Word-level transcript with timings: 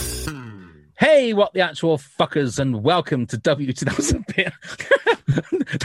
Hey, 0.98 1.32
what 1.32 1.52
the 1.52 1.60
actual 1.60 1.96
fuckers, 1.96 2.58
and 2.58 2.82
welcome 2.82 3.24
to 3.26 3.36
WT. 3.36 3.78
That 3.84 3.96
was 3.96 4.10
a 4.10 4.18
bit. 4.34 4.52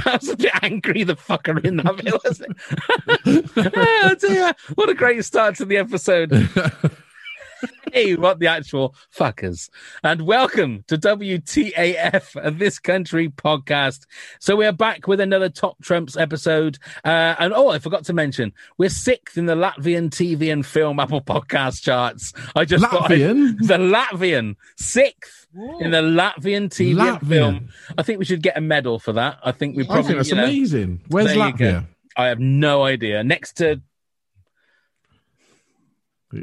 that 0.03 0.17
was 0.19 0.30
a 0.30 0.38
bit 0.38 0.52
angry. 0.64 1.03
The 1.03 1.16
fucker 1.16 1.64
in 1.64 1.78
that 1.78 1.97
bit, 1.97 2.19
wasn't 2.23 2.58
it? 3.28 3.73
oh 3.78 4.16
dear! 4.19 4.56
What 4.73 4.90
a 4.90 4.96
great 4.96 5.23
start 5.23 5.56
to 5.57 5.66
the 5.66 5.78
episode. 5.78 6.31
hey, 7.91 8.16
what 8.16 8.40
the 8.40 8.47
actual 8.47 8.96
fuckers, 9.16 9.69
and 10.03 10.22
welcome 10.24 10.84
to 10.88 10.97
WTAF, 10.97 12.57
This 12.57 12.79
Country 12.79 13.29
podcast. 13.29 14.06
So 14.40 14.56
we 14.56 14.66
are 14.66 14.72
back 14.72 15.07
with 15.07 15.19
another 15.19 15.50
Top 15.50 15.81
Trumps 15.81 16.18
episode, 16.18 16.78
uh, 17.06 17.35
and 17.40 17.53
oh, 17.53 17.69
I 17.69 17.79
forgot 17.79 18.06
to 18.06 18.13
mention 18.13 18.53
we're 18.78 18.90
sixth 18.90 19.38
in 19.38 19.46
the 19.46 19.56
Latvian 19.56 20.09
TV 20.09 20.52
and 20.52 20.66
film 20.66 21.00
Apple 21.00 21.22
Podcast 21.22 21.84
charts. 21.84 22.34
I 22.56 22.66
just 22.66 22.85
thought 22.85 23.12
I- 23.12 23.16
Latvian? 23.16 23.57
the 23.68 23.78
Latvian 23.78 24.56
sixth 24.78 25.47
in 25.79 25.91
the 25.91 26.02
Latvian 26.02 26.69
TV 26.69 26.91
and 26.91 27.19
Latvian. 27.22 27.28
film. 27.28 27.69
I 27.97 28.03
think 28.03 28.19
we 28.19 28.25
should 28.25 28.41
get 28.41 28.57
a 28.57 28.62
medal 28.62 29.00
for 29.00 29.13
that. 29.13 29.38
I 29.44 29.52
think 29.52 29.75
we 29.78 29.84
I 29.84 29.88
probably. 29.88 30.03
think 30.03 30.18
that's 30.18 30.29
you 30.29 30.35
know, 30.35 30.44
amazing. 30.46 31.02
Where's. 31.09 31.28
Latvia? 31.34 31.85
I 32.16 32.28
have 32.28 32.40
no 32.40 32.84
idea. 32.84 33.23
Next 33.23 33.53
to 33.57 33.81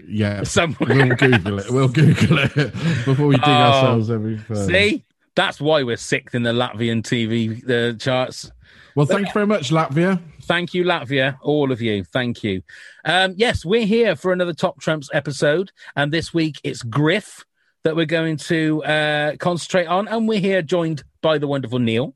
Yeah, 0.06 0.42
somewhere. 0.44 0.94
we'll 1.06 1.16
Google 1.16 1.58
it. 1.58 1.70
We'll 1.70 1.88
Google 1.88 2.38
it 2.38 2.54
before 3.04 3.26
we 3.26 3.36
dig 3.36 3.44
Oh, 3.44 3.50
ourselves 3.50 4.10
every 4.10 4.38
further. 4.38 4.72
See, 4.72 5.04
that's 5.34 5.60
why 5.60 5.82
we're 5.82 5.96
sixth 5.96 6.34
in 6.34 6.42
the 6.42 6.52
Latvian 6.52 7.02
TV 7.02 7.68
uh, 7.68 7.96
charts. 7.98 8.50
Well, 8.94 9.06
thank 9.06 9.26
you 9.28 9.32
very 9.32 9.46
much, 9.46 9.70
Latvia. 9.70 10.20
Thank 10.42 10.74
you, 10.74 10.84
Latvia, 10.84 11.38
all 11.42 11.70
of 11.70 11.80
you. 11.80 12.04
Thank 12.04 12.42
you. 12.42 12.62
Um, 13.04 13.34
yes, 13.36 13.64
we're 13.64 13.86
here 13.86 14.16
for 14.16 14.32
another 14.32 14.52
Top 14.52 14.80
Trumps 14.80 15.08
episode, 15.12 15.70
and 15.96 16.12
this 16.12 16.34
week 16.34 16.60
it's 16.64 16.82
Griff 16.82 17.44
that 17.84 17.96
we're 17.96 18.04
going 18.06 18.36
to 18.36 18.82
uh, 18.84 19.36
concentrate 19.36 19.86
on, 19.86 20.08
and 20.08 20.28
we're 20.28 20.40
here 20.40 20.60
joined 20.62 21.02
by 21.22 21.38
the 21.38 21.46
wonderful 21.46 21.78
Neil. 21.78 22.14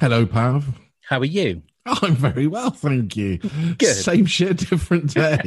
Hello, 0.00 0.26
Pav. 0.26 0.66
How 1.02 1.20
are 1.20 1.24
you? 1.26 1.62
I'm 2.02 2.14
very 2.14 2.46
well, 2.46 2.70
thank 2.70 3.14
you. 3.16 3.38
Good. 3.78 3.94
Same 3.94 4.24
shit, 4.26 4.56
different 4.56 5.12
day. 5.14 5.38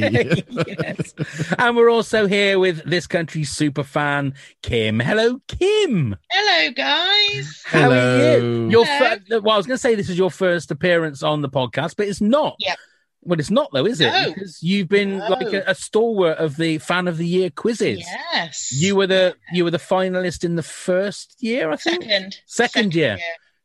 yes. 0.50 1.14
And 1.58 1.76
we're 1.76 1.90
also 1.90 2.28
here 2.28 2.60
with 2.60 2.84
this 2.84 3.08
country's 3.08 3.50
super 3.50 3.84
fan, 3.84 4.36
Kim. 4.62 5.00
Hello, 5.00 5.40
Kim. 5.48 6.16
Hello, 6.30 6.72
guys. 6.74 7.64
How 7.66 7.90
are 7.90 7.94
you? 7.96 8.00
Hello. 8.02 8.70
Your 8.70 8.86
Hello. 8.86 9.16
fir- 9.30 9.40
well, 9.42 9.56
I 9.56 9.58
was 9.58 9.66
going 9.66 9.78
to 9.78 9.82
say 9.82 9.96
this 9.96 10.10
is 10.10 10.18
your 10.18 10.30
first 10.32 10.70
appearance 10.70 11.24
on 11.24 11.42
the 11.42 11.50
podcast, 11.50 11.96
but 11.98 12.08
it's 12.08 12.22
not. 12.22 12.56
Yep. 12.60 12.78
Well, 13.24 13.40
it's 13.40 13.50
not 13.52 13.70
though, 13.74 13.86
is 13.86 14.00
it? 14.00 14.10
No. 14.12 14.32
Because 14.32 14.62
you've 14.64 14.88
been 14.88 15.18
No. 15.18 15.28
like 15.30 15.52
a, 15.52 15.64
a 15.68 15.76
stalwart 15.76 16.38
of 16.38 16.56
the 16.56 16.78
fan 16.78 17.08
of 17.10 17.18
the 17.18 17.28
year 17.28 17.50
quizzes. 17.50 18.00
Yes. 18.00 18.72
You 18.72 18.96
were 18.96 19.08
the 19.08 19.36
you 19.52 19.66
were 19.66 19.72
the 19.72 19.80
finalist 19.80 20.46
in 20.46 20.56
the 20.56 20.64
first 20.64 21.36
year, 21.44 21.70
I 21.72 21.76
think. 21.76 22.04
second. 22.04 22.38
Second 22.46 22.96
year. 22.96 23.18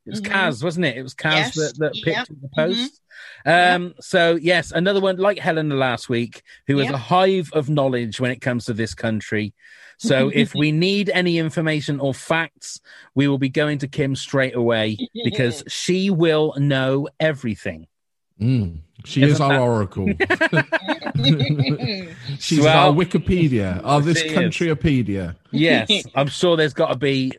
It 0.07 0.11
was 0.11 0.21
Mhm. 0.21 0.27
Kaz, 0.33 0.65
wasn't 0.65 0.87
it? 0.87 0.97
It 0.97 1.03
was 1.03 1.15
Kaz 1.15 1.33
Yes. 1.33 1.55
that, 1.55 1.75
that 1.79 1.93
picked 1.95 2.07
Yep. 2.17 2.27
the 2.29 2.49
post. 2.57 3.01
Um, 3.47 3.95
so 4.01 4.35
yes, 4.37 4.73
another 4.73 5.01
one 5.01 5.17
like 5.17 5.39
Helena 5.39 5.75
last 5.77 6.09
week, 6.09 6.43
who 6.67 6.79
is 6.81 6.87
Yep. 6.87 6.95
a 6.95 6.99
hive 6.99 7.51
of 7.53 7.69
knowledge 7.71 8.21
when 8.21 8.31
it 8.33 8.41
comes 8.41 8.65
to 8.65 8.73
this 8.73 8.95
country. 8.95 9.55
So 9.99 10.29
if 10.35 10.55
we 10.55 10.73
need 10.73 11.09
any 11.11 11.39
information 11.39 12.01
or 12.01 12.15
facts, 12.15 12.81
we 13.15 13.29
will 13.29 13.39
be 13.39 13.49
going 13.49 13.79
to 13.79 13.89
Kim 13.89 14.17
straight 14.17 14.57
away 14.57 14.97
because 15.25 15.63
she 15.69 16.11
will 16.11 16.55
know 16.59 17.07
everything. 17.21 17.87
Mm, 18.41 18.79
she 19.05 19.23
is 19.23 19.33
Isn't 19.35 19.45
our 19.45 19.53
that- 19.53 19.61
oracle. 19.61 20.09
She's 22.39 22.61
Well, 22.61 22.89
our 22.89 22.93
Wikipedia, 22.93 23.81
our 23.85 24.01
this 24.01 24.21
she 24.21 24.29
is. 24.29 24.33
countrypedia. 24.37 25.37
Yes, 25.53 25.89
I'm 26.15 26.29
sure 26.29 26.57
there's 26.57 26.75
got 26.75 26.89
to 26.89 26.97
be 26.97 27.33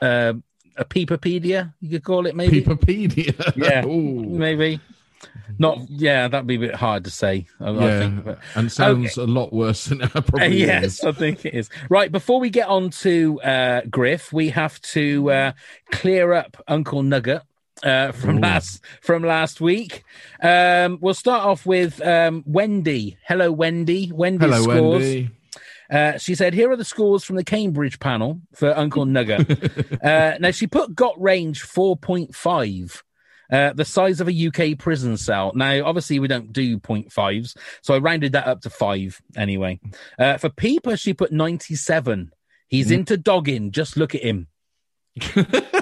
um 0.00 0.42
a 0.76 0.84
peeperpedia, 0.84 1.72
you 1.80 1.90
could 1.90 2.04
call 2.04 2.26
it 2.26 2.34
maybe. 2.36 2.62
Peeperpedia. 2.62 3.34
Yeah. 3.56 3.84
Ooh. 3.86 4.24
Maybe. 4.24 4.80
Not, 5.58 5.78
yeah, 5.90 6.28
that'd 6.28 6.46
be 6.46 6.54
a 6.56 6.60
bit 6.60 6.74
hard 6.74 7.04
to 7.04 7.10
say. 7.10 7.46
I, 7.60 7.68
I 7.70 7.72
Yeah, 7.72 7.98
think, 7.98 8.24
but 8.24 8.38
and 8.54 8.72
sounds 8.72 9.18
a 9.18 9.26
lot 9.26 9.52
worse 9.52 9.84
than 9.86 10.00
it 10.00 10.10
probably 10.12 10.40
Uh, 10.40 10.48
yes, 10.66 10.84
is. 11.00 11.04
I 11.04 11.12
think 11.12 11.44
it 11.44 11.54
is. 11.54 11.68
Right, 11.90 12.10
before 12.10 12.40
we 12.40 12.48
get 12.48 12.68
on 12.68 12.88
to 12.90 13.40
uh, 13.42 13.82
Griff, 13.90 14.32
we 14.32 14.48
have 14.50 14.80
to 14.82 15.30
uh, 15.30 15.52
clear 15.92 16.32
up 16.32 16.62
Uncle 16.68 17.02
Nugget. 17.02 17.42
Uh, 17.82 18.12
from 18.12 18.36
Ooh. 18.36 18.40
last 18.42 18.84
from 19.00 19.22
last 19.22 19.58
week, 19.58 20.04
um, 20.42 20.98
we'll 21.00 21.14
start 21.14 21.44
off 21.46 21.64
with 21.64 21.98
um, 22.02 22.42
Wendy. 22.46 23.16
Hello, 23.26 23.50
Wendy. 23.50 24.12
Wendy's 24.12 24.50
Hello, 24.50 24.62
scores. 24.64 25.02
Wendy. 25.02 25.30
Uh, 25.90 26.16
she 26.18 26.34
said, 26.34 26.54
"Here 26.54 26.70
are 26.70 26.76
the 26.76 26.84
scores 26.84 27.24
from 27.24 27.36
the 27.36 27.44
Cambridge 27.44 27.98
panel 27.98 28.40
for 28.54 28.76
Uncle 28.76 29.04
Nugget." 29.06 30.02
uh, 30.04 30.36
now 30.38 30.50
she 30.52 30.66
put 30.66 30.94
got 30.94 31.20
range 31.20 31.62
four 31.62 31.96
point 31.96 32.34
five. 32.34 33.02
Uh, 33.52 33.72
the 33.72 33.84
size 33.84 34.20
of 34.20 34.28
a 34.28 34.46
UK 34.46 34.78
prison 34.78 35.16
cell. 35.16 35.50
Now, 35.56 35.84
obviously, 35.84 36.20
we 36.20 36.28
don't 36.28 36.52
do 36.52 36.78
0.5s, 36.78 37.56
so 37.82 37.94
I 37.94 37.98
rounded 37.98 38.30
that 38.30 38.46
up 38.46 38.60
to 38.60 38.70
five 38.70 39.20
anyway. 39.36 39.80
Uh, 40.16 40.36
for 40.36 40.50
Peeper, 40.50 40.96
she 40.96 41.14
put 41.14 41.32
97. 41.32 42.30
He's 42.68 42.90
Mm. 42.90 42.98
into 42.98 43.16
dogging. 43.16 43.72
Just 43.72 43.96
look 43.96 44.14
at 44.14 44.22
him. 44.22 44.46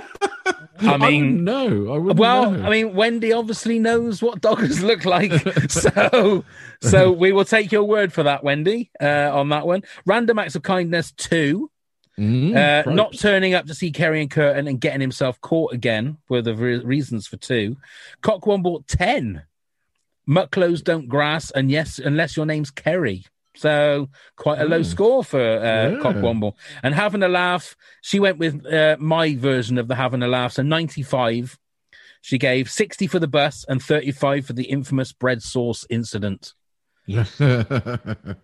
I 0.80 0.96
mean, 0.96 1.44
no, 1.44 1.92
I 1.92 1.98
wouldn't 1.98 2.18
well, 2.18 2.50
know. 2.50 2.66
I 2.66 2.70
mean, 2.70 2.94
Wendy 2.94 3.32
obviously 3.32 3.78
knows 3.78 4.22
what 4.22 4.40
doggers 4.40 4.82
look 4.82 5.04
like, 5.04 5.32
so 5.70 6.44
so 6.80 7.12
we 7.22 7.32
will 7.32 7.44
take 7.44 7.72
your 7.72 7.84
word 7.84 8.12
for 8.12 8.22
that, 8.24 8.44
Wendy, 8.44 8.90
uh, 9.00 9.30
on 9.32 9.48
that 9.50 9.66
one. 9.66 9.82
Random 10.06 10.38
acts 10.38 10.54
of 10.54 10.62
kindness 10.62 11.12
two. 11.12 11.70
Mm, 12.18 12.56
Uh, 12.56 12.90
not 12.90 13.16
turning 13.16 13.54
up 13.54 13.66
to 13.66 13.74
see 13.74 13.92
Kerry 13.92 14.20
and 14.20 14.30
Kurtan 14.30 14.66
and 14.66 14.80
getting 14.80 15.00
himself 15.00 15.40
caught 15.40 15.72
again 15.72 16.18
were 16.28 16.42
the 16.42 16.54
re- 16.54 16.78
reasons 16.78 17.28
for 17.28 17.36
two. 17.36 17.76
Cockwomble 18.22 18.82
10. 18.88 19.44
Mucklowes 20.28 20.82
don't 20.82 21.08
grass, 21.08 21.50
and 21.52 21.70
yes, 21.70 21.98
unless 21.98 22.36
your 22.36 22.44
name's 22.44 22.70
Kerry. 22.72 23.24
So 23.58 24.08
quite 24.36 24.60
a 24.60 24.64
low 24.64 24.78
Oh. 24.78 24.82
score 24.82 25.24
for 25.24 25.40
uh, 25.40 25.90
Yeah. 25.90 25.96
Cockwomble. 26.00 26.52
And 26.82 26.94
having 26.94 27.22
a 27.22 27.28
laugh, 27.28 27.76
she 28.02 28.20
went 28.20 28.38
with 28.38 28.64
uh, 28.66 28.96
my 29.00 29.34
version 29.34 29.78
of 29.78 29.88
the 29.88 29.96
having 29.96 30.22
a 30.22 30.28
laugh. 30.28 30.52
So 30.52 30.62
95. 30.62 31.58
She 32.20 32.36
gave 32.38 32.70
60 32.70 33.06
for 33.06 33.18
the 33.20 33.28
bus 33.28 33.64
and 33.68 33.82
35 33.82 34.46
for 34.46 34.52
the 34.52 34.64
infamous 34.64 35.12
bread 35.12 35.42
sauce 35.42 35.84
incident. 35.90 36.52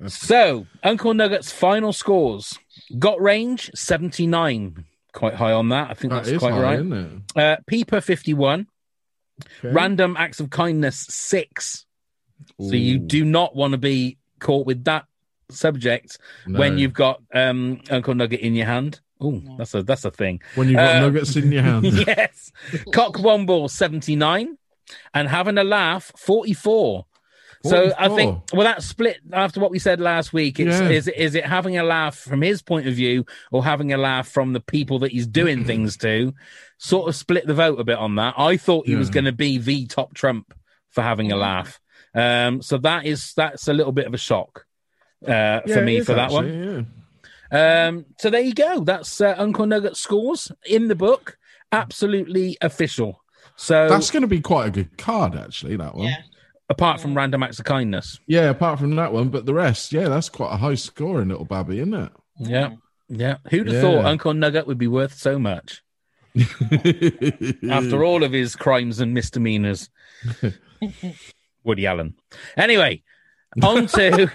So, 0.07 0.67
Uncle 0.83 1.13
Nugget's 1.13 1.53
final 1.53 1.93
scores 1.93 2.59
got 2.99 3.21
range 3.21 3.71
79. 3.75 4.85
Quite 5.13 5.35
high 5.35 5.53
on 5.53 5.69
that. 5.69 5.91
I 5.91 5.95
think 5.95 6.13
that 6.13 6.25
that's 6.25 6.39
quite 6.39 6.53
high, 6.53 6.61
right. 6.63 6.75
isn't 6.79 6.93
it? 6.93 7.41
Uh, 7.41 7.57
Peeper 7.67 8.01
51. 8.01 8.67
Okay. 9.61 9.75
Random 9.75 10.17
acts 10.19 10.41
of 10.41 10.51
kindness 10.51 11.07
6. 11.11 11.87
So, 12.61 12.73
you 12.75 12.99
do 12.99 13.25
not 13.25 13.55
want 13.55 13.73
to 13.73 13.79
be 13.79 14.19
caught 14.45 14.67
with 14.67 14.85
that 14.85 15.07
subject 15.51 16.19
when 16.47 16.79
you've 16.79 16.93
got 16.93 17.21
um, 17.35 17.81
Uncle 17.91 18.15
Nugget 18.15 18.41
in 18.41 18.55
your 18.55 18.67
hand. 18.67 19.01
Oh, 19.21 19.41
that's 19.59 19.75
a 19.75 19.83
that's 19.83 20.05
a 20.05 20.11
thing. 20.11 20.41
when 20.55 20.69
you've 20.69 20.77
got 20.77 20.97
uh, 20.97 21.01
nuggets 21.01 21.35
in 21.37 21.51
your 21.51 21.63
hand. 21.63 21.85
yes. 22.07 22.53
Cockwomble 22.93 23.71
79 23.71 24.57
and 25.15 25.29
having 25.29 25.59
a 25.59 25.65
laugh 25.65 26.13
44. 26.17 27.07
So 27.65 27.95
I 27.99 28.09
think 28.11 28.43
well 28.53 28.65
that 28.65 28.83
split 28.83 29.21
after 29.33 29.59
what 29.59 29.71
we 29.71 29.79
said 29.79 29.99
last 29.99 30.35
week. 30.35 30.61
It's, 30.61 30.79
Yeah. 30.79 30.89
is 30.91 31.09
is 31.09 31.35
it 31.35 31.47
having 31.47 31.79
a 31.79 31.83
laugh 31.83 32.15
from 32.17 32.43
his 32.43 32.61
point 32.61 32.87
of 32.87 32.95
view 32.95 33.25
or 33.51 33.65
having 33.65 33.93
a 33.95 33.97
laugh 33.97 34.29
from 34.29 34.53
the 34.53 34.61
people 34.61 34.99
that 34.99 35.13
he's 35.13 35.27
doing 35.27 35.65
things 35.65 35.97
to? 35.99 36.35
Sort 36.77 37.09
of 37.09 37.17
split 37.17 37.47
the 37.47 37.55
vote 37.55 37.81
a 37.81 37.85
bit 37.85 37.97
on 37.97 38.17
that. 38.17 38.35
I 38.37 38.59
thought 38.59 38.87
he 38.87 38.97
was 38.97 39.09
going 39.09 39.25
to 39.25 39.33
be 39.33 39.57
the 39.57 39.87
top 39.87 40.13
trump 40.13 40.53
for 40.91 41.01
having 41.03 41.33
a 41.33 41.37
laugh. 41.37 41.81
Um, 42.15 42.63
so 42.63 42.79
that 42.79 43.07
is 43.07 43.33
that's 43.35 43.69
a 43.69 43.73
little 43.73 43.93
bit 43.93 44.07
of 44.07 44.15
a 44.15 44.19
shock 44.19 44.67
uh, 45.27 45.61
Yeah, 45.67 45.75
for 45.75 45.83
me 45.83 46.01
for 46.01 46.15
that 46.15 46.31
one. 46.31 46.87
yeah. 47.53 47.87
Um, 47.87 48.07
so 48.19 48.31
there 48.31 48.41
you 48.41 48.55
go. 48.55 48.81
That's 48.81 49.21
uh, 49.21 49.35
Uncle 49.39 49.67
Nugget 49.67 49.97
scores 49.97 50.51
in 50.67 50.89
the 50.89 50.95
book. 50.95 51.37
Absolutely 51.73 52.57
official. 52.61 53.23
So 53.57 53.89
That's 53.89 54.11
going 54.11 54.23
to 54.23 54.27
be 54.29 54.41
quite 54.41 54.67
a 54.69 54.71
good 54.71 54.97
card, 54.99 55.37
actually. 55.37 55.77
That 55.77 55.95
one. 55.95 56.07
Yeah. 56.09 56.23
apart 56.69 57.01
from 57.01 57.17
random 57.17 57.43
acts 57.43 57.59
of 57.59 57.65
kindness. 57.65 58.19
Yeah, 58.27 58.51
apart 58.51 58.79
from 58.81 58.97
that 58.97 59.13
one, 59.13 59.29
but 59.29 59.47
the 59.47 59.55
rest, 59.55 59.93
yeah, 59.93 60.09
that's 60.09 60.29
quite 60.29 60.53
a 60.53 60.57
high 60.57 60.75
scoring 60.75 61.29
little 61.29 61.45
babby, 61.45 61.79
isn't 61.79 61.95
it? 61.95 62.13
Yeah. 62.39 62.71
Yeah. 63.09 63.37
Who'd 63.51 63.69
have 63.69 63.81
thought 63.83 64.05
Uncle 64.05 64.35
Nugget 64.35 64.67
would 64.67 64.79
be 64.79 64.89
worth 64.89 65.15
so 65.15 65.39
much 65.39 65.83
after 67.71 68.05
all 68.05 68.25
of 68.25 68.33
his 68.33 68.57
crimes 68.57 68.99
and 69.01 69.15
misdemeanors? 69.15 69.91
Woody 71.65 71.87
Allen. 71.87 72.15
Anyway, 72.57 73.03
on 73.63 73.87
to 73.89 74.31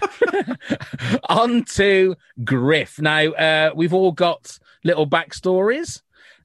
on 1.30 1.64
to 1.66 2.16
Griff. 2.44 3.00
Now, 3.00 3.32
uh, 3.32 3.72
we've 3.76 3.94
all 3.94 4.12
got 4.12 4.58
little 4.84 5.08
backstories. 5.08 6.02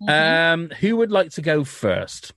Um, 0.06 0.70
who 0.80 0.96
would 0.96 1.10
like 1.10 1.30
to 1.32 1.42
go 1.42 1.64
first? 1.64 2.34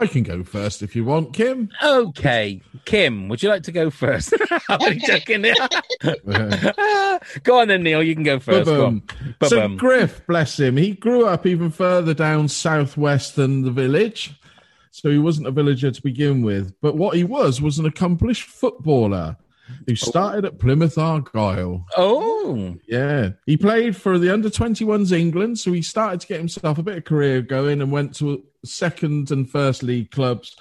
I 0.00 0.06
can 0.06 0.22
go 0.22 0.42
first 0.42 0.82
if 0.82 0.96
you 0.96 1.04
want, 1.04 1.34
Kim. 1.34 1.68
Okay, 1.82 2.62
Kim, 2.86 3.28
would 3.28 3.42
you 3.42 3.50
like 3.50 3.64
to 3.64 3.72
go 3.72 3.90
first? 3.90 4.32
I'm 4.68 4.80
only 4.80 4.98
joking. 4.98 5.42
go 7.42 7.60
on 7.60 7.68
then, 7.68 7.82
Neil. 7.82 8.02
You 8.02 8.14
can 8.14 8.24
go 8.24 8.38
first. 8.38 8.64
Go 8.64 9.02
So 9.44 9.68
Griff, 9.76 10.26
bless 10.26 10.58
him, 10.58 10.78
he 10.78 10.92
grew 10.92 11.26
up 11.26 11.44
even 11.44 11.70
further 11.70 12.14
down 12.14 12.48
southwest 12.48 13.36
than 13.36 13.60
the 13.60 13.70
village. 13.70 14.39
So 14.90 15.10
he 15.10 15.18
wasn't 15.18 15.46
a 15.46 15.52
villager 15.52 15.90
to 15.90 16.02
begin 16.02 16.42
with. 16.42 16.74
But 16.80 16.96
what 16.96 17.16
he 17.16 17.24
was 17.24 17.62
was 17.62 17.78
an 17.78 17.86
accomplished 17.86 18.44
footballer 18.44 19.36
who 19.86 19.92
oh. 19.92 19.94
started 19.94 20.44
at 20.44 20.58
Plymouth 20.58 20.98
Argyle. 20.98 21.86
Oh, 21.96 22.76
Yeah. 22.86 23.30
He 23.46 23.56
played 23.56 23.96
for 23.96 24.18
the 24.18 24.32
under 24.32 24.50
21s 24.50 25.12
England. 25.12 25.58
So 25.58 25.72
he 25.72 25.82
started 25.82 26.20
to 26.20 26.26
get 26.26 26.38
himself 26.38 26.78
a 26.78 26.82
bit 26.82 26.98
of 26.98 27.04
career 27.04 27.42
going 27.42 27.80
and 27.80 27.92
went 27.92 28.14
to 28.16 28.44
second 28.64 29.30
and 29.30 29.48
first 29.48 29.82
league 29.82 30.10
clubs 30.10 30.56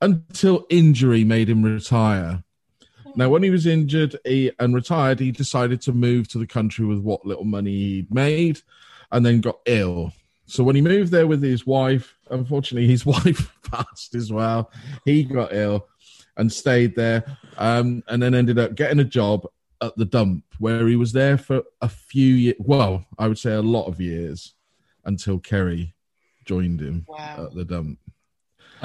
until 0.00 0.66
injury 0.70 1.24
made 1.24 1.48
him 1.48 1.62
retire. 1.62 2.42
Now, 3.14 3.28
when 3.28 3.42
he 3.42 3.50
was 3.50 3.66
injured 3.66 4.16
he, 4.24 4.50
and 4.58 4.74
retired, 4.74 5.20
he 5.20 5.32
decided 5.32 5.82
to 5.82 5.92
move 5.92 6.28
to 6.28 6.38
the 6.38 6.46
country 6.46 6.86
with 6.86 7.00
what 7.00 7.26
little 7.26 7.44
money 7.44 7.72
he'd 7.72 8.14
made 8.14 8.60
and 9.10 9.24
then 9.24 9.40
got 9.40 9.60
ill. 9.66 10.12
So 10.52 10.62
when 10.62 10.76
he 10.76 10.82
moved 10.82 11.10
there 11.10 11.26
with 11.26 11.42
his 11.42 11.66
wife, 11.66 12.14
unfortunately, 12.30 12.86
his 12.86 13.06
wife 13.14 13.50
passed 13.62 14.14
as 14.14 14.30
well. 14.30 14.70
He 15.06 15.24
got 15.24 15.54
ill 15.54 15.88
and 16.36 16.52
stayed 16.52 16.94
there 16.94 17.24
um, 17.56 18.02
and 18.06 18.22
then 18.22 18.34
ended 18.34 18.58
up 18.58 18.74
getting 18.74 19.00
a 19.00 19.04
job 19.04 19.46
at 19.80 19.96
the 19.96 20.04
dump 20.04 20.44
where 20.58 20.86
he 20.88 20.96
was 20.96 21.12
there 21.12 21.38
for 21.38 21.62
a 21.80 21.88
few 21.88 22.34
years. 22.34 22.56
Well, 22.58 23.06
I 23.18 23.28
would 23.28 23.38
say 23.38 23.54
a 23.54 23.62
lot 23.62 23.86
of 23.86 23.98
years 23.98 24.52
until 25.06 25.38
Kerry 25.38 25.94
joined 26.44 26.80
him 26.82 27.06
Wow. 27.08 27.46
at 27.46 27.54
the 27.54 27.64
dump. 27.64 27.98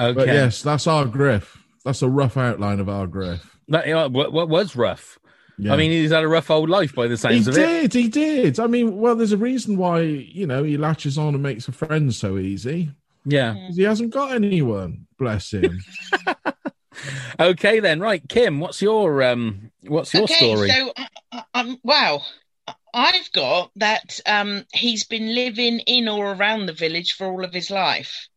okay. 0.00 0.14
But 0.14 0.26
yes, 0.28 0.62
that's 0.62 0.86
our 0.86 1.04
Griff. 1.04 1.62
That's 1.84 2.00
a 2.00 2.08
rough 2.08 2.38
outline 2.38 2.80
of 2.80 2.88
our 2.88 3.06
Griff. 3.06 3.58
That, 3.68 3.86
yeah, 3.86 4.06
what, 4.06 4.32
what 4.32 4.48
was 4.48 4.74
rough? 4.74 5.17
Yeah. 5.58 5.72
I 5.74 5.76
mean, 5.76 5.90
he's 5.90 6.12
had 6.12 6.22
a 6.22 6.28
rough 6.28 6.50
old 6.50 6.68
life 6.70 6.94
by 6.94 7.04
the 7.08 7.14
he 7.14 7.16
sounds 7.16 7.48
of 7.48 7.58
it. 7.58 7.68
He 7.68 7.88
did, 7.88 7.94
he 7.94 8.08
did. 8.08 8.60
I 8.60 8.66
mean, 8.68 8.96
well, 8.98 9.16
there's 9.16 9.32
a 9.32 9.36
reason 9.36 9.76
why, 9.76 10.00
you 10.00 10.46
know, 10.46 10.62
he 10.62 10.76
latches 10.76 11.18
on 11.18 11.34
and 11.34 11.42
makes 11.42 11.66
a 11.68 11.72
friend 11.72 12.14
so 12.14 12.38
easy. 12.38 12.90
Yeah. 13.24 13.54
'Cause 13.54 13.76
He 13.76 13.82
hasn't 13.82 14.10
got 14.10 14.32
anyone, 14.34 15.06
bless 15.18 15.52
him. 15.52 15.80
Okay 17.38 17.80
then. 17.80 18.00
Right, 18.00 18.26
Kim. 18.28 18.58
What's 18.60 18.82
your 18.82 19.22
um? 19.22 19.70
What's 19.86 20.12
your 20.12 20.24
okay, 20.24 20.34
story? 20.34 20.68
so 20.70 20.92
uh, 21.32 21.42
um, 21.54 21.78
wow, 21.84 22.22
I've 22.92 23.30
got 23.32 23.70
that 23.76 24.18
um, 24.26 24.64
he's 24.72 25.04
been 25.04 25.34
living 25.34 25.78
in 25.80 26.08
or 26.08 26.32
around 26.32 26.66
the 26.66 26.72
village 26.72 27.12
for 27.12 27.26
all 27.28 27.44
of 27.44 27.52
his 27.52 27.70
life. 27.70 28.27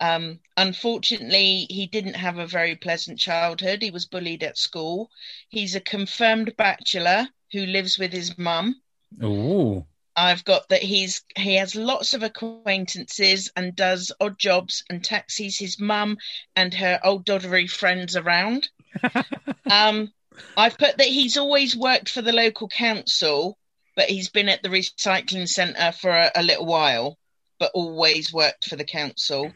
Um, 0.00 0.40
unfortunately, 0.56 1.66
he 1.68 1.86
didn't 1.86 2.14
have 2.14 2.38
a 2.38 2.46
very 2.46 2.74
pleasant 2.74 3.18
childhood. 3.18 3.82
He 3.82 3.90
was 3.90 4.06
bullied 4.06 4.42
at 4.42 4.56
school. 4.56 5.10
He's 5.48 5.74
a 5.74 5.80
confirmed 5.80 6.56
bachelor 6.56 7.28
who 7.52 7.66
lives 7.66 7.98
with 7.98 8.12
his 8.12 8.38
mum. 8.38 8.80
Ooh. 9.22 9.84
I've 10.16 10.44
got 10.44 10.68
that 10.68 10.82
he's 10.82 11.22
he 11.36 11.54
has 11.56 11.74
lots 11.74 12.14
of 12.14 12.22
acquaintances 12.22 13.50
and 13.56 13.76
does 13.76 14.10
odd 14.20 14.38
jobs 14.38 14.82
and 14.90 15.04
taxis 15.04 15.58
his 15.58 15.78
mum 15.78 16.18
and 16.56 16.74
her 16.74 17.00
old 17.04 17.24
doddery 17.24 17.70
friends 17.70 18.16
around. 18.16 18.68
um, 19.70 20.12
I've 20.56 20.78
put 20.78 20.98
that 20.98 21.06
he's 21.06 21.36
always 21.36 21.76
worked 21.76 22.08
for 22.08 22.22
the 22.22 22.32
local 22.32 22.68
council, 22.68 23.58
but 23.96 24.10
he's 24.10 24.30
been 24.30 24.48
at 24.48 24.62
the 24.62 24.68
recycling 24.68 25.48
centre 25.48 25.92
for 25.92 26.10
a, 26.10 26.30
a 26.34 26.42
little 26.42 26.66
while, 26.66 27.18
but 27.60 27.70
always 27.74 28.32
worked 28.32 28.64
for 28.64 28.74
the 28.74 28.84
council. 28.84 29.52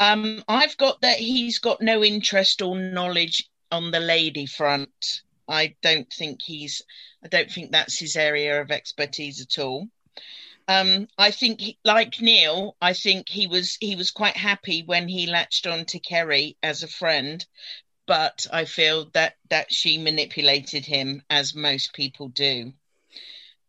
Um, 0.00 0.42
I've 0.48 0.76
got 0.76 1.00
that 1.02 1.18
he's 1.18 1.60
got 1.60 1.80
no 1.80 2.02
interest 2.02 2.60
or 2.60 2.76
knowledge 2.76 3.48
on 3.70 3.92
the 3.92 4.00
lady 4.00 4.46
front. 4.46 5.22
I 5.48 5.76
don't 5.82 6.12
think 6.12 6.40
he's 6.42 6.82
I 7.24 7.28
don't 7.28 7.50
think 7.50 7.70
that's 7.70 7.98
his 7.98 8.16
area 8.16 8.60
of 8.60 8.72
expertise 8.72 9.40
at 9.40 9.62
all. 9.62 9.88
Um, 10.68 11.06
I 11.16 11.30
think, 11.30 11.60
he, 11.60 11.78
like 11.84 12.20
Neil, 12.20 12.76
I 12.80 12.92
think 12.92 13.28
he 13.28 13.46
was 13.46 13.76
he 13.80 13.94
was 13.94 14.10
quite 14.10 14.36
happy 14.36 14.82
when 14.82 15.06
he 15.06 15.26
latched 15.26 15.66
on 15.66 15.84
to 15.86 16.00
Kerry 16.00 16.56
as 16.62 16.82
a 16.82 16.88
friend, 16.88 17.46
but 18.06 18.46
I 18.52 18.64
feel 18.64 19.10
that 19.14 19.36
that 19.50 19.72
she 19.72 19.98
manipulated 19.98 20.84
him 20.84 21.22
as 21.30 21.54
most 21.54 21.92
people 21.92 22.28
do. 22.28 22.72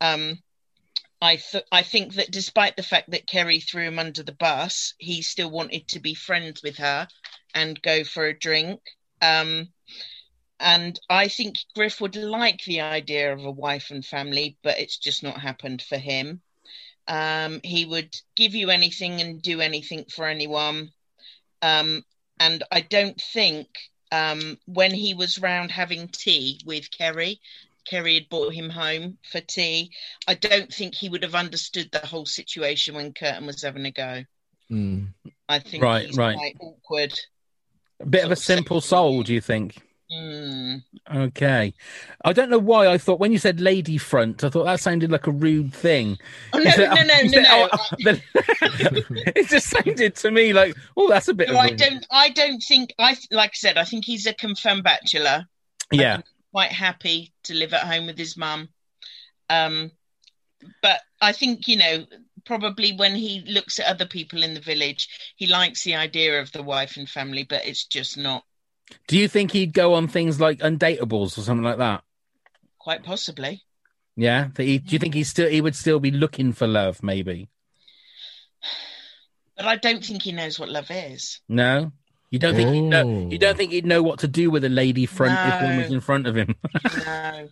Um, 0.01 0.41
I 1.21 1.37
th- 1.37 1.65
I 1.71 1.83
think 1.83 2.15
that 2.15 2.31
despite 2.31 2.75
the 2.75 2.83
fact 2.83 3.11
that 3.11 3.27
Kerry 3.27 3.59
threw 3.59 3.83
him 3.83 3.99
under 3.99 4.23
the 4.23 4.31
bus, 4.33 4.93
he 4.97 5.21
still 5.21 5.49
wanted 5.49 5.87
to 5.89 5.99
be 5.99 6.13
friends 6.13 6.61
with 6.63 6.77
her 6.77 7.07
and 7.53 7.81
go 7.81 8.03
for 8.03 8.25
a 8.25 8.37
drink. 8.37 8.81
Um, 9.21 9.73
and 10.59 10.99
I 11.09 11.27
think 11.27 11.57
Griff 11.75 12.01
would 12.01 12.15
like 12.15 12.63
the 12.63 12.81
idea 12.81 13.33
of 13.33 13.45
a 13.45 13.51
wife 13.51 13.91
and 13.91 14.05
family, 14.05 14.57
but 14.63 14.79
it's 14.79 14.97
just 14.97 15.23
not 15.23 15.41
happened 15.41 15.81
for 15.81 15.97
him. 15.97 16.41
Um, 17.07 17.61
he 17.63 17.85
would 17.85 18.15
give 18.35 18.55
you 18.55 18.69
anything 18.69 19.21
and 19.21 19.41
do 19.41 19.61
anything 19.61 20.05
for 20.05 20.27
anyone. 20.27 20.91
Um, 21.61 22.03
and 22.39 22.63
I 22.71 22.81
don't 22.81 23.19
think 23.21 23.67
um, 24.11 24.57
when 24.65 24.93
he 24.93 25.13
was 25.13 25.39
round 25.39 25.71
having 25.71 26.07
tea 26.09 26.61
with 26.65 26.91
Kerry, 26.91 27.41
Kerry 27.89 28.15
had 28.15 28.29
brought 28.29 28.53
him 28.53 28.69
home 28.69 29.17
for 29.31 29.39
tea. 29.41 29.91
I 30.27 30.33
don't 30.35 30.71
think 30.73 30.95
he 30.95 31.09
would 31.09 31.23
have 31.23 31.35
understood 31.35 31.89
the 31.91 32.05
whole 32.05 32.25
situation 32.25 32.95
when 32.95 33.13
Kurtan 33.13 33.45
was 33.45 33.61
having 33.61 33.85
a 33.85 33.91
go. 33.91 34.23
Mm. 34.71 35.13
I 35.47 35.59
think 35.59 35.83
Right, 35.83 36.07
he's 36.07 36.17
right. 36.17 36.35
quite 36.35 36.55
awkward. 36.59 37.19
A 37.99 38.05
bit 38.05 38.25
of 38.25 38.31
a 38.31 38.35
simple 38.35 38.81
soul, 38.81 39.23
do 39.23 39.33
you 39.33 39.41
think? 39.41 39.81
Mm. 40.11 40.83
Okay. 41.13 41.73
I 42.23 42.31
don't 42.33 42.49
know 42.49 42.59
why 42.59 42.87
I 42.87 42.97
thought 42.97 43.19
when 43.19 43.31
you 43.33 43.37
said 43.39 43.59
lady 43.59 43.97
front, 43.97 44.43
I 44.43 44.49
thought 44.49 44.63
that 44.65 44.79
sounded 44.79 45.11
like 45.11 45.27
a 45.27 45.31
rude 45.31 45.73
thing. 45.73 46.17
Oh 46.53 46.59
no, 46.59 46.71
said- 46.71 46.89
no, 46.89 46.95
no, 46.95 47.21
no, 47.23 47.27
said, 47.29 47.43
no. 47.43 47.69
oh, 47.73 47.87
then- 48.03 48.21
it 49.35 49.47
just 49.49 49.67
sounded 49.67 50.15
to 50.15 50.31
me 50.31 50.53
like, 50.53 50.75
oh, 50.95 51.09
that's 51.09 51.27
a 51.27 51.33
bit 51.33 51.49
No, 51.49 51.55
of 51.55 51.59
I 51.59 51.67
a- 51.67 51.75
don't. 51.75 52.05
I 52.11 52.29
don't 52.29 52.59
think. 52.61 52.93
I 52.99 53.17
like 53.31 53.49
I 53.49 53.53
said. 53.55 53.77
I 53.77 53.83
think 53.83 54.05
he's 54.05 54.25
a 54.25 54.33
confirmed 54.33 54.83
bachelor. 54.83 55.45
Yeah. 55.91 56.21
Quite 56.57 56.71
happy 56.71 57.31
to 57.43 57.53
live 57.53 57.71
at 57.71 57.85
home 57.85 58.07
with 58.07 58.17
his 58.17 58.35
mum. 58.35 58.67
Um, 59.47 59.91
but 60.81 60.99
I 61.21 61.31
think 61.31 61.67
you 61.67 61.77
know 61.77 62.05
probably 62.45 62.93
when 62.93 63.13
he 63.13 63.43
looks 63.47 63.77
at 63.77 63.85
other 63.85 64.07
people 64.07 64.41
in 64.41 64.55
the 64.55 64.59
village, 64.59 65.07
he 65.35 65.45
likes 65.45 65.83
the 65.83 65.93
idea 65.93 66.41
of 66.41 66.51
the 66.51 66.63
wife 66.63 66.97
and 66.97 67.07
family, 67.07 67.43
but 67.43 67.67
it's 67.67 67.85
just 67.85 68.17
not 68.17 68.43
Do 69.07 69.19
you 69.19 69.27
think 69.27 69.51
he'd 69.51 69.71
go 69.71 69.93
on 69.93 70.07
things 70.07 70.41
like 70.41 70.57
undateables 70.57 71.37
or 71.37 71.41
something 71.41 71.63
like 71.63 71.77
that? 71.77 72.01
quite 72.79 73.03
possibly. 73.03 73.61
Yeah. 74.15 74.47
He, 74.57 74.79
do 74.79 74.93
you 74.93 74.99
think 74.99 75.13
he 75.13 75.25
still 75.25 75.47
he 75.47 75.61
would 75.61 75.75
still 75.75 75.99
be 75.99 76.09
looking 76.09 76.53
for 76.53 76.65
love? 76.65 77.03
Maybe. 77.03 77.49
But 79.55 79.65
I 79.65 79.75
don't 79.75 80.05
think 80.05 80.21
he 80.21 80.31
knows 80.31 80.59
what 80.59 80.69
love 80.69 80.91
is. 80.91 81.39
No. 81.49 81.91
You 82.29 82.39
don't 82.39 82.55
think 82.55 82.69
he'd 82.73 82.81
know, 82.81 83.03
Oh. 83.07 83.29
you 83.29 83.37
don't 83.37 83.55
think 83.57 83.71
he'd 83.71 83.85
know 83.85 84.03
what 84.03 84.19
to 84.19 84.27
do 84.27 84.49
with 84.49 84.63
a 84.65 84.69
lady 84.69 85.05
front 85.05 85.33
if 85.53 85.61
one 85.63 85.77
was 85.77 85.91
in 85.91 86.01
front 86.01 86.27
of 86.27 86.35
him? 86.35 86.55
No. 87.05 87.49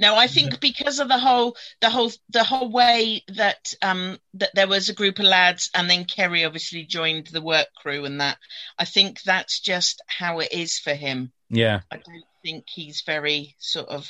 No, 0.00 0.14
I 0.14 0.28
think 0.28 0.60
because 0.60 1.00
of 1.00 1.08
the 1.08 1.18
whole, 1.18 1.56
the 1.80 1.90
whole, 1.90 2.12
the 2.30 2.44
whole 2.44 2.70
way 2.70 3.24
that 3.34 3.74
um 3.82 4.18
that 4.34 4.50
there 4.54 4.68
was 4.68 4.88
a 4.88 4.94
group 4.94 5.18
of 5.18 5.24
lads, 5.24 5.70
and 5.74 5.90
then 5.90 6.04
Kerry 6.04 6.44
obviously 6.44 6.84
joined 6.84 7.26
the 7.26 7.40
work 7.42 7.66
crew, 7.82 8.04
and 8.04 8.20
that 8.20 8.38
I 8.78 8.84
think 8.84 9.22
that's 9.22 9.58
just 9.58 10.00
how 10.06 10.38
it 10.38 10.52
is 10.52 10.78
for 10.78 10.94
him. 10.94 11.32
yeah. 11.50 11.80
I 11.90 11.96
don't 11.96 12.24
think 12.44 12.66
he's 12.68 13.02
very 13.04 13.56
sort 13.58 13.88
of 13.88 14.08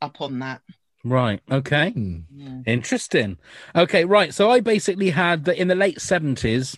up 0.00 0.20
on 0.20 0.38
that. 0.38 0.60
Right. 1.02 1.40
Okay. 1.50 1.90
Hmm. 1.90 2.18
Mm. 2.32 2.62
Interesting. 2.64 3.38
Okay, 3.74 4.04
right. 4.04 4.32
So 4.32 4.48
I 4.48 4.60
basically 4.60 5.10
had 5.10 5.44
that 5.46 5.60
in 5.60 5.66
the 5.66 5.74
late 5.74 6.00
seventies. 6.00 6.76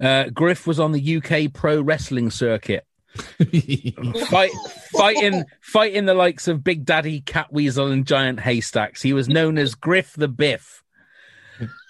Uh, 0.00 0.24
Griff 0.30 0.66
was 0.66 0.80
on 0.80 0.92
the 0.92 1.16
UK 1.16 1.52
pro 1.52 1.80
wrestling 1.80 2.30
circuit, 2.30 2.86
fight, 4.28 4.50
fighting 4.92 5.44
fighting 5.60 6.06
the 6.06 6.14
likes 6.14 6.48
of 6.48 6.64
Big 6.64 6.84
Daddy, 6.84 7.20
Catweazle, 7.20 7.92
and 7.92 8.06
Giant 8.06 8.40
Haystacks. 8.40 9.02
He 9.02 9.12
was 9.12 9.28
known 9.28 9.58
as 9.58 9.74
Griff 9.74 10.14
the 10.14 10.28
Biff. 10.28 10.82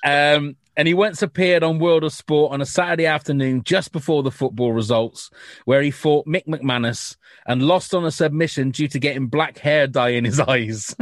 Um, 0.05 0.57
and 0.81 0.89
he 0.89 0.95
once 0.95 1.21
appeared 1.21 1.63
on 1.63 1.79
World 1.79 2.05
of 2.05 2.13
Sport 2.15 2.55
on 2.55 2.63
a 2.63 2.65
Saturday 2.65 3.05
afternoon 3.05 3.65
just 3.65 3.93
before 3.93 4.23
the 4.23 4.31
football 4.31 4.73
results, 4.73 5.31
where 5.67 5.83
he 5.83 5.91
fought 5.91 6.27
Mick 6.27 6.47
McManus 6.47 7.17
and 7.47 7.63
lost 7.63 7.95
on 7.95 8.07
a 8.07 8.11
submission 8.11 8.71
due 8.71 8.89
to 8.89 8.99
getting 8.99 9.27
black 9.27 9.59
hair 9.59 9.87
dye 9.87 10.09
in 10.09 10.25
his 10.25 10.41
eyes. 10.49 10.97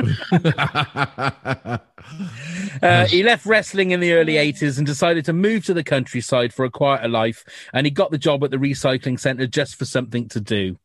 Uh, 2.83 3.07
he 3.07 3.23
left 3.23 3.47
wrestling 3.47 3.93
in 3.93 4.01
the 4.01 4.15
early 4.15 4.35
80s 4.35 4.79
and 4.79 4.87
decided 4.87 5.25
to 5.25 5.33
move 5.33 5.65
to 5.67 5.75
the 5.75 5.85
countryside 5.85 6.53
for 6.53 6.65
a 6.65 6.71
quieter 6.71 7.09
life. 7.09 7.45
And 7.73 7.87
he 7.87 7.93
got 7.93 8.11
the 8.11 8.19
job 8.19 8.43
at 8.43 8.51
the 8.51 8.57
recycling 8.57 9.21
centre 9.21 9.47
just 9.47 9.77
for 9.77 9.85
something 9.85 10.29
to 10.31 10.41
do. 10.41 10.77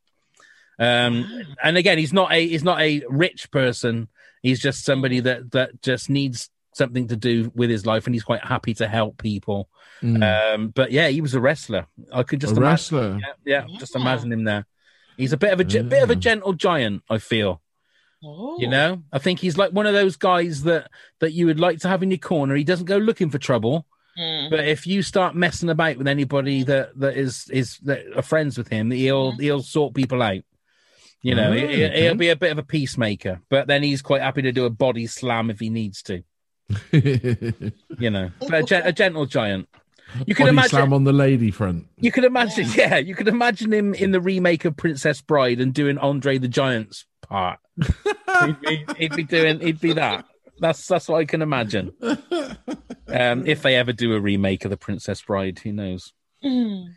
Um, 0.78 1.26
and 1.62 1.76
again, 1.76 1.98
he's 1.98 2.12
not 2.12 2.32
a 2.32 2.46
he's 2.46 2.64
not 2.64 2.80
a 2.80 3.02
rich 3.08 3.50
person. 3.50 4.06
He's 4.40 4.60
just 4.60 4.84
somebody 4.84 5.18
that 5.20 5.50
that 5.50 5.82
just 5.82 6.08
needs 6.08 6.50
something 6.74 7.08
to 7.08 7.16
do 7.16 7.50
with 7.54 7.70
his 7.70 7.86
life, 7.86 8.06
and 8.06 8.14
he's 8.14 8.22
quite 8.24 8.44
happy 8.44 8.74
to 8.74 8.86
help 8.86 9.16
people. 9.18 9.68
Mm. 10.02 10.54
Um, 10.54 10.68
but 10.68 10.92
yeah, 10.92 11.08
he 11.08 11.20
was 11.22 11.34
a 11.34 11.40
wrestler. 11.40 11.86
I 12.12 12.22
could 12.22 12.40
just 12.40 12.52
a 12.52 12.56
imagine. 12.56 12.70
wrestler. 12.70 13.20
Yeah, 13.44 13.62
yeah, 13.68 13.78
just 13.78 13.96
imagine 13.96 14.30
him 14.32 14.44
there. 14.44 14.66
He's 15.16 15.32
a 15.32 15.36
bit 15.38 15.52
of 15.52 15.60
a 15.60 15.64
ge- 15.64 15.88
bit 15.88 16.02
of 16.02 16.10
a 16.10 16.16
gentle 16.16 16.52
giant. 16.52 17.02
I 17.08 17.18
feel. 17.18 17.62
Oh. 18.26 18.58
You 18.58 18.68
know, 18.68 19.02
I 19.12 19.18
think 19.18 19.38
he's 19.40 19.56
like 19.58 19.70
one 19.72 19.86
of 19.86 19.92
those 19.94 20.16
guys 20.16 20.62
that 20.64 20.90
that 21.20 21.32
you 21.32 21.46
would 21.46 21.60
like 21.60 21.78
to 21.80 21.88
have 21.88 22.02
in 22.02 22.10
your 22.10 22.18
corner. 22.18 22.54
He 22.54 22.64
doesn't 22.64 22.86
go 22.86 22.96
looking 22.98 23.30
for 23.30 23.38
trouble, 23.38 23.86
Mm. 24.18 24.48
but 24.50 24.66
if 24.66 24.86
you 24.86 25.02
start 25.02 25.34
messing 25.34 25.68
about 25.70 25.96
with 25.98 26.06
anybody 26.08 26.62
that 26.64 26.98
that 27.00 27.16
is 27.16 27.48
is 27.50 27.78
that 27.84 28.04
are 28.16 28.22
friends 28.22 28.56
with 28.58 28.68
him, 28.68 28.90
he'll 28.90 29.32
he'll 29.32 29.62
sort 29.62 29.94
people 29.94 30.22
out. 30.22 30.42
You 31.22 31.34
know, 31.34 31.50
Oh, 31.50 31.52
he, 31.52 31.64
okay. 31.64 32.02
he'll 32.02 32.14
be 32.16 32.28
a 32.28 32.36
bit 32.36 32.52
of 32.52 32.58
a 32.58 32.62
peacemaker, 32.62 33.40
but 33.48 33.66
then 33.66 33.82
he's 33.82 34.02
quite 34.02 34.20
happy 34.22 34.42
to 34.42 34.52
do 34.52 34.66
a 34.66 34.70
body 34.70 35.06
slam 35.06 35.48
if 35.50 35.58
he 35.60 35.70
needs 35.70 36.02
to. 36.04 36.22
You 37.98 38.10
know, 38.10 38.30
but 38.40 38.54
a, 38.54 38.62
gen- 38.62 38.86
a 38.86 38.92
gentle 38.92 39.26
giant. 39.26 39.68
You 40.26 40.34
can 40.34 40.44
Body 40.44 40.54
imagine. 40.54 40.70
slam 40.70 40.92
on 40.92 41.04
the 41.04 41.12
lady 41.12 41.50
front. 41.50 41.86
You 41.96 42.12
can 42.12 42.24
imagine, 42.24 42.68
yeah. 42.76 42.96
you 42.96 43.14
can 43.14 43.28
imagine 43.28 43.72
him 43.72 43.94
in 43.94 44.12
the 44.12 44.20
remake 44.20 44.64
of 44.64 44.76
Princess 44.76 45.20
Bride 45.20 45.60
and 45.60 45.74
doing 45.74 45.98
Andre 45.98 46.38
the 46.38 46.48
Giant's 46.48 47.04
part. 47.22 47.58
he'd, 48.44 48.60
be, 48.60 48.86
he'd 48.98 49.16
be 49.16 49.24
doing, 49.24 49.60
he'd 49.60 49.80
be 49.80 49.92
that. 49.94 50.24
That's 50.60 50.86
that's 50.86 51.08
what 51.08 51.18
I 51.18 51.24
can 51.24 51.42
imagine. 51.42 51.92
Um, 53.08 53.46
if 53.46 53.62
they 53.62 53.74
ever 53.74 53.92
do 53.92 54.14
a 54.14 54.20
remake 54.20 54.64
of 54.64 54.70
the 54.70 54.76
Princess 54.76 55.20
Bride, 55.20 55.58
who 55.58 55.72
knows? 55.72 56.12
Mm. 56.44 56.94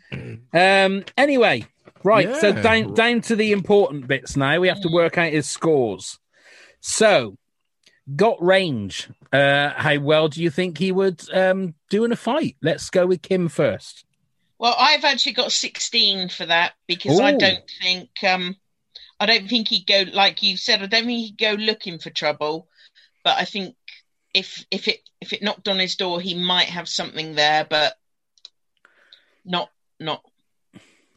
Um, 0.52 1.04
anyway, 1.16 1.66
right. 2.04 2.36
So 2.36 2.52
down 2.52 2.94
down 2.94 3.20
to 3.22 3.34
the 3.34 3.50
important 3.52 4.06
bits 4.06 4.36
now. 4.36 4.60
We 4.60 4.68
have 4.68 4.80
to 4.82 4.88
work 4.88 5.18
out 5.18 5.32
his 5.32 5.48
scores. 5.48 6.18
So, 6.80 7.36
got 8.16 8.42
range. 8.42 9.08
Uh, 9.32 9.70
how 9.70 9.98
well 9.98 10.28
do 10.28 10.42
you 10.42 10.50
think 10.50 10.78
he 10.78 10.92
would 10.92 11.22
um, 11.32 11.74
do 11.90 12.04
in 12.04 12.12
a 12.12 12.16
fight? 12.16 12.56
Let's 12.62 12.90
go 12.90 13.06
with 13.06 13.22
Kim 13.22 13.48
first. 13.48 14.04
Well, 14.58 14.74
I've 14.78 15.04
actually 15.04 15.32
got 15.32 15.52
16 15.52 16.30
for 16.30 16.46
that 16.46 16.72
because 16.86 17.20
I 17.20 17.32
don't 17.32 17.70
think 17.80 18.10
um 18.24 18.56
I 19.20 19.26
don't 19.26 19.48
think 19.48 19.68
he'd 19.68 19.86
go 19.86 20.04
like 20.12 20.42
you 20.42 20.56
said, 20.56 20.82
I 20.82 20.86
don't 20.86 21.06
think 21.06 21.20
he'd 21.20 21.38
go 21.38 21.52
looking 21.52 21.98
for 21.98 22.10
trouble, 22.10 22.68
but 23.22 23.38
I 23.38 23.44
think 23.44 23.76
if 24.34 24.64
if 24.70 24.88
it 24.88 25.00
if 25.20 25.32
it 25.32 25.42
knocked 25.42 25.68
on 25.68 25.78
his 25.78 25.94
door 25.94 26.20
he 26.20 26.34
might 26.34 26.68
have 26.68 26.88
something 26.88 27.36
there, 27.36 27.64
but 27.64 27.94
not 29.44 29.70
not 30.00 30.22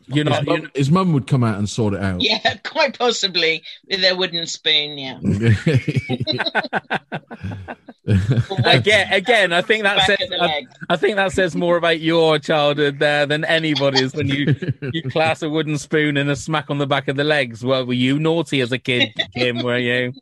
You're 0.07 0.29
His 0.29 0.45
mum, 0.45 0.71
his 0.73 0.91
mum 0.91 1.13
would 1.13 1.27
come 1.27 1.43
out 1.43 1.57
and 1.57 1.69
sort 1.69 1.93
it 1.93 2.01
out. 2.01 2.17
yeah, 2.21 2.55
quite 2.63 2.97
possibly 2.97 3.63
with 3.89 4.03
a 4.03 4.15
wooden 4.15 4.47
spoon, 4.47 4.97
yeah. 4.97 5.19
again, 8.65 9.13
again, 9.13 9.53
I 9.53 9.61
think 9.61 9.83
that 9.83 9.97
Back 9.97 10.07
says 10.07 10.29
I. 10.39 10.65
I 10.89 10.95
think 10.95 11.17
that 11.17 11.31
says 11.31 11.55
more 11.55 11.77
about 11.77 11.99
your 11.99 12.39
childhood 12.39 12.97
there 12.97 13.27
than 13.27 13.45
anybody's 13.45 14.13
when 14.13 14.27
you 14.27 14.55
you 14.91 15.03
class 15.03 15.43
a 15.43 15.49
wooden 15.49 15.77
spoon 15.77 16.17
and 16.17 16.29
a 16.29 16.35
smack 16.35 16.71
on 16.71 16.79
the 16.79 16.87
back 16.87 17.07
of 17.07 17.15
the 17.15 17.23
legs. 17.23 17.63
Well, 17.63 17.85
were 17.85 17.93
you 17.93 18.17
naughty 18.17 18.59
as 18.61 18.71
a 18.71 18.79
kid, 18.79 19.13
Kim? 19.35 19.61
Were 19.61 19.77
you? 19.77 20.13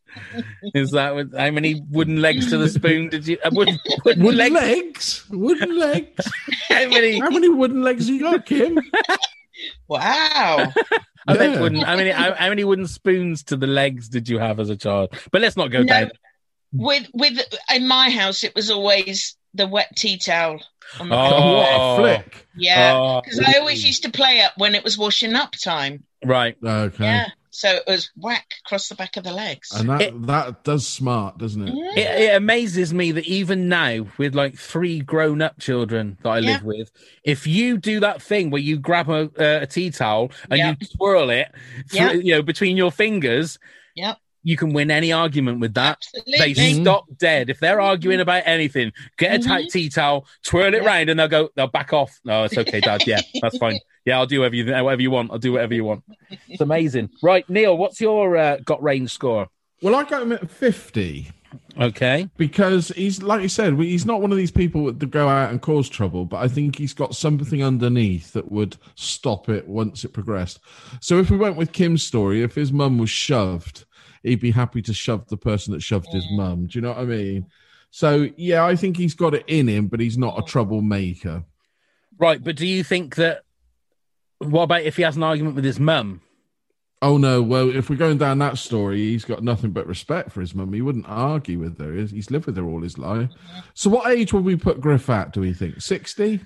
Is 0.74 0.92
that 0.92 1.16
what, 1.16 1.28
how 1.36 1.52
many 1.52 1.82
wooden 1.90 2.22
legs 2.22 2.50
to 2.50 2.58
the 2.58 2.68
spoon 2.68 3.10
did 3.10 3.26
you? 3.26 3.38
Uh, 3.44 3.52
wooden, 3.54 3.80
wooden, 4.04 4.24
wooden 4.24 4.54
legs? 4.54 4.56
legs? 4.56 5.26
Wooden 5.30 5.80
legs? 5.80 6.32
How 6.68 6.88
many? 6.90 7.20
How 7.20 7.30
many 7.30 7.48
wooden 7.48 7.82
legs 7.82 8.10
you 8.10 8.20
got, 8.20 8.46
Kim? 8.46 8.78
Wow. 9.88 10.72
I 11.28 11.38
meant 11.38 11.54
Yeah. 11.56 11.62
wooden. 11.62 11.82
How 11.82 11.96
many? 11.96 12.10
How, 12.12 12.34
how 12.34 12.50
many 12.50 12.64
wooden 12.64 12.88
spoons 12.88 13.44
to 13.46 13.56
the 13.58 13.68
legs 13.68 14.10
did 14.10 14.28
you 14.30 14.40
have 14.40 14.60
as 14.60 14.70
a 14.70 14.76
child? 14.76 15.14
But 15.32 15.42
let's 15.42 15.58
not 15.58 15.68
go 15.72 15.80
No. 15.80 15.86
down. 15.86 16.12
with 16.74 17.08
with 17.14 17.40
in 17.74 17.88
my 17.88 18.10
house 18.10 18.44
it 18.44 18.54
was 18.56 18.70
always 18.70 19.36
the 19.56 19.68
wet 19.68 19.90
tea 19.96 20.18
towel 20.18 20.62
on 21.00 21.10
the 21.10 21.16
Oh. 21.16 21.30
floor. 21.30 21.56
what 21.58 21.70
a 21.70 21.96
flick. 22.24 22.48
Yeah. 22.56 22.94
Oh, 22.96 23.22
Because 23.24 23.40
I 23.40 23.60
always 23.60 23.84
used 23.86 24.04
to 24.04 24.12
play 24.12 24.40
it 24.40 24.52
when 24.58 24.76
it 24.76 24.84
was 24.84 24.98
washing 24.98 25.34
up 25.36 25.54
time. 25.54 26.04
right. 26.24 26.56
Okay. 26.64 27.04
Yeah. 27.04 27.28
So 27.52 27.68
it 27.76 27.84
was 27.88 28.10
whack 28.16 28.46
across 28.66 28.88
the 28.88 28.96
back 28.96 29.18
of 29.18 29.24
the 29.26 29.34
legs. 29.34 29.72
And 29.74 29.90
that 29.90 30.02
It- 30.02 30.28
that 30.28 30.64
does 30.64 30.88
smart, 30.88 31.38
doesn't 31.40 31.68
it? 31.68 31.74
Mm. 31.74 31.98
It, 31.98 32.22
it 32.22 32.36
amazes 32.36 32.94
me 32.94 33.12
that 33.12 33.26
even 33.26 33.68
now, 33.68 34.06
with 34.18 34.34
like 34.36 34.56
three 34.58 35.00
grown-up 35.02 35.60
children 35.60 36.18
that 36.24 36.30
I 36.30 36.40
live 36.40 36.64
with, 36.64 36.92
if 37.24 37.48
you 37.48 37.78
do 37.78 38.00
that 38.02 38.22
thing 38.22 38.50
where 38.50 38.62
you 38.62 38.78
grab 38.78 39.10
a, 39.10 39.24
uh, 39.38 39.64
a 39.64 39.66
tea 39.66 39.90
towel 39.92 40.32
and 40.50 40.58
Yeah. 40.60 40.76
you 40.80 40.88
twirl 40.96 41.30
it, 41.32 41.52
through, 41.90 42.00
Yeah. 42.00 42.12
you 42.14 42.36
know, 42.36 42.42
between 42.44 42.78
your 42.78 42.92
fingers, 42.92 43.58
Yep. 43.96 44.18
You 44.44 44.56
can 44.58 44.74
win 44.74 44.90
any 44.92 45.12
argument 45.12 45.60
with 45.60 45.74
that. 45.74 46.00
They 46.26 46.52
Absolutely. 46.52 46.82
stop 46.84 47.06
dead 47.18 47.50
if 47.50 47.60
they're 47.60 47.82
arguing 47.82 48.20
about 48.22 48.44
anything. 48.46 48.92
Get 49.18 49.40
a 49.40 49.44
tight 49.48 49.66
Mhm. 49.68 49.72
tea 49.72 49.90
towel, 49.90 50.26
twirl 50.44 50.74
it 50.74 50.84
Yeah. 50.84 50.88
round, 50.88 51.10
and 51.10 51.20
they'll 51.20 51.28
go. 51.28 51.50
They'll 51.56 51.68
back 51.68 51.94
off. 51.94 52.18
No, 52.24 52.44
it's 52.46 52.58
okay, 52.58 52.80
Dad. 52.82 53.06
Yeah, 53.06 53.22
that's 53.42 53.58
fine. 53.58 53.80
Yeah, 54.06 54.18
I'll 54.18 54.26
do 54.26 54.40
whatever 54.40 54.56
you 54.56 54.66
whatever 54.84 55.02
you 55.02 55.12
want. 55.12 55.32
I'll 55.32 55.38
do 55.40 55.52
whatever 55.52 55.74
you 55.74 55.84
want. 55.84 56.04
It's 56.48 56.62
amazing. 56.62 57.10
Right, 57.22 57.48
Neil, 57.50 57.78
what's 57.78 58.00
your 58.02 58.38
uh, 58.38 58.58
got 58.66 58.82
range 58.82 59.12
score? 59.12 59.50
Well, 59.82 59.96
I 59.96 60.04
got 60.04 60.22
him 60.24 60.32
at 60.34 60.50
50 60.50 61.32
Okay. 61.80 62.28
because 62.38 62.90
he's, 62.90 63.22
like 63.24 63.42
you 63.42 63.48
said, 63.50 63.80
he's 63.80 64.06
not 64.06 64.22
one 64.22 64.32
of 64.32 64.38
these 64.38 64.52
people 64.52 64.92
that 64.92 65.06
go 65.10 65.28
out 65.30 65.52
and 65.52 65.62
cause 65.62 65.88
trouble, 65.90 66.26
but 66.26 66.38
I 66.38 66.48
think 66.48 66.78
he's 66.78 66.94
got 66.94 67.16
something 67.16 67.64
underneath 67.64 68.34
that 68.34 68.52
would 68.52 68.76
stop 68.96 69.48
it 69.50 69.68
once 69.68 70.04
it 70.04 70.14
progressed. 70.14 70.60
So 71.00 71.20
if 71.20 71.30
we 71.32 71.38
went 71.38 71.56
with 71.56 71.72
Kim's 71.72 72.04
story, 72.04 72.42
if 72.44 72.56
his 72.56 72.72
mum 72.74 72.98
was 72.98 73.10
shoved, 73.10 73.86
he'd 74.24 74.40
be 74.40 74.52
happy 74.52 74.82
to 74.84 74.94
shove 74.94 75.28
the 75.28 75.38
person 75.38 75.74
that 75.74 75.82
shoved 75.82 76.08
his 76.12 76.26
mum. 76.32 76.68
Do 76.68 76.78
you 76.78 76.82
know 76.82 76.90
what 76.90 77.00
I 77.00 77.06
mean? 77.06 77.48
So, 77.92 78.30
yeah, 78.38 78.64
I 78.66 78.76
think 78.76 78.98
he's 78.98 79.16
got 79.16 79.34
it 79.34 79.44
in 79.48 79.68
him, 79.68 79.88
but 79.88 80.00
he's 80.00 80.18
not 80.18 80.38
a 80.38 80.44
troublemaker. 80.44 81.44
Right, 82.18 82.44
but 82.44 82.56
do 82.56 82.68
you 82.68 82.84
think 82.84 83.16
that? 83.16 83.44
What 84.40 84.64
about 84.64 84.84
if 84.84 84.96
he 84.98 85.04
has 85.04 85.18
an 85.18 85.24
argument 85.24 85.56
with 85.56 85.66
his 85.66 85.80
mum? 85.80 86.22
Oh 87.02 87.18
no! 87.18 87.42
Well, 87.42 87.74
if 87.74 87.90
we're 87.90 87.96
going 87.96 88.18
down 88.18 88.40
that 88.40 88.58
story, 88.58 88.98
he's 88.98 89.24
got 89.26 89.42
nothing 89.44 89.72
but 89.72 89.88
respect 89.88 90.32
for 90.34 90.42
his 90.42 90.54
mum. 90.54 90.74
He 90.74 90.82
wouldn't 90.82 91.08
argue 91.08 91.58
with 91.60 91.78
her. 91.80 91.94
He's 91.94 92.12
he's 92.12 92.30
lived 92.32 92.46
with 92.46 92.58
her 92.58 92.66
all 92.66 92.82
his 92.82 92.98
life. 92.98 93.30
So, 93.74 93.90
what 93.90 94.12
age 94.12 94.34
would 94.34 94.44
we 94.44 94.56
put 94.58 94.82
Griff 94.82 95.10
at? 95.10 95.32
Do 95.34 95.40
we 95.42 95.54
think 95.54 95.82
sixty? 95.82 96.42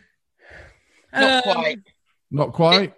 Not 1.12 1.46
Um, 1.48 1.53
quite. 1.53 1.80
Not 2.32 2.53
quite. 2.53 2.94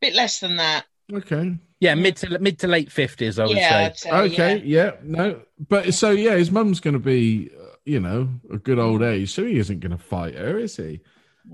Bit 0.00 0.14
less 0.14 0.40
than 0.40 0.56
that. 0.56 0.84
Okay. 1.12 1.58
Yeah, 1.80 1.94
mid 1.94 2.16
to 2.16 2.38
mid 2.38 2.58
to 2.60 2.68
late 2.68 2.90
fifties, 2.90 3.38
I 3.38 3.46
would 3.46 3.56
yeah, 3.56 3.92
say. 3.92 4.08
Say, 4.08 4.10
Okay. 4.10 4.56
yeah. 4.64 4.84
Yeah. 4.84 4.90
No. 5.02 5.42
But 5.68 5.92
so 5.94 6.10
yeah, 6.10 6.36
his 6.36 6.50
mum's 6.50 6.80
going 6.80 6.94
to 6.94 7.00
be, 7.00 7.50
uh, 7.58 7.76
you 7.84 8.00
know, 8.00 8.28
a 8.50 8.56
good 8.56 8.78
old 8.78 9.02
age. 9.02 9.32
So 9.32 9.44
he 9.44 9.58
isn't 9.58 9.80
going 9.80 9.96
to 9.96 10.02
fight 10.02 10.34
her, 10.36 10.58
is 10.58 10.76
he? 10.76 11.00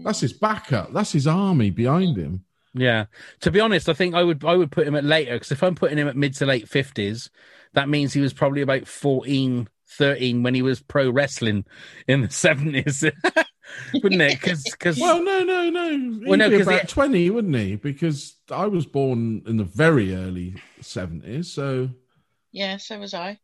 That's 0.05 0.21
his 0.21 0.33
backup. 0.33 0.93
That's 0.93 1.13
his 1.13 1.27
army 1.27 1.71
behind 1.71 2.17
him. 2.17 2.45
Yeah. 2.75 3.07
To 3.41 3.51
be 3.51 3.61
honest, 3.61 3.89
I 3.89 3.93
think 3.95 4.15
I 4.15 4.23
would 4.23 4.45
I 4.45 4.57
would 4.57 4.71
put 4.71 4.87
him 4.87 4.95
at 4.95 5.05
later 5.05 5.35
because 5.35 5.53
if 5.53 5.63
I'm 5.63 5.75
putting 5.75 5.99
him 5.99 6.09
at 6.09 6.17
mid 6.17 6.35
to 6.35 6.47
late 6.47 6.69
fifties, 6.69 7.29
that 7.75 7.89
means 7.89 8.13
he 8.13 8.21
was 8.21 8.33
probably 8.33 8.63
about 8.63 8.87
14, 8.87 9.69
13 9.89 10.43
when 10.43 10.55
he 10.55 10.63
was 10.63 10.81
pro 10.81 11.11
wrestling 11.11 11.65
in 12.07 12.23
the 12.23 12.31
seventies, 12.31 13.05
wouldn't 14.03 14.23
it? 14.23 14.41
Because 14.41 14.63
because 14.65 14.99
Well, 14.99 15.23
no, 15.23 15.43
no, 15.45 15.71
no. 15.71 15.91
He'd 15.91 16.27
Well, 16.27 16.39
no, 16.39 16.51
be 16.51 16.59
'cause 16.59 16.67
about 16.67 16.83
it- 16.85 16.89
twenty, 16.89 17.31
wouldn't 17.31 17.57
he? 17.57 17.77
Because 17.77 18.35
I 18.51 18.67
was 18.67 18.87
born 18.87 19.43
in 19.47 19.57
the 19.57 19.65
very 19.65 20.15
early 20.15 20.55
seventies. 20.81 21.53
So 21.53 21.91
Yeah, 22.53 22.77
so 22.79 22.99
was 22.99 23.15
I. 23.15 23.39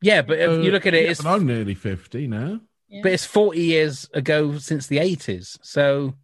yeah, 0.00 0.22
but 0.22 0.38
if 0.38 0.48
uh, 0.50 0.60
you 0.60 0.70
look 0.70 0.86
at 0.86 0.94
it, 0.94 1.04
yeah, 1.04 1.10
it's 1.10 1.22
but 1.22 1.30
I'm 1.34 1.46
nearly 1.46 1.74
fifty 1.74 2.26
now. 2.26 2.60
Yeah. 2.88 3.00
but 3.02 3.12
it's 3.12 3.24
forty 3.26 3.62
years 3.62 4.08
ago 4.14 4.56
since 4.58 4.86
the 4.86 4.98
eighties. 4.98 5.58
So 5.62 6.14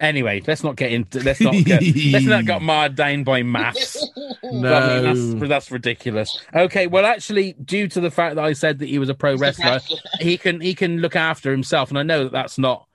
anyway, 0.00 0.42
let's 0.46 0.62
not 0.64 0.76
get 0.76 0.92
into 0.92 1.20
let's 1.22 1.40
not 1.40 1.54
get 1.64 1.82
let's 1.82 2.24
not 2.26 2.44
get 2.44 2.62
marred 2.70 2.94
down 2.94 3.24
by 3.24 3.42
maths. 3.42 4.06
No, 4.42 4.74
I 4.74 4.86
mean, 4.86 5.02
that's 5.40 5.48
that's 5.48 5.70
ridiculous. 5.70 6.40
Okay, 6.54 6.86
well, 6.86 7.04
actually, 7.06 7.52
due 7.54 7.88
to 7.88 8.00
the 8.00 8.10
fact 8.10 8.36
that 8.36 8.44
I 8.44 8.52
said 8.52 8.78
that 8.78 8.88
he 8.88 8.98
was 8.98 9.08
a 9.08 9.14
pro 9.14 9.36
wrestler, 9.36 9.80
he 10.20 10.38
can 10.38 10.60
he 10.60 10.74
can 10.74 10.98
look 10.98 11.16
after 11.16 11.50
himself, 11.50 11.90
and 11.90 11.98
I 11.98 12.02
know 12.02 12.24
that 12.24 12.32
that's 12.32 12.58
not 12.58 12.86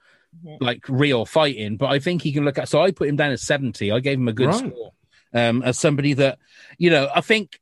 Mhm. 0.44 0.56
like 0.60 0.88
real 0.88 1.24
fighting, 1.24 1.76
but 1.76 1.90
I 1.90 2.00
think 2.00 2.22
he 2.22 2.32
can 2.32 2.44
look 2.44 2.58
at. 2.58 2.68
So 2.68 2.82
I 2.82 2.90
put 2.90 3.08
him 3.08 3.14
down 3.14 3.30
as 3.30 3.42
seventy. 3.42 3.92
I 3.92 4.00
gave 4.00 4.18
him 4.18 4.26
a 4.26 4.32
good 4.32 4.48
Right. 4.48 4.58
score 4.72 4.92
um, 5.32 5.62
as 5.62 5.78
somebody 5.78 6.12
that 6.14 6.38
you 6.76 6.90
know. 6.90 7.08
I 7.14 7.20
think 7.20 7.60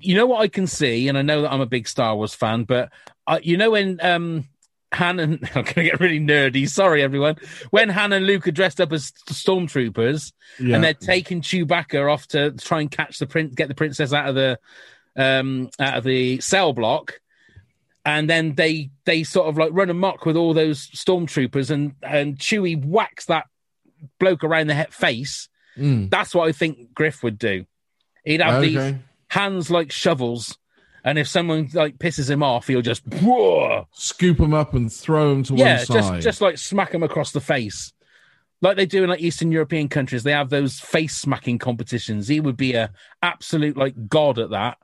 you 0.00 0.14
know 0.14 0.24
what 0.24 0.40
I 0.40 0.48
can 0.48 0.66
see, 0.66 1.06
and 1.08 1.18
I 1.18 1.22
know 1.22 1.42
that 1.42 1.52
I'm 1.52 1.60
a 1.60 1.66
big 1.66 1.86
Star 1.86 2.16
Wars 2.16 2.32
fan, 2.34 2.64
but 2.64 2.90
I, 3.26 3.40
you 3.40 3.58
know 3.58 3.72
when 3.72 3.98
um, 4.02 4.48
Han 4.92 5.20
and 5.20 5.50
I'm 5.54 5.62
going 5.62 5.74
to 5.74 5.82
get 5.84 6.00
really 6.00 6.20
nerdy. 6.20 6.68
Sorry, 6.68 7.02
everyone. 7.02 7.36
When 7.70 7.88
Han 7.88 8.12
and 8.12 8.26
Luke 8.26 8.48
are 8.48 8.52
dressed 8.52 8.80
up 8.80 8.92
as 8.92 9.12
stormtroopers 9.30 10.32
yeah. 10.58 10.74
and 10.74 10.84
they're 10.84 10.94
taking 10.94 11.42
Chewbacca 11.42 12.12
off 12.12 12.26
to 12.28 12.52
try 12.52 12.80
and 12.80 12.90
catch 12.90 13.18
the 13.18 13.26
prince, 13.26 13.54
get 13.54 13.68
the 13.68 13.74
princess 13.74 14.12
out 14.12 14.28
of 14.28 14.34
the 14.34 14.58
um 15.16 15.68
out 15.78 15.98
of 15.98 16.04
the 16.04 16.40
cell 16.40 16.72
block, 16.72 17.20
and 18.04 18.28
then 18.28 18.54
they 18.54 18.90
they 19.04 19.24
sort 19.24 19.48
of 19.48 19.58
like 19.58 19.70
run 19.72 19.90
amok 19.90 20.24
with 20.24 20.36
all 20.36 20.54
those 20.54 20.88
stormtroopers, 20.88 21.70
and 21.70 21.94
and 22.02 22.38
Chewie 22.38 22.84
whacks 22.84 23.26
that 23.26 23.46
bloke 24.18 24.44
around 24.44 24.68
the 24.68 24.74
he- 24.74 24.90
face. 24.90 25.48
Mm. 25.76 26.10
That's 26.10 26.34
what 26.34 26.48
I 26.48 26.52
think 26.52 26.94
Griff 26.94 27.22
would 27.22 27.38
do. 27.38 27.64
He'd 28.24 28.40
have 28.40 28.62
these 28.62 28.94
hands 29.28 29.70
like 29.70 29.92
shovels, 29.92 30.58
and 31.04 31.18
if 31.18 31.28
someone 31.28 31.68
like 31.72 31.98
pisses 31.98 32.30
him 32.30 32.42
off, 32.42 32.66
he'll 32.66 32.82
just 32.82 33.02
whoa, 33.06 33.86
Scoop 33.92 34.38
him 34.38 34.54
up 34.54 34.74
and 34.74 34.92
throw 34.92 35.32
him 35.32 35.42
to 35.44 35.54
yeah, 35.54 35.78
one 35.78 35.86
just 35.86 36.08
side. 36.08 36.22
just 36.22 36.40
like 36.40 36.58
smack 36.58 36.92
him 36.92 37.02
across 37.02 37.32
the 37.32 37.40
face, 37.40 37.92
like 38.60 38.76
they 38.76 38.86
do 38.86 39.02
in 39.02 39.10
like 39.10 39.20
Eastern 39.20 39.52
European 39.52 39.88
countries. 39.88 40.22
They 40.22 40.32
have 40.32 40.50
those 40.50 40.78
face 40.78 41.16
smacking 41.16 41.58
competitions. 41.58 42.28
He 42.28 42.40
would 42.40 42.56
be 42.56 42.74
a 42.74 42.92
absolute 43.22 43.76
like 43.76 44.08
god 44.08 44.38
at 44.38 44.50
that. 44.50 44.78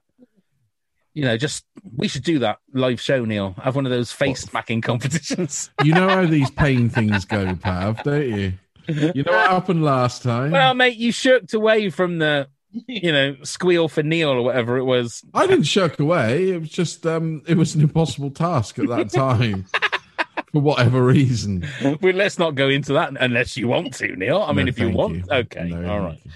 You 1.13 1.25
know, 1.25 1.37
just 1.37 1.65
we 1.97 2.09
should 2.09 2.25
do 2.25 2.41
that 2.41 2.59
live 2.73 3.01
show, 3.01 3.25
Neil. 3.25 3.55
Have 3.63 3.77
one 3.77 3.87
of 3.87 3.93
those 3.93 4.13
face 4.13 4.43
smacking 4.43 4.83
competitions. 4.83 5.71
you 5.85 5.95
know 5.95 6.09
how 6.09 6.27
these 6.27 6.51
pain 6.51 6.91
things 6.91 7.25
go, 7.25 7.55
Pav, 7.57 8.03
don't 8.03 8.29
you? 8.29 8.53
You 8.89 9.23
know 9.23 9.33
what 9.33 9.51
happened 9.51 9.83
last 9.83 10.23
time? 10.23 10.51
well, 10.53 10.75
mate, 10.75 10.97
you 10.97 11.11
shirked 11.11 11.55
away 11.55 11.91
from 11.91 12.19
the, 12.19 12.49
you 12.87 13.13
know, 13.13 13.37
squeal 13.43 13.89
for 13.89 14.03
Neil 14.03 14.29
or 14.31 14.43
whatever 14.43 14.77
it 14.77 14.85
was. 14.85 15.23
I 15.35 15.47
didn't 15.47 15.65
shirk 15.65 15.99
away. 16.01 16.51
It 16.51 16.61
was 16.61 16.69
just 16.71 17.07
um, 17.07 17.43
it 17.47 17.57
was 17.57 17.75
an 17.75 17.81
impossible 17.83 18.31
task 18.31 18.79
at 18.79 18.89
that 18.89 19.11
time 19.11 19.65
for 20.53 20.61
whatever 20.61 21.05
reason. 21.05 21.67
well, 21.83 21.97
let's 22.03 22.39
not 22.39 22.55
go 22.55 22.69
into 22.69 22.93
that 22.95 23.13
unless 23.21 23.57
you 23.57 23.69
want 23.69 23.95
to, 23.95 24.15
Neil. 24.17 24.43
I 24.43 24.53
mean, 24.53 24.69
if 24.69 24.79
you 24.79 24.91
want, 24.91 25.17
you. 25.17 25.25
okay, 25.31 25.69
No, 25.69 25.77
all 25.77 25.83
thank 25.83 26.05
right. 26.05 26.21
you. 26.25 26.31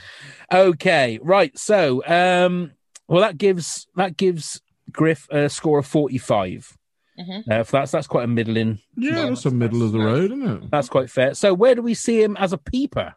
Okay, 0.52 1.18
right. 1.22 1.56
So, 1.58 2.02
um, 2.06 2.72
well, 3.08 3.20
that 3.20 3.38
gives 3.38 3.86
that 3.96 4.16
gives 4.16 4.60
Griff 4.92 5.28
a 5.30 5.48
score 5.48 5.78
of 5.78 5.86
forty-five. 5.86 6.76
Mhm. 7.20 7.40
Uh, 7.50 7.60
if 7.60 7.70
that's 7.70 7.92
that's 7.92 8.06
quite 8.06 8.24
a 8.24 8.28
middling. 8.28 8.78
Yeah, 8.96 9.14
Well, 9.16 9.28
that's 9.28 9.42
the 9.42 9.50
middle 9.50 9.82
of 9.82 9.92
the 9.92 9.98
road, 10.00 10.32
isn't 10.32 10.48
it? 10.64 10.70
That's 10.70 10.88
quite 10.88 11.10
fair. 11.10 11.34
So, 11.34 11.52
where 11.52 11.74
do 11.74 11.82
we 11.82 11.92
see 11.94 12.22
him 12.22 12.36
as 12.38 12.52
a 12.52 12.58
peeper? 12.58 13.14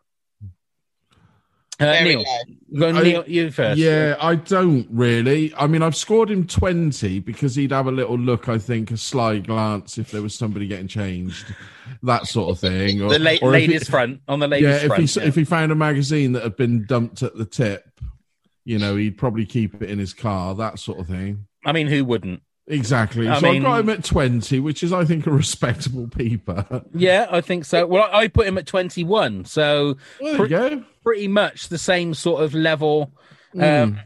Uh, 1.80 1.86
Neil, 2.04 2.24
low. 2.70 2.92
go 2.94 3.00
I- 3.00 3.04
Neil, 3.04 3.24
you 3.28 3.52
first. 3.52 3.80
Yeah, 3.80 4.16
I 4.20 4.36
don't 4.36 4.88
really. 4.92 5.54
I 5.56 5.68
mean, 5.68 5.82
I've 5.82 5.96
scored 5.96 6.30
him 6.30 6.46
20 6.46 7.20
because 7.20 7.56
he'd 7.56 7.72
have 7.72 7.88
a 7.88 7.92
little 7.92 8.18
look, 8.18 8.48
I 8.48 8.58
think, 8.60 8.92
a 8.92 8.98
sly 8.98 9.40
glance 9.40 9.98
if 9.98 10.12
there 10.12 10.22
was 10.22 10.36
somebody 10.36 10.68
getting 10.68 10.88
changed, 10.88 11.54
that 12.04 12.28
sort 12.28 12.52
of 12.52 12.60
thing. 12.60 13.02
Or, 13.02 13.10
the 13.10 13.20
la- 13.20 13.32
or 13.42 13.56
if 13.56 13.62
he- 13.62 13.68
ladies 13.68 13.90
front 13.90 14.22
on 14.28 14.40
the 14.40 14.48
ladies 14.48 14.68
yeah, 14.68 14.76
if 14.76 14.88
front. 14.88 15.10
he, 15.10 15.20
yeah. 15.20 15.28
if 15.28 15.36
he 15.36 15.44
found 15.44 15.72
a 15.72 15.76
magazine 15.76 16.34
that 16.34 16.44
had 16.44 16.56
been 16.56 16.86
dumped 16.86 17.24
at 17.24 17.36
the 17.36 17.46
tip, 17.46 17.90
you 18.66 18.78
know, 18.80 18.96
he'd 18.96 19.18
probably 19.18 19.46
keep 19.46 19.82
it 19.82 19.90
in 19.90 20.00
his 20.00 20.14
car, 20.14 20.56
that 20.56 20.80
sort 20.80 21.00
of 21.00 21.08
thing. 21.08 21.48
I 21.66 21.72
mean, 21.72 21.88
who 21.88 22.06
wouldn't? 22.06 22.42
Exactly. 22.68 23.28
I 23.28 23.40
so 23.40 23.52
mean- 23.52 23.66
I've 23.66 23.72
got 23.72 23.80
him 23.82 23.90
at 23.90 24.04
20, 24.06 24.60
which 24.62 24.84
is, 24.84 24.94
I 24.94 25.04
think, 25.06 25.28
a 25.28 25.32
respectable 25.32 26.08
peeper. 26.08 26.84
Yeah, 26.94 27.28
I 27.30 27.42
think 27.42 27.66
so. 27.66 27.86
Well, 27.86 28.04
I, 28.12 28.22
I 28.22 28.28
put 28.30 28.48
him 28.48 28.58
at 28.58 28.66
twenty-one, 28.66 29.46
so 29.46 29.98
There 30.22 30.38
you 30.38 30.48
go. 30.48 30.84
pretty 31.04 31.28
much 31.28 31.68
the 31.70 31.78
same 31.78 32.14
sort 32.14 32.42
of 32.44 32.54
level. 32.54 33.12
Um, 33.56 33.62
Mm. 33.62 34.00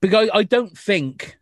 because 0.00 0.28
I 0.34 0.42
don't 0.42 0.76
think 0.76 1.38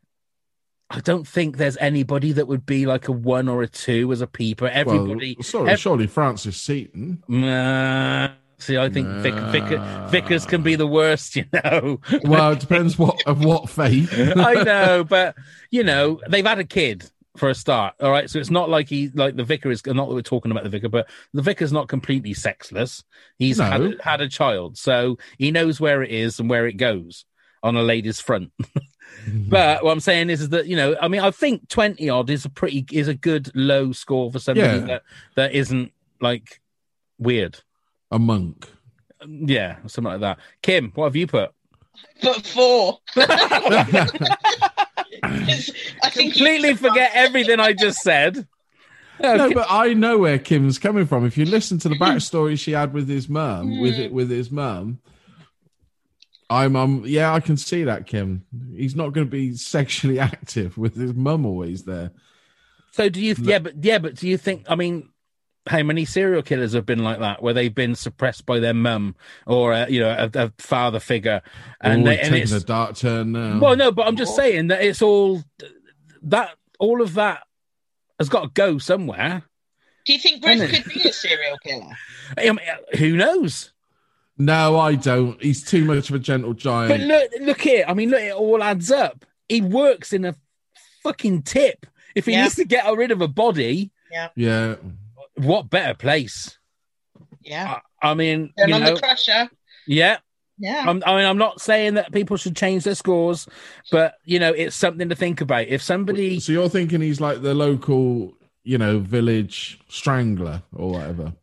I 0.91 1.01
don't 1.01 1.27
think 1.27 1.57
there's 1.57 1.77
anybody 1.79 2.33
that 2.33 2.47
would 2.47 2.67
be 2.67 2.85
like 2.87 3.09
a 3.09 3.13
one 3.13 3.49
or 3.49 3.63
a 3.63 3.67
two 3.69 4.13
as 4.13 4.21
a 4.21 4.27
peeper. 4.27 4.69
Everybody, 4.69 5.35
Well, 5.39 5.43
sorry, 5.45 5.77
surely 5.77 6.07
Francis 6.07 6.61
Seaton. 6.61 7.23
Nah. 7.27 8.29
See, 8.59 8.77
I 8.79 8.89
think 8.89 9.09
Vic, 9.09 9.35
Vic. 9.35 9.81
Vickers 10.11 10.47
can 10.47 10.63
be 10.63 10.75
the 10.77 10.87
worst, 10.87 11.37
you 11.37 11.45
know. 11.53 12.01
Well, 12.25 12.53
it 12.53 12.61
depends 12.61 12.99
what 12.99 13.23
of 13.27 13.45
what 13.45 13.69
faith. 13.69 14.13
I 14.37 14.55
know, 14.63 15.05
but 15.05 15.37
you 15.71 15.85
know, 15.85 16.21
they've 16.29 16.47
had 16.47 16.59
a 16.59 16.65
kid 16.65 17.11
for 17.37 17.49
a 17.49 17.55
start. 17.55 17.95
All 18.01 18.11
right, 18.11 18.31
so 18.31 18.39
it's 18.39 18.51
not 18.51 18.71
like 18.71 18.89
he 18.89 19.09
like 19.15 19.37
the 19.37 19.45
vicar 19.45 19.71
is 19.71 19.85
not 19.87 20.09
that 20.09 20.15
we're 20.15 20.23
talking 20.23 20.51
about 20.53 20.63
the 20.65 20.71
vicar, 20.71 20.89
but 20.89 21.09
the 21.33 21.43
vicar's 21.43 21.73
not 21.73 21.89
completely 21.89 22.33
sexless. 22.35 23.03
He's 23.39 23.59
No. 23.59 23.65
had 23.65 24.01
had 24.01 24.21
a 24.21 24.29
child, 24.29 24.79
so 24.79 25.19
he 25.39 25.51
knows 25.51 25.81
where 25.81 26.03
it 26.03 26.11
is 26.11 26.39
and 26.39 26.49
where 26.49 26.67
it 26.67 26.75
goes 26.77 27.25
on 27.63 27.77
a 27.77 27.83
lady's 27.83 28.21
front. 28.21 28.53
but 29.49 29.83
what 29.85 29.91
I'm 29.93 30.01
saying 30.01 30.31
is, 30.31 30.43
is 30.43 30.49
that 30.51 30.67
you 30.67 30.77
know, 30.77 30.97
I 31.01 31.09
mean, 31.09 31.21
I 31.23 31.31
think 31.31 31.69
twenty 31.69 32.09
odd 32.09 32.31
is 32.31 32.45
a 32.45 32.51
pretty 32.51 32.87
is 32.93 33.09
a 33.09 33.15
good 33.15 33.51
low 33.55 33.93
score 33.93 34.31
for 34.31 34.39
somebody 34.39 34.79
Yeah. 34.81 34.87
that 34.87 35.03
that 35.35 35.53
isn't 35.55 35.93
like 36.21 36.61
weird. 37.19 37.59
A 38.11 38.19
monk. 38.19 38.69
Yeah, 39.27 39.77
something 39.87 40.13
like 40.13 40.21
that. 40.21 40.39
Kim, 40.63 40.93
what 40.95 41.07
have 41.07 41.17
you 41.17 41.27
put? 41.27 41.53
But 42.23 42.47
four. 42.47 42.99
I 45.23 46.11
Completely 46.13 46.75
forget 46.75 47.13
everything 47.15 47.61
I 47.61 47.73
just 47.73 48.01
said. 48.01 48.47
No, 49.21 49.51
but 49.55 49.67
I 49.71 49.95
know 49.95 50.19
where 50.19 50.39
Kim's 50.39 50.79
coming 50.79 51.07
from. 51.07 51.25
If 51.25 51.39
you 51.39 51.45
listen 51.45 51.79
to 51.81 51.89
the 51.89 51.95
backstory 51.97 52.59
she 52.59 52.73
had 52.73 52.93
with 52.93 53.09
his 53.09 53.29
mum, 53.29 53.81
with 53.81 53.95
it 53.95 54.13
with 54.13 54.31
his 54.31 54.51
mum, 54.51 54.99
I'm 56.51 56.77
um 56.77 57.05
yeah, 57.07 57.33
I 57.33 57.41
can 57.41 57.57
see 57.57 57.85
that 57.85 58.07
Kim. 58.07 58.45
He's 58.75 58.97
not 58.97 59.13
going 59.13 59.27
to 59.27 59.31
be 59.31 59.55
sexually 59.55 60.19
active 60.21 60.77
with 60.77 60.97
his 60.97 61.15
mum 61.15 61.47
always 61.47 61.85
there. 61.85 62.11
So 62.93 63.09
do 63.09 63.21
you? 63.21 63.35
Yeah, 63.39 63.59
but 63.59 63.83
yeah, 63.83 63.99
but 63.99 64.17
do 64.17 64.29
you 64.29 64.37
think? 64.37 64.67
I 64.69 64.75
mean, 64.75 65.09
how 65.67 65.83
many 65.83 66.05
serial 66.05 66.43
killers 66.43 66.73
have 66.75 66.85
been 66.87 67.03
like 67.03 67.21
that, 67.21 67.43
where 67.43 67.55
they've 67.55 67.75
been 67.75 67.95
suppressed 67.95 68.45
by 68.47 68.59
their 68.59 68.75
mum 68.75 69.17
or 69.47 69.73
uh, 69.73 69.87
you 69.87 70.01
know 70.01 70.11
a, 70.11 70.39
a 70.47 70.53
father 70.59 71.01
figure, 71.01 71.41
and, 71.81 71.95
And 72.01 72.07
they, 72.07 72.19
and 72.19 72.29
taking 72.31 72.43
it's 72.43 72.53
a 72.53 72.65
dark 72.65 72.97
turn 72.97 73.33
now. 73.33 73.59
well, 73.59 73.77
no, 73.77 73.91
but 73.93 74.07
I'm 74.07 74.17
just 74.17 74.37
saying 74.37 74.69
that 74.69 74.83
it's 74.83 75.01
all 75.03 75.43
that 76.23 76.51
all 76.79 77.01
of 77.03 77.15
that 77.15 77.43
has 78.19 78.29
got 78.29 78.43
to 78.43 78.49
go 78.55 78.79
somewhere. 78.79 79.43
Do 80.05 80.13
you 80.13 80.19
think 80.19 80.43
Griff 80.43 80.71
could 80.71 80.93
be 80.93 81.09
a 81.09 81.13
serial 81.13 81.57
killer? 81.65 81.97
I 82.39 82.43
mean, 82.51 82.61
who 82.99 83.17
knows? 83.17 83.73
No, 84.37 84.79
I 84.79 84.97
don't. 84.97 85.41
He's 85.43 85.65
too 85.65 85.85
much 85.85 86.11
of 86.11 86.17
a 86.17 86.19
gentle 86.19 86.53
giant. 86.53 86.91
But 86.91 87.01
look, 87.01 87.31
look 87.41 87.61
here. 87.63 87.85
I 87.89 87.95
mean, 87.95 88.11
look, 88.11 88.21
it 88.21 88.35
all 88.35 88.63
adds 88.63 88.91
up. 88.91 89.25
He 89.49 89.61
works 89.63 90.13
in 90.13 90.25
a 90.25 90.35
fucking 91.03 91.43
tip. 91.45 91.87
If 92.15 92.27
he 92.27 92.33
Yeah. 92.33 92.43
needs 92.43 92.57
to 92.57 92.65
get 92.65 92.85
rid 92.97 93.13
of 93.13 93.21
a 93.23 93.29
body, 93.29 93.93
yeah. 94.35 94.75
What 95.37 95.71
better 95.71 95.95
place? 95.95 96.59
Yeah. 97.43 97.81
I, 98.03 98.11
I 98.11 98.15
mean, 98.15 98.53
Turn 98.59 98.69
you 98.69 98.75
on 98.75 98.81
know, 98.83 98.95
the 98.95 99.01
crusher. 99.01 99.49
Yeah, 99.87 100.19
Yeah. 100.59 100.85
I'm, 100.89 101.03
I 101.07 101.17
mean, 101.17 101.27
I'm 101.27 101.39
not 101.39 101.61
saying 101.61 101.95
that 101.95 102.13
people 102.13 102.37
should 102.37 102.57
change 102.57 102.85
their 102.85 102.95
scores, 102.95 103.47
but 103.91 104.15
you 104.25 104.39
know, 104.39 104.53
it's 104.53 104.77
something 104.77 105.09
to 105.09 105.15
think 105.15 105.41
about. 105.41 105.67
If 105.69 105.83
somebody, 105.83 106.41
So 106.41 106.53
you're 106.53 106.69
thinking 106.69 107.01
he's 107.01 107.21
like 107.21 107.43
the 107.43 107.55
local, 107.55 108.33
you 108.63 108.79
know, 108.79 108.99
village 108.99 109.81
strangler 109.89 110.63
or 110.73 110.93
whatever. 110.93 111.35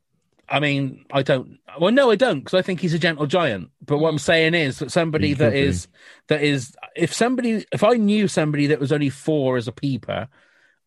I 0.49 0.59
mean, 0.59 1.05
I 1.13 1.21
don't. 1.23 1.59
Well, 1.79 1.91
no, 1.93 2.11
I 2.11 2.15
don't, 2.15 2.39
because 2.39 2.55
I 2.55 2.61
think 2.61 2.81
he's 2.81 2.93
a 2.93 2.99
gentle 2.99 3.25
giant. 3.25 3.69
But 3.85 3.99
what 3.99 4.09
I'm 4.09 4.19
saying 4.19 4.53
is 4.53 4.79
that 4.79 4.91
somebody 4.91 5.29
He 5.29 5.33
that 5.35 5.51
could 5.51 5.53
be. 5.53 5.59
is 5.61 5.87
that 6.27 6.41
is, 6.41 6.75
if 6.95 7.13
somebody, 7.13 7.65
if 7.71 7.83
I 7.83 7.93
knew 7.93 8.27
somebody 8.27 8.67
that 8.67 8.79
was 8.79 8.91
only 8.91 9.09
four 9.09 9.55
as 9.55 9.67
a 9.69 9.71
peeper, 9.71 10.27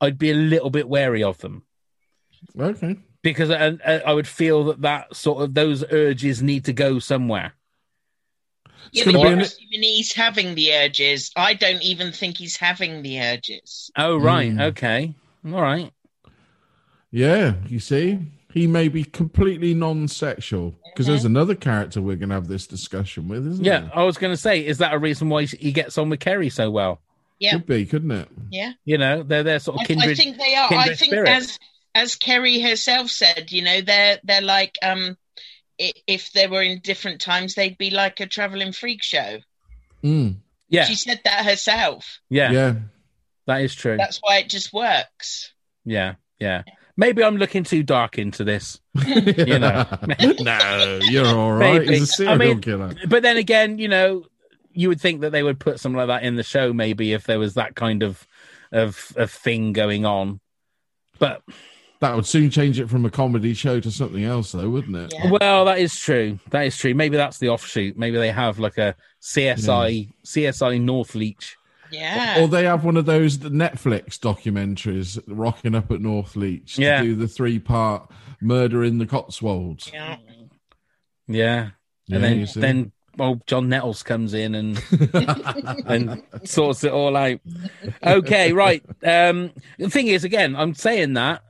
I'd 0.00 0.18
be 0.18 0.30
a 0.30 0.34
little 0.34 0.68
bit 0.70 0.88
wary 0.88 1.22
of 1.22 1.38
them 1.38 1.62
Okay. 2.58 2.96
because 3.22 3.50
I, 3.50 3.76
I 3.86 3.98
I 4.06 4.12
would 4.12 4.28
feel 4.28 4.64
that 4.64 4.82
that 4.82 5.14
sort 5.16 5.42
of 5.42 5.54
those 5.54 5.84
urges 5.90 6.42
need 6.42 6.64
to 6.66 6.72
go 6.72 6.98
somewhere. 6.98 7.52
Yeah, 8.92 9.04
but 9.06 9.14
you're 9.14 9.26
an- 9.32 9.40
assuming 9.40 9.82
he's 9.82 10.12
having 10.12 10.54
the 10.54 10.72
urges. 10.74 11.30
I 11.36 11.54
don't 11.54 11.82
even 11.82 12.12
think 12.12 12.36
he's 12.36 12.56
having 12.56 13.02
the 13.02 13.20
urges. 13.20 13.90
Oh, 13.96 14.16
right, 14.16 14.52
Hmm. 14.52 14.60
okay, 14.60 15.14
all 15.46 15.62
right. 15.62 15.90
Yeah, 17.10 17.54
you 17.68 17.78
see, 17.80 18.18
he 18.52 18.66
may 18.66 18.88
be 18.88 19.04
completely 19.04 19.72
non-sexual 19.74 20.74
because 20.86 21.06
there's 21.06 21.24
another 21.24 21.54
character 21.54 22.02
we're 22.02 22.16
going 22.16 22.28
to 22.30 22.34
have 22.34 22.48
this 22.48 22.66
discussion 22.66 23.28
with, 23.28 23.46
isn't 23.46 23.64
Yeah, 23.64 23.80
there? 23.80 23.90
I 23.94 24.02
was 24.04 24.18
going 24.18 24.32
to 24.32 24.36
say, 24.36 24.64
is 24.64 24.78
that 24.78 24.92
a 24.92 24.98
reason 24.98 25.28
why 25.28 25.44
he 25.44 25.72
gets 25.72 25.96
on 25.98 26.08
with 26.10 26.20
Kerry 26.20 26.50
so 26.50 26.70
well? 26.70 27.00
Yeah, 27.40 27.52
Could 27.52 27.66
be, 27.66 27.84
couldn't 27.86 28.10
it? 28.12 28.28
yeah. 28.50 28.72
You 28.84 28.96
know, 28.98 29.22
they're 29.22 29.42
they're 29.42 29.58
sort 29.58 29.80
of 29.80 29.86
kindred. 29.86 30.10
I 30.10 30.14
think 30.14 30.38
they 30.38 30.54
are. 30.54 30.72
I 30.72 30.86
think 30.94 31.10
spirits. 31.12 31.30
as 31.30 31.58
as 31.94 32.16
Kerry 32.16 32.60
herself 32.60 33.10
said, 33.10 33.52
you 33.52 33.62
know, 33.62 33.80
they're 33.80 34.18
they're 34.24 34.40
like 34.40 34.74
um, 34.82 35.16
if 35.78 36.32
they 36.32 36.46
were 36.46 36.62
in 36.62 36.80
different 36.80 37.20
times, 37.20 37.54
they'd 37.54 37.78
be 37.78 37.90
like 37.90 38.20
a 38.20 38.26
traveling 38.26 38.72
freak 38.72 39.02
show. 39.02 39.38
Mm, 40.02 40.36
yeah, 40.68 40.84
She 40.84 40.94
said 40.94 41.20
that 41.24 41.44
herself. 41.44 42.20
yeah, 42.30 42.50
yeah. 42.52 42.74
that 43.46 43.62
is 43.62 43.74
true. 43.74 43.96
That's 43.96 44.18
why 44.22 44.38
it 44.38 44.48
just 44.48 44.72
works. 44.72 45.52
Yeah, 45.84 46.14
yeah. 46.38 46.62
Maybe 46.96 47.24
I'm 47.24 47.36
looking 47.38 47.64
too 47.64 47.82
dark 47.82 48.18
into 48.18 48.44
this, 48.44 48.80
you 49.06 49.58
know. 49.58 49.84
no, 50.40 50.98
you're 51.02 51.26
all 51.26 51.52
right. 51.52 51.80
Maybe. 51.80 51.94
He's 51.94 52.02
a 52.02 52.06
serial 52.06 52.34
I 52.34 52.36
mean- 52.38 52.60
killer. 52.60 52.94
but 53.08 53.22
then 53.22 53.36
again, 53.36 53.78
you 53.78 53.88
know, 53.88 54.24
you 54.72 54.88
would 54.88 55.00
think 55.00 55.20
that 55.22 55.30
they 55.30 55.42
would 55.42 55.58
put 55.58 55.80
something 55.80 55.96
like 55.96 56.08
that 56.08 56.22
in 56.24 56.36
the 56.36 56.42
show, 56.42 56.72
maybe 56.72 57.12
if 57.12 57.24
there 57.24 57.38
was 57.38 57.54
that 57.54 57.74
kind 57.74 58.02
of 58.02 58.26
of 58.72 59.12
of 59.16 59.30
thing 59.30 59.72
going 59.72 60.04
on. 60.04 60.40
But 61.18 61.42
That 62.04 62.14
would 62.16 62.26
soon 62.26 62.50
change 62.50 62.78
it 62.78 62.90
from 62.90 63.06
a 63.06 63.10
comedy 63.10 63.54
show 63.54 63.80
to 63.80 63.90
something 63.90 64.24
else, 64.24 64.52
though, 64.52 64.68
wouldn't 64.68 64.94
it? 64.94 65.14
Yeah. 65.14 65.30
well, 65.40 65.64
that 65.64 65.78
is 65.78 65.98
true. 65.98 66.38
That 66.50 66.66
is 66.66 66.76
true. 66.76 66.92
Maybe 66.92 67.16
that's 67.16 67.38
the 67.38 67.48
offshoot. 67.48 67.96
Maybe 67.96 68.18
they 68.18 68.30
have 68.30 68.58
like 68.58 68.76
a 68.76 68.94
CSI 69.22 70.12
CSI 70.22 70.82
Northleach. 70.82 71.56
Yeah. 71.90 72.42
Or 72.42 72.46
they 72.48 72.64
have 72.64 72.84
one 72.84 72.98
of 72.98 73.06
those 73.06 73.38
Netflix 73.38 74.18
documentaries, 74.18 75.18
rocking 75.26 75.74
up 75.74 75.90
at 75.90 76.02
Northleach, 76.02 76.74
to 76.74 76.82
Yeah. 76.82 77.00
do 77.00 77.14
the 77.14 77.26
three-part 77.26 78.10
murder 78.38 78.84
in 78.84 78.98
the 78.98 79.06
Cotswolds. 79.06 79.90
yeah. 79.90 80.18
Yeah, 81.26 81.70
Yeah, 82.06 82.16
and 82.16 82.22
then 82.22 82.46
then 82.56 82.92
old 83.18 83.46
John 83.46 83.70
Nettles 83.70 84.02
comes 84.02 84.34
in 84.34 84.54
and 84.54 84.82
and 85.86 86.22
sorts 86.44 86.84
it 86.84 86.92
all 86.92 87.16
out. 87.16 87.40
Okay, 88.02 88.52
right. 88.52 88.82
Um, 89.02 89.52
the 89.78 89.88
thing 89.88 90.08
is, 90.08 90.24
again, 90.24 90.54
I'm 90.54 90.74
saying 90.74 91.14
that, 91.14 91.40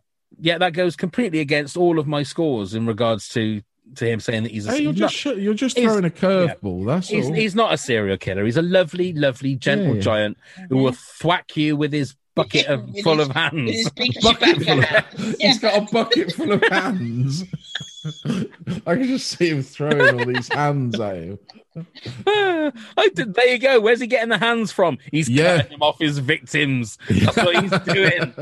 yeah, 0.40 0.58
that 0.58 0.72
goes 0.72 0.96
completely 0.96 1.40
against 1.40 1.76
all 1.76 1.98
of 1.98 2.06
my 2.06 2.22
scores 2.22 2.74
in 2.74 2.86
regards 2.86 3.28
to 3.30 3.62
to 3.96 4.06
him 4.08 4.18
saying 4.18 4.44
that 4.44 4.52
he's 4.52 4.66
a 4.66 4.72
Hey, 4.72 4.82
you're 4.82 4.92
he's 4.92 5.00
not- 5.00 5.10
just 5.10 5.36
you're 5.38 5.54
just 5.54 5.78
throwing 5.78 6.04
a 6.06 6.10
curveball. 6.10 6.86
That's 6.86 7.08
he's, 7.08 7.26
all. 7.26 7.32
he's 7.32 7.54
not 7.54 7.74
a 7.74 7.76
serial 7.78 8.16
killer. 8.16 8.44
He's 8.44 8.56
a 8.56 8.62
lovely, 8.62 9.12
lovely, 9.12 9.56
gentle 9.56 9.96
Yeah. 9.96 10.00
giant 10.00 10.38
who 10.70 10.78
will 10.78 10.92
thwack 10.92 11.54
you 11.56 11.76
with 11.76 11.92
his 11.92 12.14
bucket 12.34 12.66
of, 12.66 12.80
full 13.02 13.18
his- 13.18 13.28
of 13.28 13.34
hands. 13.34 13.70
his 13.70 13.90
bucket 14.22 14.62
full 14.64 14.78
of, 14.78 14.84
hat. 14.84 15.06
He's 15.40 15.58
got 15.60 15.76
a 15.82 15.92
bucket 15.92 16.32
full 16.32 16.52
of 16.52 16.62
hands. 16.62 17.44
I 18.86 18.94
can 18.94 19.04
just 19.04 19.26
see 19.38 19.48
him 19.50 19.62
throwing 19.62 20.18
all 20.20 20.26
these 20.26 20.48
hands 20.52 20.98
at 21.00 21.16
him. 21.16 21.38
I 22.26 23.08
did, 23.14 23.34
there 23.34 23.48
you 23.48 23.58
go. 23.58 23.80
Where's 23.80 24.00
he 24.00 24.06
getting 24.06 24.28
the 24.28 24.38
hands 24.38 24.70
from? 24.72 24.98
He's 25.10 25.28
Yeah. 25.28 25.56
cutting 25.58 25.72
them 25.72 25.82
off 25.82 25.98
his 25.98 26.18
victims. 26.18 26.98
That's 27.08 27.36
what 27.36 27.62
he's 27.62 27.80
doing. 27.94 28.34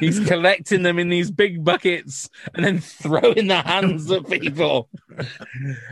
He's 0.00 0.20
collecting 0.26 0.82
them 0.82 0.98
in 0.98 1.08
these 1.08 1.30
big 1.30 1.64
buckets 1.64 2.28
and 2.54 2.64
then 2.64 2.80
throwing 2.80 3.46
the 3.46 3.62
hands 3.62 4.10
at 4.10 4.28
people. 4.28 4.88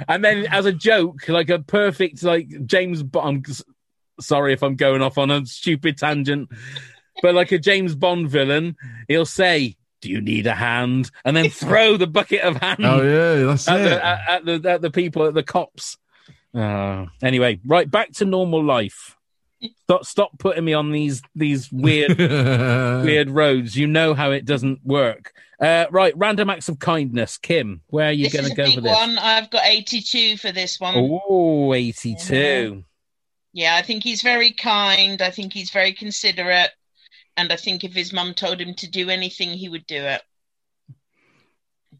And 0.08 0.24
then, 0.24 0.46
as 0.50 0.66
a 0.66 0.72
joke, 0.72 1.28
like 1.28 1.50
a 1.50 1.60
perfect, 1.60 2.22
like 2.22 2.66
James 2.66 3.02
Bond. 3.02 3.46
I'm 3.48 3.54
sorry 4.20 4.52
if 4.52 4.62
I'm 4.62 4.74
going 4.76 5.00
off 5.02 5.18
on 5.18 5.30
a 5.30 5.46
stupid 5.46 5.96
tangent, 5.98 6.48
but 7.22 7.34
like 7.34 7.52
a 7.52 7.58
James 7.58 7.94
Bond 7.94 8.28
villain, 8.28 8.76
he'll 9.06 9.24
say, 9.26 9.76
"Do 10.00 10.10
you 10.10 10.20
need 10.20 10.46
a 10.46 10.54
hand?" 10.54 11.10
and 11.24 11.36
then 11.36 11.50
throw 11.50 11.96
the 11.96 12.06
bucket 12.06 12.40
of 12.42 12.56
hand. 12.56 12.84
Oh 12.84 13.02
yeah, 13.02 13.46
that's 13.46 13.68
at 13.68 13.80
it. 13.80 13.84
the, 13.84 14.04
at, 14.04 14.28
at 14.28 14.44
the 14.44 14.70
at 14.70 14.82
the 14.82 14.90
people 14.90 15.26
at 15.26 15.34
the 15.34 15.42
cops. 15.42 15.96
Uh, 16.54 17.06
anyway, 17.22 17.60
right 17.66 17.90
back 17.90 18.12
to 18.12 18.24
normal 18.24 18.64
life. 18.64 19.16
Stop 19.84 20.04
stop 20.04 20.38
putting 20.38 20.64
me 20.64 20.72
on 20.72 20.92
these 20.92 21.22
these 21.34 21.70
weird 21.72 22.16
weird 22.18 23.30
roads. 23.30 23.76
You 23.76 23.86
know 23.86 24.14
how 24.14 24.30
it 24.30 24.44
doesn't 24.44 24.84
work. 24.84 25.32
Uh, 25.60 25.86
right, 25.90 26.16
random 26.16 26.50
acts 26.50 26.68
of 26.68 26.78
kindness. 26.78 27.36
Kim, 27.36 27.82
where 27.88 28.10
are 28.10 28.12
you 28.12 28.30
going 28.30 28.44
to 28.44 28.54
go 28.54 28.64
big 28.66 28.76
for 28.76 28.80
this? 28.80 28.92
one. 28.92 29.18
I've 29.18 29.50
got 29.50 29.66
82 29.66 30.36
for 30.36 30.52
this 30.52 30.78
one. 30.78 30.94
Oh, 30.96 31.74
82. 31.74 32.84
Yeah, 33.52 33.74
I 33.74 33.82
think 33.82 34.04
he's 34.04 34.22
very 34.22 34.52
kind. 34.52 35.20
I 35.20 35.30
think 35.30 35.52
he's 35.52 35.70
very 35.70 35.92
considerate. 35.92 36.70
And 37.38 37.52
I 37.52 37.56
think 37.56 37.84
if 37.84 37.94
his 37.94 38.12
mum 38.12 38.34
told 38.34 38.60
him 38.60 38.74
to 38.74 38.90
do 38.90 39.08
anything, 39.08 39.50
he 39.50 39.68
would 39.70 39.86
do 39.86 39.96
it. 40.02 40.20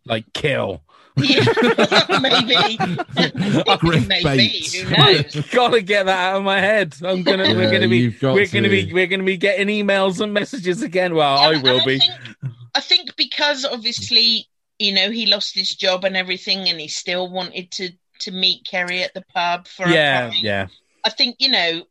Like 0.04 0.30
kill. 0.34 0.82
Yeah, 1.16 1.44
maybe. 2.20 2.76
Griff 3.78 4.06
maybe. 4.08 4.24
Bates. 4.24 4.74
Who 4.74 4.90
knows? 4.90 5.50
Gotta 5.50 5.80
get 5.82 6.06
that 6.06 6.18
out 6.32 6.36
of 6.38 6.44
my 6.44 6.60
head. 6.60 6.94
I'm 7.02 7.22
gonna. 7.22 7.54
we're 7.54 7.70
gonna 7.70 7.88
be. 7.88 8.08
We're 8.20 8.46
gonna 8.46 8.68
be. 8.68 8.92
We're 8.92 9.06
gonna 9.06 9.22
be 9.24 9.36
getting 9.36 9.68
emails 9.68 10.20
and 10.20 10.32
messages 10.34 10.82
again. 10.82 11.14
Well, 11.14 11.38
I 11.38 11.60
will 11.60 11.76
and 11.78 11.86
be. 11.86 11.98
think, 11.98 12.12
I 12.74 12.80
think 12.80 13.16
because 13.16 13.64
obviously, 13.64 14.48
you 14.78 14.92
know, 14.94 15.10
he 15.10 15.26
lost 15.26 15.54
his 15.54 15.70
job 15.70 16.04
and 16.04 16.16
everything, 16.16 16.68
and 16.68 16.80
he 16.80 16.88
still 16.88 17.30
wanted 17.30 17.70
to 17.72 17.90
to 18.20 18.30
meet 18.32 18.66
Kerry 18.68 19.02
at 19.02 19.14
the 19.14 19.24
pub 19.34 19.66
for 19.68 19.86
Yeah, 19.88 20.26
a 20.26 20.30
pint. 20.30 20.42
yeah, 20.42 20.66
I 21.04 21.10
think 21.10 21.36
you 21.38 21.50
know 21.50 21.82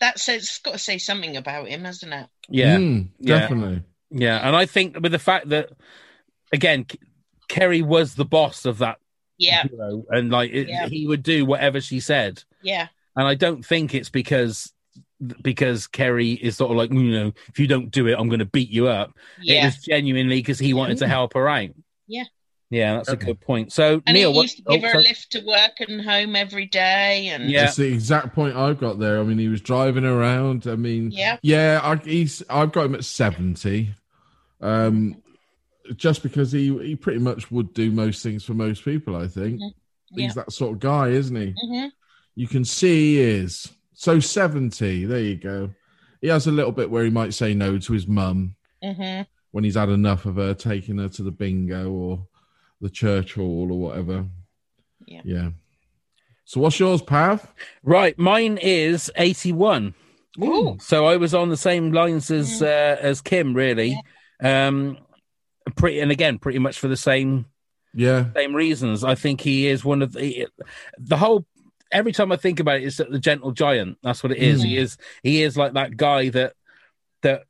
that 0.00 0.18
says 0.18 0.42
it's 0.42 0.58
got 0.58 0.72
to 0.72 0.78
say 0.78 0.98
something 0.98 1.36
about 1.36 1.68
him, 1.68 1.84
hasn't 1.84 2.12
it? 2.12 2.26
yeah. 2.48 2.76
Mm, 2.76 3.08
definitely. 3.22 3.82
Yeah, 4.10 4.38
and 4.46 4.56
I 4.56 4.66
think 4.66 4.98
with 5.00 5.12
the 5.12 5.18
fact 5.18 5.50
that 5.50 5.70
again, 6.52 6.86
Kerry 7.48 7.82
was 7.82 8.14
the 8.14 8.24
boss 8.24 8.64
of 8.66 8.78
that 8.78 8.98
Yeah, 9.38 9.62
hero, 9.68 10.04
and 10.10 10.30
like 10.30 10.50
it, 10.52 10.68
Yeah. 10.68 10.88
he 10.88 11.06
would 11.06 11.22
do 11.22 11.44
whatever 11.44 11.80
she 11.80 12.00
said, 12.00 12.42
yeah, 12.62 12.88
and 13.16 13.26
I 13.26 13.34
don't 13.34 13.64
think 13.64 13.94
it's 13.94 14.08
because 14.08 14.72
because 15.42 15.86
Kerry 15.86 16.32
is 16.32 16.56
sort 16.56 16.70
of 16.70 16.76
like 16.76 16.92
you 16.92 17.12
know 17.12 17.32
if 17.48 17.58
you 17.58 17.66
don't 17.66 17.90
do 17.90 18.06
it, 18.08 18.16
I'm 18.18 18.28
going 18.28 18.38
to 18.40 18.44
beat 18.46 18.70
you 18.70 18.88
up. 18.88 19.12
It 19.44 19.64
was 19.64 19.76
genuinely 19.76 20.36
because 20.38 20.58
he 20.58 20.74
wanted 20.74 20.98
to 20.98 21.08
help 21.08 21.34
her 21.34 21.48
out. 21.48 21.70
Yeah. 22.08 22.24
Yeah, 22.70 22.96
that's 22.96 23.08
Okay. 23.10 23.22
a 23.22 23.26
good 23.26 23.40
point. 23.40 23.72
So 23.72 24.02
And 24.06 24.14
Neil, 24.14 24.30
he 24.30 24.36
what? 24.36 24.42
used 24.42 24.56
to 24.58 24.62
give 24.62 24.84
oh, 24.84 24.88
her 24.88 24.94
a 24.94 25.02
lift 25.02 25.32
to 25.32 25.40
work 25.44 25.80
and 25.80 26.00
home 26.02 26.36
every 26.36 26.66
day, 26.66 27.28
and 27.28 27.50
Yeah. 27.50 27.64
That's 27.64 27.76
the 27.76 27.92
exact 27.92 28.34
point 28.34 28.56
I've 28.56 28.78
got 28.78 28.98
there. 28.98 29.20
I 29.20 29.24
mean, 29.24 29.38
he 29.38 29.48
was 29.48 29.60
driving 29.60 30.04
around. 30.04 30.66
I 30.66 30.76
mean, 30.76 31.10
yeah, 31.10 31.38
yeah, 31.42 31.80
I, 31.82 31.96
he's. 31.96 32.42
I've 32.48 32.72
got 32.72 32.86
him 32.86 32.94
at 32.94 33.04
seventy. 33.04 33.90
Um, 34.60 35.22
just 35.96 36.22
because 36.22 36.52
he 36.52 36.76
he 36.78 36.94
pretty 36.94 37.18
much 37.18 37.50
would 37.50 37.74
do 37.74 37.90
most 37.90 38.22
things 38.22 38.44
for 38.44 38.54
most 38.54 38.84
people. 38.84 39.16
I 39.16 39.26
think 39.26 39.60
yeah. 39.60 39.70
he's 40.14 40.34
that 40.34 40.52
sort 40.52 40.74
of 40.74 40.80
guy, 40.80 41.08
isn't 41.08 41.34
he? 41.36 41.54
hmm 41.60 41.86
You 42.36 42.46
can 42.46 42.64
see 42.64 43.16
he 43.16 43.20
is. 43.20 43.68
So 43.94 44.20
seventy. 44.20 45.04
There 45.04 45.20
you 45.20 45.36
go. 45.36 45.70
He 46.20 46.28
has 46.28 46.46
a 46.46 46.52
little 46.52 46.72
bit 46.72 46.90
where 46.90 47.04
he 47.04 47.10
might 47.10 47.34
say 47.34 47.54
no 47.54 47.78
to 47.78 47.92
his 47.92 48.06
mum 48.06 48.54
hmm 48.82 49.22
when 49.52 49.64
he's 49.64 49.74
had 49.74 49.88
enough 49.88 50.26
of 50.26 50.36
her 50.36 50.54
taking 50.54 50.98
her 50.98 51.08
to 51.08 51.22
the 51.24 51.30
bingo 51.32 51.90
or 51.90 52.26
the 52.80 52.90
church 52.90 53.34
hall 53.34 53.68
or 53.70 53.78
whatever. 53.78 54.26
Yeah. 55.06 55.20
Yeah. 55.24 55.50
So 56.44 56.60
what's 56.60 56.80
yours, 56.80 57.00
Pav? 57.02 57.46
Right, 57.82 58.18
mine 58.18 58.58
is 58.60 59.10
81. 59.16 59.94
Ooh. 60.42 60.76
So 60.80 61.06
I 61.06 61.16
was 61.16 61.34
on 61.34 61.48
the 61.48 61.56
same 61.56 61.92
lines 61.92 62.30
as 62.30 62.62
uh, 62.62 62.96
as 63.00 63.20
Kim, 63.20 63.54
really. 63.54 64.00
Um, 64.42 64.98
pretty, 65.76 66.00
and 66.00 66.10
again, 66.10 66.38
pretty 66.38 66.58
much 66.58 66.78
for 66.78 66.88
the 66.88 66.96
same 66.96 67.46
Yeah. 67.94 68.32
same 68.34 68.54
reasons. 68.54 69.04
I 69.04 69.14
think 69.14 69.40
he 69.40 69.66
is 69.68 69.84
one 69.84 70.02
of 70.02 70.12
the 70.12 70.48
the 70.98 71.16
whole. 71.16 71.46
Every 71.92 72.12
time 72.12 72.30
I 72.30 72.36
think 72.36 72.60
about 72.60 72.76
it, 72.76 72.84
it's 72.84 72.98
the 72.98 73.18
gentle 73.18 73.50
giant. 73.50 73.98
That's 74.02 74.22
what 74.22 74.30
it 74.32 74.38
is. 74.38 74.62
Mm. 74.62 74.66
He 74.66 74.76
is 74.76 74.96
he 75.22 75.42
is 75.42 75.56
like 75.56 75.72
that 75.74 75.96
guy 75.96 76.28
that 76.30 76.54
that 77.22 77.42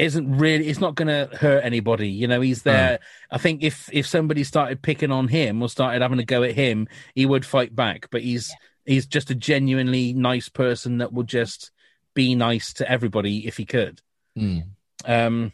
isn't 0.00 0.38
really 0.38 0.68
it's 0.68 0.80
not 0.80 0.94
going 0.94 1.08
to 1.08 1.36
hurt 1.36 1.64
anybody 1.64 2.08
you 2.08 2.26
know 2.26 2.40
he's 2.40 2.62
there. 2.62 2.98
I 3.30 3.38
think 3.38 3.62
if 3.62 3.88
if 3.92 4.06
somebody 4.06 4.44
started 4.44 4.82
picking 4.82 5.12
on 5.12 5.28
him 5.28 5.62
or 5.62 5.68
started 5.68 6.02
having 6.02 6.18
a 6.18 6.24
go 6.24 6.42
at 6.42 6.54
him 6.54 6.88
he 7.14 7.26
would 7.26 7.44
fight 7.44 7.74
back 7.74 8.08
but 8.10 8.22
he's 8.22 8.54
he's 8.86 9.06
just 9.06 9.30
a 9.30 9.34
genuinely 9.34 10.12
nice 10.12 10.48
person 10.48 10.98
that 10.98 11.12
will 11.12 11.24
just 11.24 11.70
be 12.14 12.34
nice 12.34 12.72
to 12.74 12.90
everybody 12.90 13.46
if 13.46 13.56
he 13.56 13.64
could. 13.64 14.00
Mm. 14.38 14.64
um 15.04 15.52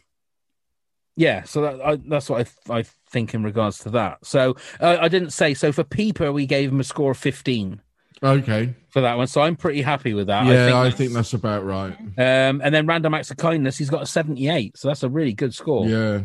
yeah 1.15 1.43
so 1.43 1.61
that, 1.61 1.81
I, 1.81 1.95
that's 1.95 2.29
what 2.29 2.47
I, 2.69 2.79
I 2.79 2.83
think 3.09 3.33
in 3.33 3.43
regards 3.43 3.79
to 3.79 3.89
that. 3.91 4.25
So 4.25 4.55
uh, 4.79 4.97
i 5.01 5.07
didn't 5.07 5.31
say 5.31 5.53
so 5.53 5.71
for 5.71 5.83
peeper 5.83 6.31
we 6.31 6.45
gave 6.45 6.71
him 6.71 6.79
a 6.79 6.85
score 6.85 7.11
of 7.11 7.17
15 7.17 7.81
Okay. 8.23 8.73
for 8.89 9.01
that 9.01 9.15
one 9.17 9.27
so 9.27 9.41
i'm 9.41 9.55
pretty 9.55 9.81
happy 9.81 10.13
with 10.13 10.27
that 10.27 10.45
Yeah, 10.45 10.79
I 10.79 10.89
think, 10.89 11.13
that's 11.13 11.33
about 11.33 11.63
right. 11.65 11.95
um 12.17 12.61
and 12.63 12.73
then 12.73 12.87
random 12.87 13.13
acts 13.13 13.29
of 13.31 13.37
kindness 13.37 13.77
he's 13.77 13.89
got 13.89 14.01
a 14.01 14.05
78 14.07 14.77
so 14.77 14.87
that's 14.87 15.03
a 15.03 15.09
really 15.09 15.33
good 15.33 15.53
score 15.53 15.85
Yeah, 15.87 16.15
uh, 16.17 16.21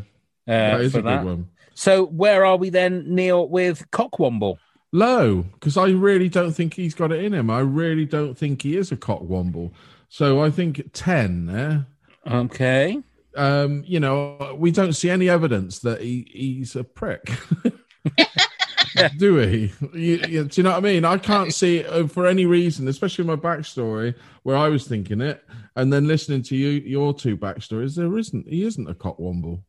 that 0.46 0.80
is 0.80 0.92
for 0.92 0.98
a 1.00 1.02
good 1.02 1.24
one. 1.24 1.48
So 1.74 2.04
where 2.06 2.44
are 2.44 2.56
we 2.58 2.68
then, 2.68 3.14
Neil, 3.14 3.48
with 3.48 3.90
Cockwomble? 3.90 4.58
Low, 4.92 5.42
because 5.54 5.78
I 5.78 5.88
really 5.88 6.28
don't 6.28 6.52
think 6.52 6.74
he's 6.74 6.94
got 6.94 7.12
it 7.12 7.24
in 7.24 7.32
him. 7.32 7.48
I 7.48 7.60
really 7.60 8.04
don't 8.04 8.36
think 8.36 8.60
he 8.60 8.76
is 8.76 8.92
a 8.92 8.96
cockwomble. 8.96 9.72
So 10.10 10.42
I 10.42 10.50
think 10.50 10.90
ten. 10.92 11.48
Eh? 12.28 12.30
Okay. 12.30 12.98
Um, 13.34 13.82
you 13.86 14.00
know, 14.00 14.54
we 14.58 14.70
don't 14.70 14.92
see 14.92 15.08
any 15.08 15.30
evidence 15.30 15.78
that 15.78 16.02
he, 16.02 16.26
he's 16.30 16.76
a 16.76 16.84
prick. 16.84 17.30
do 19.16 19.34
we? 19.34 19.72
You, 19.98 20.16
you- 20.28 20.44
do 20.44 20.60
you 20.60 20.62
know 20.62 20.70
what 20.70 20.78
I 20.78 20.80
mean? 20.80 21.04
I 21.04 21.18
can't 21.18 21.52
see 21.52 21.84
uh, 21.84 22.06
for 22.06 22.26
any 22.26 22.46
reason, 22.46 22.88
especially 22.88 23.24
my 23.24 23.36
backstory 23.36 24.14
where 24.42 24.56
I 24.56 24.68
was 24.68 24.86
thinking 24.86 25.20
it, 25.20 25.44
and 25.76 25.92
then 25.92 26.06
listening 26.06 26.42
to 26.44 26.56
you, 26.56 26.68
your 26.70 27.14
two 27.14 27.36
backstories. 27.36 27.94
There 27.96 28.16
isn't. 28.18 28.48
He 28.48 28.64
isn't 28.64 28.88
a 28.90 28.94
cockwomble. 28.94 29.62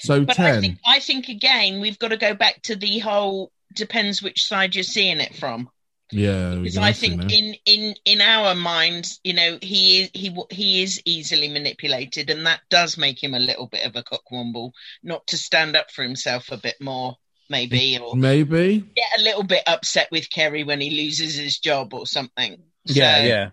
So 0.00 0.24
But 0.24 0.36
ten. 0.36 0.56
I 0.58 0.60
think 0.60 0.78
I 0.86 1.00
think 1.00 1.28
again 1.28 1.80
we've 1.80 1.98
got 1.98 2.08
to 2.08 2.16
go 2.16 2.34
back 2.34 2.62
to 2.62 2.76
the 2.76 2.98
whole 3.00 3.50
depends 3.74 4.22
which 4.22 4.44
side 4.44 4.74
you're 4.74 4.84
seeing 4.84 5.20
it 5.20 5.34
from. 5.36 5.68
yeah, 6.12 6.54
Because 6.56 6.76
I 6.76 6.92
think 6.92 7.32
in 7.32 7.54
in 7.66 7.94
in 8.04 8.20
our 8.20 8.54
minds, 8.54 9.20
you 9.24 9.32
know, 9.32 9.58
he 9.62 10.02
is 10.02 10.10
he 10.14 10.36
he 10.50 10.82
is 10.82 11.00
easily 11.04 11.48
manipulated, 11.48 12.30
and 12.30 12.46
that 12.46 12.60
does 12.68 12.96
make 12.98 13.22
him 13.22 13.34
a 13.34 13.38
little 13.40 13.66
bit 13.66 13.86
of 13.86 13.96
a 13.96 14.02
cockwomble, 14.02 14.72
not 15.02 15.26
to 15.28 15.36
stand 15.36 15.76
up 15.76 15.90
for 15.90 16.02
himself 16.02 16.50
a 16.50 16.56
bit 16.56 16.76
more, 16.80 17.16
maybe, 17.50 17.98
or 17.98 18.16
maybe. 18.16 18.78
get 18.96 19.18
a 19.18 19.22
little 19.22 19.42
bit 19.42 19.62
upset 19.66 20.08
with 20.10 20.30
Kerry 20.30 20.64
when 20.64 20.80
he 20.80 20.90
loses 20.90 21.34
his 21.36 21.58
job 21.58 21.92
or 21.92 22.06
something. 22.06 22.56
Yeah, 22.86 23.16
So, 23.18 23.22
yeah. 23.24 23.50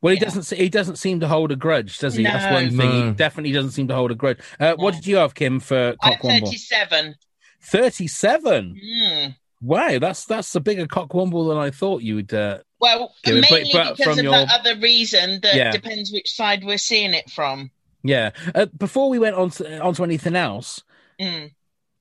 Well, 0.00 0.14
he 0.14 0.18
Yeah. 0.20 0.24
doesn't. 0.24 0.42
se- 0.44 0.56
He 0.56 0.68
doesn't 0.68 0.96
seem 0.96 1.20
to 1.20 1.28
hold 1.28 1.52
a 1.52 1.56
grudge, 1.56 1.98
does 1.98 2.14
he? 2.14 2.22
That's 2.24 2.52
one 2.52 2.76
thing. 2.76 3.08
He 3.08 3.12
definitely 3.12 3.52
doesn't 3.52 3.72
seem 3.72 3.88
to 3.88 3.94
hold 3.94 4.10
a 4.12 4.14
grudge. 4.14 4.38
Uh, 4.58 4.74
What 4.76 4.94
did 4.94 5.06
you 5.06 5.16
have, 5.16 5.34
Kim, 5.34 5.60
for 5.60 5.94
I'm 6.00 6.18
37. 6.18 7.16
Thirty-seven. 7.60 8.80
Mm. 8.84 9.36
Wow, 9.60 9.98
that's 10.00 10.24
that's 10.24 10.54
a 10.54 10.60
bigger 10.60 10.86
Cockwomble 10.86 11.48
than 11.48 11.58
I 11.58 11.70
thought 11.70 12.02
you 12.02 12.16
would. 12.16 12.32
Uh, 12.34 12.58
Well, 12.80 13.14
Give 13.24 13.36
it- 13.36 13.42
but- 13.42 13.50
mainly 13.52 13.70
but 13.72 13.96
because 13.96 14.04
from 14.04 14.18
of 14.18 14.24
your- 14.24 14.32
that 14.32 14.50
other 14.60 14.76
reason 14.80 15.40
that 15.42 15.54
Yeah. 15.54 15.70
depends 15.70 16.10
which 16.12 16.30
side 16.32 16.64
we're 16.64 16.78
seeing 16.78 17.14
it 17.14 17.30
from. 17.30 17.70
yeah. 18.02 18.30
Uh, 18.54 18.66
before 18.66 19.08
we 19.08 19.18
went 19.20 19.36
on 19.36 19.50
to, 19.50 19.78
on 19.80 19.94
to 19.94 20.02
anything 20.04 20.34
else, 20.34 20.82
Mm. 21.20 21.52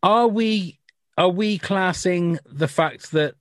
are 0.01 0.27
we 0.27 0.79
are 1.21 1.29
we 1.29 1.57
classing 1.57 2.39
the 2.45 2.67
fact 2.67 3.11
that 3.11 3.35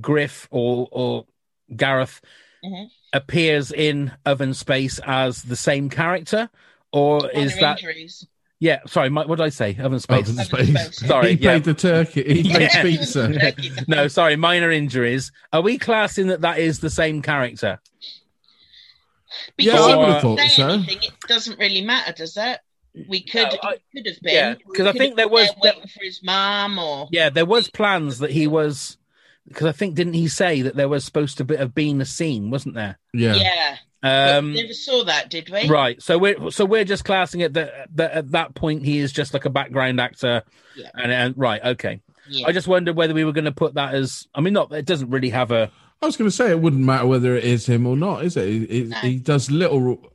Griff 0.00 0.48
or 0.50 0.88
or 0.92 1.26
Gareth 1.74 2.20
Mhm. 2.64 2.88
appears 3.12 3.72
in 3.72 4.12
Oven 4.24 4.54
Space 4.54 5.00
as 5.06 5.42
the 5.42 5.56
same 5.56 5.88
character, 5.90 6.48
or 6.92 7.30
is 7.30 7.58
that 7.58 7.78
injuries? 7.78 8.26
yeah? 8.60 8.80
Sorry, 8.86 9.08
my, 9.10 9.24
what 9.26 9.36
did 9.38 9.44
I 9.44 9.48
say? 9.48 9.76
Oven 9.80 9.98
Space. 10.00 10.28
Oven 10.28 10.40
Oven 10.40 10.66
space. 10.66 10.96
space. 10.96 11.08
Sorry, 11.08 11.34
he 11.34 11.42
yeah. 11.42 11.50
played 11.50 11.64
the 11.64 11.74
turkey. 11.74 12.22
He 12.42 12.50
played 12.50 12.70
Yeah. 12.72 12.82
pizza. 12.82 13.52
no, 13.88 14.06
sorry, 14.08 14.36
minor 14.36 14.70
injuries. 14.70 15.32
Are 15.52 15.60
we 15.62 15.78
classing 15.78 16.28
that 16.28 16.42
that 16.42 16.58
is 16.58 16.78
the 16.80 16.90
same 16.90 17.20
character? 17.22 17.80
Yeah, 19.58 19.72
Because 19.74 19.86
I 19.92 19.96
would 19.96 20.08
have 20.08 20.22
thought 20.22 20.38
say 20.38 20.48
so. 20.48 20.68
anything, 20.68 20.98
it 21.02 21.12
doesn't 21.26 21.58
really 21.58 21.82
matter, 21.82 22.12
does 22.12 22.36
it? 22.36 22.60
We 23.08 23.22
could, 23.22 23.48
No, 23.52 23.58
I- 23.62 23.76
could 23.94 24.06
have 24.06 24.20
been. 24.20 24.34
yeah, 24.34 24.54
We 24.66 24.76
'cause 24.76 24.86
I 24.86 24.92
think 24.92 25.16
there 25.16 25.28
was- 25.28 25.48
there 25.62 25.72
waiting 25.74 25.88
for 25.88 26.04
his 26.04 26.20
mom 26.22 26.78
or 26.78 27.08
Yeah, 27.10 27.30
there 27.30 27.46
was 27.46 27.68
plans 27.68 28.18
that 28.18 28.30
he 28.32 28.46
was 28.46 28.98
because 29.48 29.66
I 29.66 29.72
think 29.72 29.94
didn't 29.94 30.12
he 30.14 30.28
say 30.28 30.62
that 30.62 30.76
there 30.76 30.88
was 30.88 31.04
supposed 31.04 31.36
to 31.38 31.44
be, 31.44 31.56
have 31.56 31.74
been 31.74 32.00
a 32.00 32.04
scene, 32.04 32.50
wasn't 32.50 32.74
there? 32.74 32.98
Yeah. 33.14 33.34
yeah. 33.34 33.76
Um, 34.04 34.52
we 34.52 34.62
never 34.62 34.72
saw 34.74 35.04
that, 35.04 35.30
did 35.30 35.48
we? 35.48 35.68
right. 35.68 36.00
So 36.02 36.18
we're 36.18 36.50
so 36.50 36.64
we're 36.64 36.84
just 36.84 37.04
classing 37.04 37.40
it 37.40 37.52
that, 37.54 37.88
that 37.94 38.12
at 38.12 38.30
that 38.32 38.54
point 38.54 38.84
he 38.84 38.98
is 38.98 39.12
just 39.12 39.32
like 39.32 39.44
a 39.44 39.50
background 39.50 40.00
actor, 40.00 40.42
Yeah. 40.76 40.90
and, 40.94 41.10
and 41.12 41.34
right, 41.38 41.62
okay. 41.64 42.00
Yeah. 42.28 42.46
I 42.48 42.52
just 42.52 42.66
wondered 42.68 42.96
whether 42.96 43.14
we 43.14 43.24
were 43.24 43.32
going 43.32 43.44
to 43.46 43.52
put 43.52 43.74
that 43.74 43.94
as. 43.94 44.26
I 44.34 44.40
mean, 44.40 44.52
not 44.54 44.72
it 44.72 44.86
doesn't 44.86 45.10
really 45.10 45.30
have 45.30 45.50
a. 45.50 45.70
I 46.00 46.06
was 46.06 46.16
going 46.16 46.28
to 46.30 46.34
say 46.36 46.50
it 46.50 46.60
wouldn't 46.60 46.82
matter 46.84 47.06
whether 47.06 47.36
it 47.36 47.44
is 47.44 47.66
him 47.66 47.86
or 47.86 47.96
not, 47.96 48.24
is 48.24 48.36
it? 48.36 48.48
He, 48.48 48.66
he- 48.66 48.82
No. 48.84 48.96
he 48.98 49.16
does 49.18 49.50
little 49.52 50.11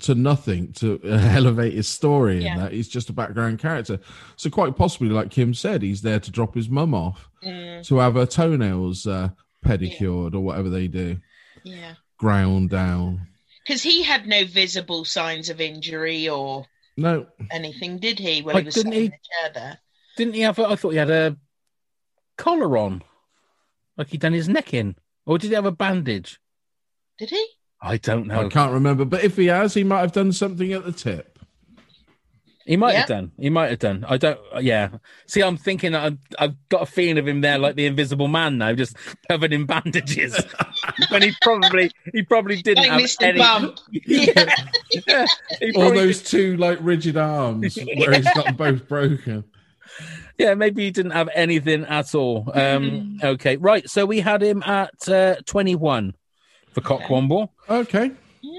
to 0.00 0.14
nothing 0.14 0.72
to 0.74 1.00
uh, 1.04 1.08
elevate 1.34 1.74
his 1.74 1.88
story 1.88 2.36
in 2.38 2.42
Yeah. 2.42 2.58
that. 2.58 2.72
He's 2.72 2.88
just 2.88 3.10
a 3.10 3.12
background 3.12 3.58
character. 3.58 4.00
So 4.36 4.48
quite 4.50 4.74
possibly, 4.76 5.08
like 5.10 5.30
Kim 5.30 5.52
said, 5.54 5.82
he's 5.82 6.02
there 6.02 6.18
to 6.20 6.30
drop 6.30 6.54
his 6.54 6.68
mum 6.68 6.94
off 6.94 7.28
Mm, 7.44 7.84
to 7.88 7.96
have 7.98 8.14
her 8.14 8.24
toenails 8.26 9.06
uh, 9.06 9.30
pedicured 9.62 10.34
or 10.36 10.40
whatever 10.44 10.70
they 10.70 10.86
do, 10.88 11.16
yeah. 11.64 11.94
ground 12.18 12.70
down. 12.70 13.26
Because 13.66 13.82
he 13.82 14.02
had 14.04 14.26
no 14.28 14.44
visible 14.44 15.04
signs 15.04 15.48
of 15.50 15.60
injury 15.60 16.28
or 16.28 16.66
No, 16.96 17.26
anything, 17.50 17.98
did 17.98 18.18
he? 18.20 18.42
When 18.42 18.54
Like, 18.54 18.62
he 18.62 18.66
was 18.66 18.74
didn't 18.76 18.92
sat 18.92 18.98
in 19.00 19.04
the 19.06 19.10
chair 19.10 19.50
there. 19.54 19.78
Didn't 20.16 20.34
he 20.34 20.40
have? 20.42 20.58
A, 20.58 20.68
I 20.68 20.76
thought 20.76 20.90
he 20.90 20.98
had 20.98 21.10
a 21.10 21.36
collar 22.38 22.76
on, 22.78 23.02
like 23.96 24.08
he'd 24.08 24.20
done 24.20 24.32
his 24.32 24.48
neck 24.48 24.72
in, 24.72 24.94
or 25.26 25.36
did 25.38 25.48
he 25.48 25.54
have 25.54 25.66
a 25.66 25.72
bandage? 25.72 26.38
Did 27.18 27.30
he? 27.30 27.44
I 27.82 27.96
don't 27.96 28.28
know. 28.28 28.46
I 28.46 28.48
can't 28.48 28.72
remember. 28.72 29.04
But 29.04 29.24
if 29.24 29.36
he 29.36 29.46
has, 29.46 29.74
he 29.74 29.82
might 29.84 30.00
have 30.00 30.12
done 30.12 30.32
something 30.32 30.72
at 30.72 30.84
the 30.84 30.92
tip. 30.92 31.28
He 32.64 32.76
might 32.76 32.92
Yeah. 32.92 32.98
have 33.00 33.08
done. 33.08 33.32
He 33.40 33.50
might 33.50 33.70
have 33.70 33.80
done. 33.80 34.04
I 34.08 34.16
don't. 34.18 34.38
Yeah. 34.60 34.90
See, 35.26 35.42
I'm 35.42 35.56
thinking. 35.56 35.96
I've, 35.96 36.16
I've 36.38 36.54
got 36.68 36.82
a 36.82 36.86
feeling 36.86 37.18
of 37.18 37.26
him 37.26 37.40
there, 37.40 37.58
like 37.58 37.74
the 37.74 37.86
Invisible 37.86 38.28
Man 38.28 38.56
now, 38.58 38.72
just 38.72 38.96
covered 39.28 39.52
in 39.52 39.66
bandages. 39.66 40.38
when 41.08 41.22
he 41.22 41.32
probably, 41.42 41.90
he 42.12 42.22
probably 42.22 42.62
didn't 42.62 42.84
Like 42.88 42.92
have 42.92 43.00
Mr. 43.00 43.22
any. 43.24 43.38
Bump. 43.40 43.80
yeah. 43.90 44.54
Yeah. 45.08 45.26
He 45.58 45.72
All 45.72 45.82
probably 45.82 45.98
those 46.06 46.22
two 46.22 46.56
like 46.56 46.78
rigid 46.80 47.16
arms 47.16 47.76
where 47.96 48.12
he's 48.14 48.32
got 48.32 48.44
them 48.44 48.54
both 48.56 48.86
broken. 48.86 49.42
Yeah, 50.38 50.54
maybe 50.54 50.84
he 50.84 50.92
didn't 50.92 51.10
have 51.12 51.28
anything 51.34 51.84
at 51.84 52.14
all. 52.14 52.48
Um, 52.54 53.18
okay, 53.22 53.56
right. 53.56 53.88
So 53.90 54.06
we 54.06 54.20
had 54.20 54.40
him 54.40 54.62
at 54.62 55.08
uh, 55.08 55.36
21 55.46 56.14
for 56.72 56.80
Cockwomble, 56.80 57.48
Okay. 57.68 58.10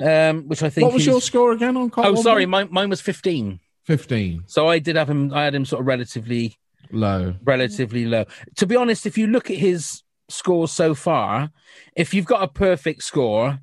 um, 0.04 0.48
which 0.48 0.64
I 0.64 0.70
think. 0.70 0.86
What 0.86 0.94
was 0.94 1.04
he's- 1.04 1.14
your 1.14 1.22
score 1.22 1.52
again 1.52 1.76
on 1.78 1.84
Oh, 1.84 1.90
Cotwomble? 1.90 2.24
sorry, 2.24 2.46
mine, 2.46 2.68
mine 2.72 2.90
was 2.90 3.02
15. 3.02 3.60
15. 3.86 4.44
So 4.48 4.68
I 4.68 4.80
did 4.80 4.96
have 4.96 5.10
him. 5.10 5.34
I 5.34 5.44
had 5.44 5.54
him 5.56 5.66
sort 5.66 5.82
of 5.82 5.88
relatively, 5.88 6.56
Low. 6.92 7.36
relatively 7.44 8.06
low. 8.06 8.26
To 8.58 8.66
be 8.66 8.76
honest, 8.76 9.06
if 9.06 9.18
you 9.18 9.28
look 9.28 9.50
at 9.50 9.58
his 9.58 10.04
scores 10.30 10.72
so 10.72 10.96
far, 10.96 11.52
if 11.96 12.14
you've 12.14 12.26
got 12.26 12.44
a 12.44 12.48
perfect 12.48 13.04
score, 13.04 13.60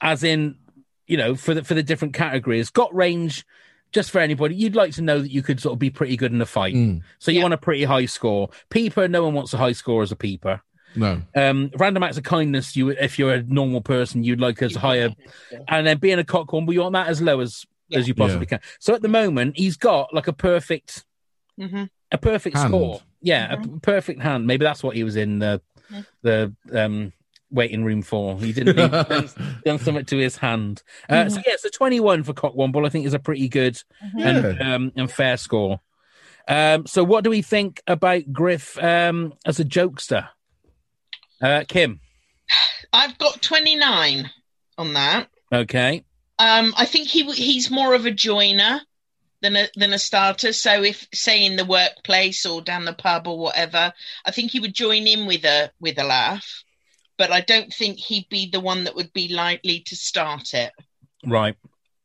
as 0.00 0.22
in, 0.22 0.56
you 1.06 1.16
know, 1.16 1.34
for 1.34 1.54
the 1.54 1.64
for 1.64 1.74
the 1.74 1.82
different 1.82 2.14
categories, 2.14 2.70
got 2.70 2.94
range. 2.94 3.44
Just 3.90 4.10
for 4.10 4.18
anybody, 4.18 4.54
you'd 4.54 4.76
like 4.76 4.92
to 4.92 5.00
know 5.02 5.18
that 5.22 5.30
you 5.30 5.40
could 5.42 5.58
sort 5.60 5.72
of 5.72 5.78
be 5.78 5.88
pretty 5.88 6.14
good 6.14 6.30
in 6.30 6.42
a 6.42 6.46
fight. 6.46 6.74
Mm, 6.74 7.00
So 7.18 7.30
you 7.30 7.38
Yeah. 7.38 7.44
want 7.44 7.54
a 7.54 7.58
pretty 7.58 7.84
high 7.84 8.04
score. 8.04 8.50
Peeper, 8.68 9.08
no 9.08 9.24
one 9.24 9.32
wants 9.32 9.54
a 9.54 9.56
high 9.56 9.72
score 9.72 10.02
as 10.02 10.12
a 10.12 10.16
peeper. 10.16 10.60
No. 10.98 11.22
Um, 11.34 11.70
random 11.76 12.02
acts 12.02 12.18
of 12.18 12.24
kindness, 12.24 12.76
you 12.76 12.90
if 12.90 13.18
you're 13.18 13.32
a 13.34 13.42
normal 13.42 13.80
person, 13.80 14.24
you'd 14.24 14.40
like 14.40 14.60
as 14.62 14.74
higher, 14.74 15.10
and 15.68 15.86
then 15.86 15.98
being 15.98 16.18
a 16.18 16.24
cockhorn, 16.24 16.70
you 16.72 16.80
want 16.80 16.92
that 16.94 17.08
as 17.08 17.22
low 17.22 17.40
as 17.40 17.64
Yeah. 17.88 17.98
as 18.00 18.08
you 18.08 18.14
possibly 18.14 18.46
can. 18.46 18.60
So 18.80 18.94
at 18.94 19.02
the 19.02 19.08
moment, 19.08 19.56
he's 19.56 19.76
got 19.76 20.12
like 20.12 20.26
a 20.28 20.32
perfect 20.32 21.04
hmm 21.58 21.84
a 22.10 22.18
perfect 22.18 22.56
Hand. 22.56 22.68
score. 22.70 23.02
Yeah, 23.20 23.52
a 23.54 23.58
p- 23.58 23.70
perfect 23.82 24.22
hand. 24.22 24.46
Maybe 24.46 24.64
that's 24.64 24.82
what 24.82 24.96
he 24.96 25.04
was 25.04 25.16
in 25.16 25.38
the 25.40 25.60
Yeah. 25.90 26.02
the 26.22 26.54
um 26.72 27.12
waiting 27.50 27.84
room 27.84 28.02
for. 28.02 28.38
He 28.40 28.52
didn't 28.52 28.76
he 28.76 28.82
done, 29.08 29.28
done 29.64 29.78
something 29.78 30.04
to 30.06 30.18
his 30.18 30.36
hand. 30.36 30.82
Uh, 31.08 31.28
So 31.28 31.40
yeah, 31.46 31.56
so 31.58 31.68
twenty 31.68 32.00
one 32.00 32.22
for 32.24 32.32
Cockwomble, 32.32 32.86
I 32.86 32.88
think 32.90 33.06
is 33.06 33.14
a 33.14 33.18
pretty 33.18 33.48
good 33.48 33.80
and 34.16 34.60
um, 34.62 34.92
and 34.96 35.10
fair 35.10 35.36
score. 35.36 35.80
Um, 36.46 36.86
so 36.86 37.04
what 37.04 37.24
do 37.24 37.30
we 37.30 37.42
think 37.42 37.82
about 37.86 38.32
Griff 38.32 38.82
um, 38.82 39.34
as 39.44 39.60
a 39.60 39.64
jokester? 39.64 40.28
Uh, 41.40 41.64
Kim, 41.68 42.00
I've 42.92 43.16
got 43.18 43.40
29 43.42 44.30
on 44.76 44.92
that. 44.94 45.28
okay, 45.52 46.04
Um, 46.38 46.74
I 46.76 46.84
think 46.84 47.08
he 47.08 47.24
he's 47.32 47.70
more 47.70 47.94
of 47.94 48.06
a 48.06 48.10
joiner 48.10 48.80
than 49.42 49.56
a 49.56 49.68
than 49.76 49.92
a 49.92 49.98
starter. 49.98 50.52
So 50.52 50.82
if 50.82 51.06
say 51.14 51.44
in 51.44 51.56
the 51.56 51.64
workplace 51.64 52.44
or 52.46 52.60
down 52.62 52.84
the 52.84 52.92
pub 52.92 53.26
or 53.28 53.38
whatever, 53.38 53.92
I 54.24 54.30
think 54.30 54.50
he 54.50 54.60
would 54.60 54.74
join 54.74 55.06
in 55.06 55.26
with 55.26 55.44
a 55.44 55.70
with 55.80 55.98
a 55.98 56.04
laugh. 56.04 56.64
But 57.16 57.32
I 57.32 57.40
don't 57.40 57.72
think 57.72 57.98
he'd 57.98 58.28
be 58.28 58.48
the 58.50 58.60
one 58.60 58.84
that 58.84 58.94
would 58.94 59.12
be 59.12 59.28
likely 59.28 59.80
to 59.86 59.96
start 59.96 60.54
it. 60.54 60.72
right, 61.26 61.56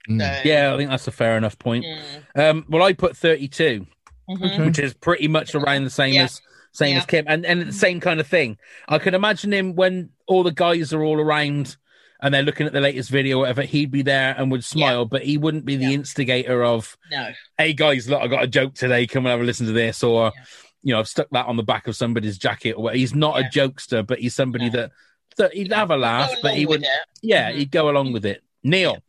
Mm. 0.10 0.19
So, 0.19 0.41
Yeah, 0.50 0.74
I 0.74 0.78
think 0.78 0.89
that's 0.89 1.08
a 1.08 1.12
fair 1.12 1.38
enough 1.38 1.58
point. 1.60 1.86
mm, 1.86 2.26
Um, 2.36 2.65
well, 2.67 2.84
I 2.84 2.93
put 2.93 3.15
32, 3.15 3.86
mhm. 4.30 4.65
Which 4.65 4.80
is 4.80 4.93
pretty 4.96 5.28
much 5.28 5.54
around 5.56 5.84
the 5.86 5.89
same 5.91 6.13
Yeah. 6.15 6.24
as 6.24 6.41
same 6.74 6.98
as 6.98 7.06
Kim, 7.06 7.26
and 7.28 7.46
and 7.46 7.62
the 7.62 7.72
same 7.74 8.00
kind 8.00 8.20
of 8.20 8.28
thing. 8.28 8.58
I 8.88 9.00
can 9.00 9.14
imagine 9.14 9.54
him 9.54 9.76
when 9.76 10.10
all 10.28 10.44
the 10.44 10.52
guys 10.52 10.94
are 10.94 11.04
all 11.04 11.20
around 11.20 11.78
and 12.22 12.34
they're 12.34 12.42
looking 12.44 12.66
at 12.68 12.74
the 12.74 12.80
latest 12.82 13.10
video, 13.10 13.38
or 13.38 13.40
whatever. 13.42 13.64
He'd 13.64 13.92
be 13.92 14.02
there 14.02 14.34
and 14.38 14.50
would 14.52 14.64
smile, 14.64 15.06
but 15.06 15.24
he 15.24 15.38
wouldn't 15.38 15.66
be 15.66 15.76
the 15.76 15.86
Yeah. 15.86 15.92
instigator 15.92 16.64
of, 16.64 16.98
No. 17.12 17.32
"Hey 17.58 17.74
guys, 17.74 18.10
look, 18.10 18.22
I 18.22 18.28
got 18.28 18.44
a 18.44 18.48
joke 18.48 18.74
today. 18.76 19.06
Come 19.08 19.26
and 19.26 19.32
have 19.32 19.42
a 19.42 19.44
listen 19.44 19.66
to 19.68 19.74
this," 19.74 20.04
or 20.04 20.32
Yeah. 20.36 20.44
you 20.84 20.94
know, 20.94 21.00
I've 21.00 21.08
stuck 21.08 21.30
that 21.32 21.46
on 21.48 21.58
the 21.58 21.64
back 21.64 21.88
of 21.88 21.96
somebody's 21.96 22.38
jacket. 22.38 22.74
Or 22.74 22.84
what. 22.84 22.96
he's 22.96 23.14
not 23.16 23.40
Yeah. 23.40 23.48
a 23.48 23.50
jokester, 23.50 24.06
but 24.08 24.20
he's 24.20 24.36
somebody 24.36 24.66
No. 24.66 24.72
that 24.72 24.92
that 25.38 25.54
he'd 25.54 25.74
have 25.74 25.90
a 25.90 25.98
laugh, 25.98 26.32
but 26.44 26.54
he 26.56 26.66
would, 26.68 26.84
it. 26.84 26.90
yeah, 27.24 27.52
Mhm. 27.52 27.56
he'd 27.56 27.72
go 27.72 27.90
along 27.90 28.14
with 28.14 28.24
it. 28.26 28.44
Neil, 28.64 29.00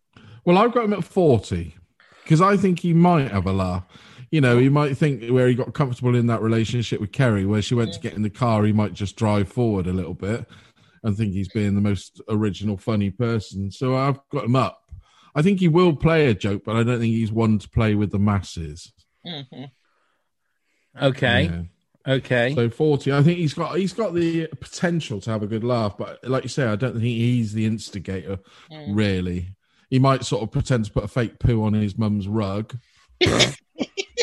Well, 0.46 0.57
I've 0.59 0.72
got 0.72 0.85
him 0.87 0.92
at 0.94 1.05
40 1.05 1.74
because 2.22 2.40
I 2.40 2.57
think 2.57 2.81
he 2.81 2.92
might 2.94 3.31
have 3.31 3.46
a 3.46 3.53
laugh. 3.53 3.85
You 4.34 4.40
know, 4.40 4.58
he 4.58 4.68
might 4.68 4.96
think 4.98 5.30
where 5.30 5.46
he 5.46 5.54
got 5.54 5.74
comfortable 5.74 6.16
in 6.16 6.26
that 6.26 6.42
relationship 6.42 7.00
with 7.00 7.12
Kerry, 7.12 7.46
where 7.46 7.62
she 7.62 7.76
went 7.76 7.92
to 7.92 8.00
get 8.00 8.14
in 8.14 8.22
the 8.22 8.30
car, 8.30 8.64
he 8.64 8.72
might 8.72 8.92
just 8.92 9.14
drive 9.14 9.46
forward 9.46 9.86
a 9.86 9.92
little 9.92 10.12
bit 10.12 10.44
and 11.04 11.16
think 11.16 11.34
he's 11.34 11.46
being 11.46 11.76
the 11.76 11.80
most 11.80 12.20
original, 12.28 12.76
funny 12.76 13.10
person. 13.10 13.70
So 13.70 13.94
I've 13.94 14.18
got 14.30 14.46
him 14.46 14.56
up. 14.56 14.90
I 15.36 15.42
think 15.42 15.60
he 15.60 15.68
will 15.68 15.94
play 15.94 16.26
a 16.26 16.34
joke, 16.34 16.62
but 16.66 16.74
I 16.74 16.82
don't 16.82 16.98
think 16.98 17.14
he's 17.14 17.30
one 17.30 17.60
to 17.60 17.68
play 17.68 17.94
with 17.94 18.10
the 18.10 18.18
masses. 18.18 18.92
Mhm. 19.24 19.70
okay, 21.00 21.44
Yeah. 21.44 22.14
okay. 22.14 22.54
So 22.56 22.68
40, 22.70 23.12
I 23.12 23.22
think 23.22 23.38
he's 23.38 23.54
got 23.54 23.78
he's 23.78 23.92
got 23.92 24.14
the 24.14 24.48
potential 24.60 25.20
to 25.20 25.30
have 25.30 25.44
a 25.44 25.46
good 25.46 25.62
laugh, 25.62 25.96
but 25.96 26.28
like 26.28 26.42
you 26.42 26.48
say, 26.48 26.64
I 26.64 26.74
don't 26.74 26.94
think 26.94 27.04
he's 27.04 27.52
the 27.52 27.66
instigator. 27.66 28.40
Mm. 28.68 28.96
Really, 28.96 29.54
he 29.90 30.00
might 30.00 30.24
sort 30.24 30.42
of 30.42 30.50
pretend 30.50 30.86
to 30.86 30.92
put 30.92 31.04
a 31.04 31.08
fake 31.08 31.38
poo 31.38 31.62
on 31.62 31.72
his 31.74 31.96
mum's 31.96 32.26
rug 32.26 32.76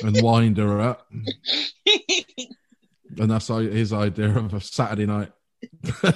and 0.03 0.21
wind 0.21 0.57
her 0.57 0.79
up, 0.81 1.07
and 3.17 3.29
that's 3.31 3.47
his 3.47 3.93
idea 3.93 4.29
of 4.37 4.53
a 4.53 4.61
Saturday 4.61 5.05
night 5.05 5.31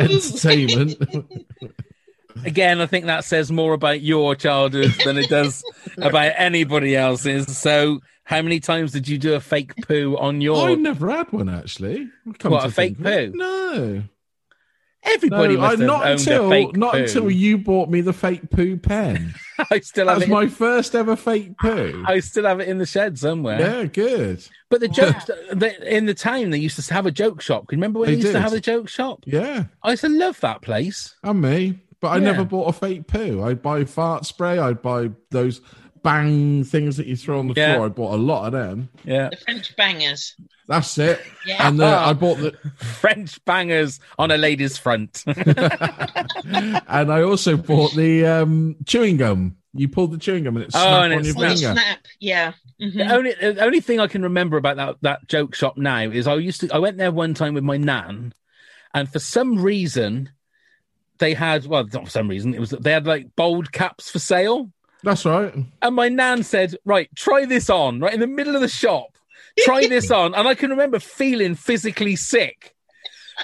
entertainment. 0.00 0.96
Again, 2.44 2.80
I 2.80 2.86
think 2.86 3.06
that 3.06 3.24
says 3.24 3.50
more 3.50 3.72
about 3.74 4.00
your 4.00 4.34
childhood 4.36 4.94
than 5.04 5.18
it 5.18 5.28
does 5.28 5.64
about 5.98 6.32
anybody 6.36 6.94
else's. 6.96 7.56
So, 7.58 8.00
how 8.24 8.42
many 8.42 8.60
times 8.60 8.92
did 8.92 9.08
you 9.08 9.18
do 9.18 9.34
a 9.34 9.40
fake 9.40 9.72
poo 9.86 10.16
on 10.16 10.40
your? 10.40 10.68
I 10.68 10.74
never 10.74 11.10
had 11.10 11.32
one 11.32 11.48
actually. 11.48 12.08
Come 12.38 12.52
What, 12.52 12.60
to 12.62 12.68
a 12.68 12.70
fake 12.70 12.96
think 12.98 13.06
of 13.06 13.12
it. 13.12 13.32
poo? 13.32 13.36
No, 13.38 14.02
Everybody 15.04 15.54
no, 15.54 15.60
must 15.60 15.82
I, 15.82 15.86
not 15.86 16.06
until 16.06 16.72
not 16.72 16.92
poo. 16.94 16.98
until 17.00 17.30
you 17.30 17.56
bought 17.58 17.88
me 17.88 18.00
the 18.00 18.12
fake 18.12 18.50
poo 18.50 18.76
pen. 18.76 19.34
I 19.70 19.80
still 19.80 20.08
have 20.08 20.18
was 20.18 20.24
it. 20.24 20.30
my 20.30 20.46
first 20.48 20.94
ever 20.94 21.16
fake 21.16 21.56
poo. 21.58 22.04
I 22.06 22.20
still 22.20 22.44
have 22.44 22.60
it 22.60 22.68
in 22.68 22.78
the 22.78 22.86
shed 22.86 23.18
somewhere. 23.18 23.60
Yeah, 23.60 23.84
good. 23.84 24.44
But 24.68 24.80
the 24.80 24.88
jokes 25.00 25.24
the, 25.26 25.96
in 25.96 26.06
the 26.06 26.14
town, 26.14 26.50
they 26.50 26.58
used 26.58 26.84
to 26.84 26.92
have 26.94 27.06
a 27.06 27.10
joke 27.10 27.40
shop. 27.40 27.68
Can 27.68 27.78
you 27.78 27.80
remember 27.80 28.00
when 28.00 28.08
They 28.10 28.16
they, 28.16 28.22
used 28.22 28.32
to 28.32 28.40
have 28.40 28.52
a 28.52 28.60
joke 28.60 28.88
shop? 28.88 29.22
Yeah, 29.26 29.64
I 29.82 29.92
used 29.92 30.02
to 30.02 30.08
love 30.08 30.40
that 30.40 30.62
place. 30.62 31.14
and 31.22 31.40
me. 31.40 31.80
But 32.00 32.08
I 32.08 32.16
Yeah. 32.18 32.24
never 32.30 32.44
bought 32.44 32.68
a 32.68 32.72
fake 32.72 33.08
poo. 33.08 33.42
I'd 33.42 33.60
buy 33.62 33.84
fart 33.84 34.24
spray. 34.24 34.58
I'd 34.58 34.82
buy 34.82 35.10
those 35.30 35.60
bang 36.02 36.64
things 36.64 36.96
that 36.96 37.06
you 37.06 37.16
throw 37.16 37.38
on 37.38 37.48
the 37.48 37.54
Yeah. 37.56 37.74
floor. 37.74 37.86
I 37.86 37.88
bought 37.88 38.14
a 38.14 38.16
lot 38.22 38.46
of 38.46 38.52
them. 38.52 38.88
Yeah, 39.04 39.28
The 39.30 39.36
French 39.36 39.74
bangers. 39.76 40.34
That's 40.66 40.98
it. 40.98 41.20
Yeah. 41.46 41.66
And 41.66 41.80
uh, 41.80 42.02
I 42.06 42.12
bought 42.12 42.38
the, 42.38 42.52
French 42.76 43.42
bangers 43.46 44.00
on 44.18 44.30
a 44.30 44.36
lady's 44.36 44.76
front. 44.76 45.24
and 45.26 47.12
I 47.12 47.22
also 47.22 47.56
bought 47.56 47.94
the 47.94 48.26
um, 48.26 48.76
chewing 48.86 49.16
gum. 49.16 49.56
You 49.74 49.88
pulled 49.88 50.12
the 50.12 50.18
chewing 50.18 50.44
gum 50.44 50.56
and 50.56 50.64
it 50.66 50.72
snapped 50.72 50.86
Oh, 50.86 51.02
and 51.02 51.12
on 51.14 51.20
it 51.20 51.26
your 51.26 51.36
Oh, 51.36 51.40
finger. 51.40 51.56
snap. 51.72 51.98
Yeah. 52.20 52.52
Mhm. 52.80 52.94
The 52.94 53.14
only 53.14 53.32
the 53.40 53.64
only 53.64 53.80
thing 53.80 54.00
I 54.00 54.06
can 54.06 54.22
remember 54.22 54.56
about 54.56 54.76
that 54.76 54.96
that 55.02 55.28
joke 55.28 55.54
shop 55.54 55.76
now 55.76 55.98
is 56.00 56.26
I 56.26 56.34
used 56.36 56.60
to 56.62 56.70
I 56.72 56.78
went 56.78 56.96
there 56.96 57.10
one 57.12 57.34
time 57.34 57.54
with 57.54 57.64
my 57.64 57.76
nan, 57.76 58.32
and 58.94 59.08
for 59.08 59.18
some 59.18 59.60
reason 59.60 60.30
they 61.18 61.34
had 61.34 61.66
well 61.66 61.84
not 61.92 62.04
for 62.04 62.10
some 62.10 62.28
reason 62.28 62.54
it 62.54 62.60
was 62.60 62.70
they 62.70 62.92
had 62.92 63.06
like 63.06 63.34
bold 63.36 63.72
caps 63.72 64.10
for 64.10 64.18
sale, 64.20 64.70
That's 65.02 65.24
right. 65.24 65.54
and 65.82 65.94
my 65.94 66.08
nan 66.08 66.42
said 66.42 66.76
right 66.84 67.08
try 67.14 67.44
this 67.44 67.70
on 67.70 68.00
right 68.00 68.12
in 68.12 68.20
the 68.20 68.26
middle 68.26 68.54
of 68.54 68.60
the 68.60 68.68
shop, 68.68 69.16
try 69.58 69.86
this 69.86 70.10
on, 70.20 70.34
and 70.34 70.48
I 70.48 70.54
can 70.54 70.70
remember 70.70 70.98
feeling 70.98 71.54
physically 71.54 72.16
sick. 72.16 72.74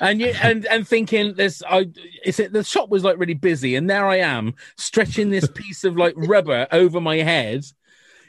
And 0.01 0.21
you 0.21 0.35
and 0.43 0.67
and 0.67 0.87
thinking 0.87 1.35
this, 1.35 1.63
I 1.69 1.87
is 2.25 2.41
it 2.41 2.53
the 2.53 2.65
shop 2.65 2.89
was 2.89 3.05
like 3.05 3.19
really 3.19 3.35
busy, 3.35 3.77
and 3.77 3.89
there 3.89 4.07
I 4.07 4.17
am 4.17 4.55
stretching 4.77 5.31
this 5.31 5.49
piece 5.49 5.85
of 5.85 5.97
like 5.97 6.15
rubber 6.17 6.67
over 6.73 7.01
my 7.01 7.19
head, 7.19 7.65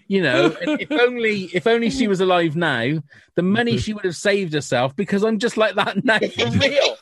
you 0.07 0.21
know. 0.21 0.55
if 0.61 0.91
only 0.91 1.45
if 1.53 1.65
only 1.65 1.89
she 1.89 2.07
was 2.07 2.21
alive 2.21 2.55
now, 2.55 3.01
the 3.33 3.41
money 3.41 3.79
she 3.79 3.93
would 3.93 4.05
have 4.05 4.15
saved 4.15 4.53
herself 4.53 4.95
because 4.95 5.23
I'm 5.23 5.39
just 5.39 5.57
like 5.57 5.73
that 5.73 6.05
now 6.05 6.19
for 6.19 6.51
real. 6.51 6.97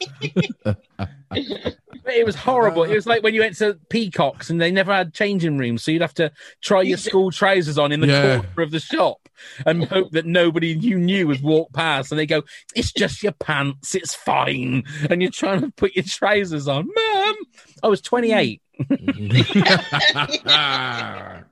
It 2.15 2.25
was 2.25 2.35
horrible. 2.35 2.83
It 2.83 2.93
was 2.93 3.05
like 3.05 3.23
when 3.23 3.33
you 3.33 3.41
went 3.41 3.57
to 3.57 3.77
Peacocks 3.89 4.49
and 4.49 4.59
they 4.61 4.71
never 4.71 4.93
had 4.93 5.13
changing 5.13 5.57
rooms, 5.57 5.83
so 5.83 5.91
you'd 5.91 6.01
have 6.01 6.13
to 6.15 6.31
try 6.61 6.81
your 6.81 6.97
school 6.97 7.31
trousers 7.31 7.77
on 7.77 7.91
in 7.91 7.99
the 8.01 8.07
Yeah. 8.07 8.35
corner 8.37 8.61
of 8.63 8.71
the 8.71 8.79
shop 8.79 9.29
and 9.65 9.85
hope 9.85 10.11
that 10.11 10.25
nobody 10.25 10.69
you 10.69 10.97
knew 10.97 11.27
would 11.27 11.41
walk 11.41 11.73
past. 11.73 12.11
And 12.11 12.19
they 12.19 12.25
go, 12.25 12.43
"It's 12.75 12.91
just 12.91 13.23
your 13.23 13.33
pants. 13.33 13.95
It's 13.95 14.13
fine." 14.15 14.83
And 15.09 15.21
you're 15.21 15.31
trying 15.31 15.61
to 15.61 15.71
put 15.71 15.95
your 15.95 16.05
trousers 16.05 16.67
on, 16.67 16.85
Mum. 16.87 17.35
I 17.83 17.87
was 17.87 18.01
28. 18.01 18.61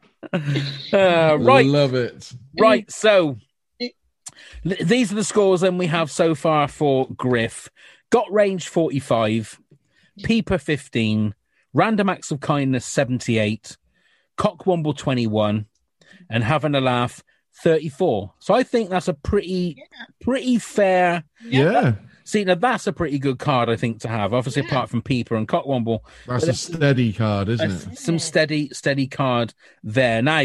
Uh, 0.93 1.37
right, 1.39 1.65
Love 1.65 1.95
it. 1.95 2.31
right. 2.59 2.89
So 2.91 3.37
these 4.63 5.11
are 5.11 5.15
the 5.15 5.23
scores 5.23 5.61
then 5.61 5.77
we 5.77 5.87
have 5.87 6.11
so 6.11 6.35
far 6.35 6.67
for 6.67 7.07
Griff. 7.15 7.69
Got 8.11 8.31
range 8.31 8.67
45, 8.67 9.59
Peeper 10.23 10.57
15, 10.57 11.33
Random 11.73 12.09
Acts 12.09 12.31
of 12.31 12.39
Kindness 12.39 12.85
78, 12.85 13.77
Cockwomble 14.37 14.95
21, 14.97 15.65
and 16.29 16.43
Having 16.43 16.75
a 16.75 16.81
Laugh 16.81 17.23
34. 17.63 18.33
So 18.39 18.53
I 18.53 18.63
think 18.63 18.89
that's 18.89 19.07
a 19.07 19.13
pretty, 19.13 19.83
pretty 20.21 20.57
fair. 20.57 21.23
Yeah. 21.43 21.93
See, 22.23 22.43
now 22.43 22.55
that's 22.55 22.87
a 22.87 22.93
pretty 22.93 23.19
good 23.19 23.39
card, 23.39 23.69
I 23.69 23.75
think, 23.75 24.01
to 24.01 24.07
have. 24.07 24.33
Obviously, 24.33 24.63
apart 24.65 24.89
from 24.89 25.01
Peeper 25.01 25.35
and 25.35 25.47
Cockwomble, 25.47 25.99
That's 26.27 26.47
a 26.47 26.53
steady 26.53 27.13
card, 27.13 27.49
isn't 27.49 27.71
it? 27.71 27.97
some 27.97 28.19
steady, 28.19 28.69
steady 28.69 29.07
card 29.07 29.53
there. 29.83 30.21
Now, 30.21 30.43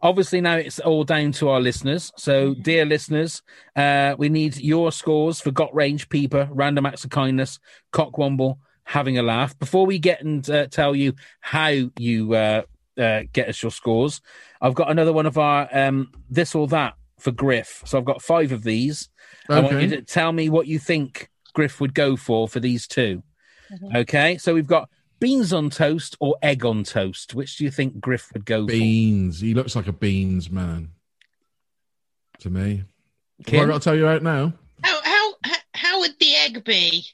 obviously, 0.00 0.40
now 0.40 0.56
it's 0.56 0.78
all 0.78 1.04
down 1.04 1.32
to 1.32 1.48
our 1.48 1.60
listeners. 1.60 2.12
So, 2.16 2.54
dear 2.54 2.84
listeners, 2.84 3.42
uh, 3.74 4.14
we 4.18 4.28
need 4.28 4.56
your 4.58 4.92
scores 4.92 5.40
for 5.40 5.50
Got 5.50 5.74
Range, 5.74 6.08
Peeper, 6.08 6.48
Random 6.52 6.86
Acts 6.86 7.04
of 7.04 7.10
Kindness, 7.10 7.58
Cockwomble, 7.92 8.58
having 8.86 9.18
a 9.18 9.22
laugh. 9.22 9.58
Before 9.58 9.84
we 9.84 9.98
get 9.98 10.22
and 10.22 10.48
uh, 10.48 10.68
tell 10.68 10.96
you 10.96 11.12
how 11.40 11.68
you 11.98 12.32
uh, 12.34 12.62
uh, 12.96 13.24
get 13.32 13.48
us 13.48 13.62
your 13.62 13.72
scores, 13.72 14.22
I've 14.62 14.74
got 14.74 14.90
another 14.90 15.12
one 15.12 15.26
of 15.26 15.36
our 15.36 15.68
um, 15.72 16.12
this 16.30 16.54
or 16.54 16.66
that 16.68 16.94
for 17.18 17.32
Griff. 17.32 17.82
So 17.84 17.98
I've 17.98 18.04
got 18.04 18.22
five 18.22 18.52
of 18.52 18.62
these. 18.62 19.10
I 19.50 19.60
want 19.60 19.80
you 19.80 19.88
to 19.90 20.02
tell 20.02 20.32
me 20.32 20.48
what 20.48 20.66
you 20.66 20.78
think 20.78 21.28
Griff 21.52 21.80
would 21.80 21.94
go 21.94 22.16
for 22.16 22.48
for 22.48 22.60
these 22.60 22.86
2 22.86 23.22
Okay, 23.94 24.38
so 24.38 24.54
we've 24.54 24.66
got 24.66 24.88
beans 25.18 25.52
on 25.52 25.70
toast 25.70 26.16
or 26.20 26.36
egg 26.42 26.64
on 26.64 26.84
toast. 26.84 27.34
Which 27.34 27.56
do 27.56 27.64
you 27.64 27.70
think 27.70 28.00
Griff 28.00 28.30
would 28.32 28.44
go 28.44 28.66
Beans. 28.66 29.40
He 29.40 29.54
looks 29.54 29.74
like 29.74 29.88
a 29.88 29.92
beans 29.92 30.50
man 30.50 30.90
to 32.40 32.50
me. 32.50 32.84
for? 33.44 33.50
Have 33.50 33.54
I 33.54 33.58
Kim? 33.58 33.68
got 33.68 33.82
to 33.82 33.84
tell 33.84 33.96
you 33.96 34.06
right 34.06 34.22
now? 34.22 34.52
How, 34.82 35.02
how 35.02 35.34
how 35.42 35.56
how 35.74 36.00
would 36.00 36.18
the 36.20 36.34
egg 36.36 36.64
be? 36.64 37.04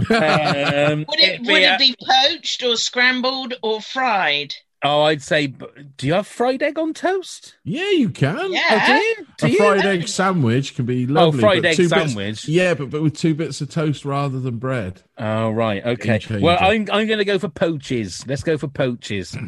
Um, 0.00 1.04
Would 1.08 1.20
it'd 1.20 1.40
it 1.42 1.46
be 1.46 1.54
it 1.54 1.78
be 1.78 1.94
poached 2.06 2.62
or 2.62 2.76
scrambled 2.76 3.54
or 3.62 3.80
fried? 3.80 4.54
Oh, 4.84 5.02
I'd 5.02 5.22
say. 5.22 5.46
Do 5.46 6.06
you 6.06 6.14
have 6.14 6.26
fried 6.26 6.60
egg 6.62 6.76
on 6.78 6.92
toast? 6.92 7.54
Yeah, 7.62 7.90
you 7.90 8.08
can. 8.10 8.52
Yeah. 8.52 8.62
Oh, 8.70 8.86
do 8.86 8.92
you? 8.94 9.26
Do 9.38 9.46
a 9.46 9.48
you? 9.50 9.56
fried 9.58 9.86
egg 9.86 10.08
sandwich 10.08 10.74
can 10.74 10.86
be 10.86 11.06
lovely. 11.06 11.38
Oh, 11.38 11.40
fried 11.40 11.64
egg 11.64 11.76
two 11.76 11.88
bits- 11.88 12.12
sandwich. 12.12 12.48
yeah, 12.48 12.74
but, 12.74 12.90
but 12.90 13.00
with 13.02 13.16
two 13.16 13.34
bits 13.34 13.60
of 13.60 13.70
toast 13.70 14.04
rather 14.04 14.40
than 14.40 14.56
bread. 14.58 15.02
Oh, 15.18 15.50
right. 15.50 15.84
Okay. 15.84 16.20
Well. 16.40 16.58
I'm 16.60 16.88
I'm 16.90 17.06
going 17.06 17.18
to 17.18 17.24
go 17.24 17.38
for 17.38 17.48
poaches. 17.48 18.26
Let's 18.26 18.42
go 18.42 18.58
for 18.58 18.68
poaches. 18.68 19.36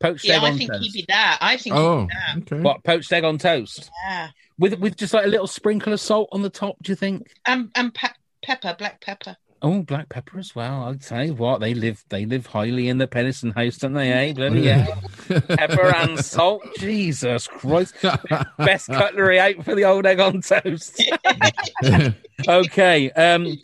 Poached 0.00 0.24
Yeah, 0.24 0.36
egg 0.38 0.42
I 0.42 0.50
on 0.50 0.58
think 0.58 0.72
he'd 0.72 0.78
toast. 0.80 0.92
be 0.94 1.04
that. 1.08 1.38
I 1.40 1.56
think 1.56 1.76
Oh, 1.76 2.00
he'd 2.00 2.08
be 2.08 2.14
that. 2.14 2.52
okay. 2.52 2.62
What 2.62 2.82
poached 2.84 3.12
egg 3.12 3.22
on 3.24 3.38
toast 3.38 3.90
Yeah. 4.06 4.28
with 4.58 4.78
with 4.80 4.96
just 4.96 5.14
like 5.14 5.24
a 5.24 5.28
little 5.28 5.46
sprinkle 5.46 5.92
of 5.92 6.00
salt 6.00 6.28
on 6.32 6.42
the 6.42 6.50
top? 6.50 6.76
Do 6.82 6.90
you 6.90 6.96
think? 6.96 7.28
And 7.46 7.70
and 7.76 7.94
pe- 7.94 8.08
pepper, 8.42 8.74
black 8.76 9.00
pepper. 9.00 9.36
Oh, 9.64 9.80
black 9.80 10.10
pepper 10.10 10.38
as 10.38 10.54
well. 10.54 10.82
I'd 10.82 11.02
say 11.02 11.30
what 11.30 11.60
they 11.62 11.72
live 11.72 12.04
they 12.10 12.26
live 12.26 12.44
highly 12.44 12.88
in 12.88 12.98
the 12.98 13.06
Pennison 13.06 13.50
house, 13.52 13.78
don't 13.78 13.94
they? 13.94 14.12
Eh? 14.12 14.34
Bloody 14.34 14.66
hell. 14.66 15.02
Pepper 15.26 15.86
and 15.86 16.18
salt. 16.24 16.62
Jesus 16.78 17.46
Christ. 17.46 17.94
Best 18.58 18.88
cutlery 18.88 19.40
out 19.40 19.64
for 19.64 19.74
the 19.74 19.86
old 19.86 20.04
egg 20.04 20.20
on 20.20 20.42
toast. 20.42 21.02
okay. 22.48 23.10
Um 23.12 23.56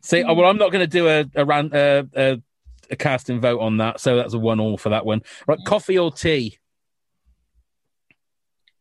see 0.00 0.22
oh, 0.22 0.34
well 0.34 0.48
I'm 0.48 0.58
not 0.58 0.70
gonna 0.70 0.86
do 0.86 1.08
a 1.08 1.24
a, 1.34 1.44
ran, 1.44 1.72
uh, 1.74 2.04
a 2.14 2.40
a 2.88 2.96
casting 2.96 3.40
vote 3.40 3.60
on 3.60 3.78
that, 3.78 3.98
so 3.98 4.14
that's 4.14 4.34
a 4.34 4.38
one 4.38 4.60
all 4.60 4.78
for 4.78 4.90
that 4.90 5.04
one. 5.04 5.22
Right, 5.48 5.58
coffee 5.66 5.98
or 5.98 6.12
tea? 6.12 6.58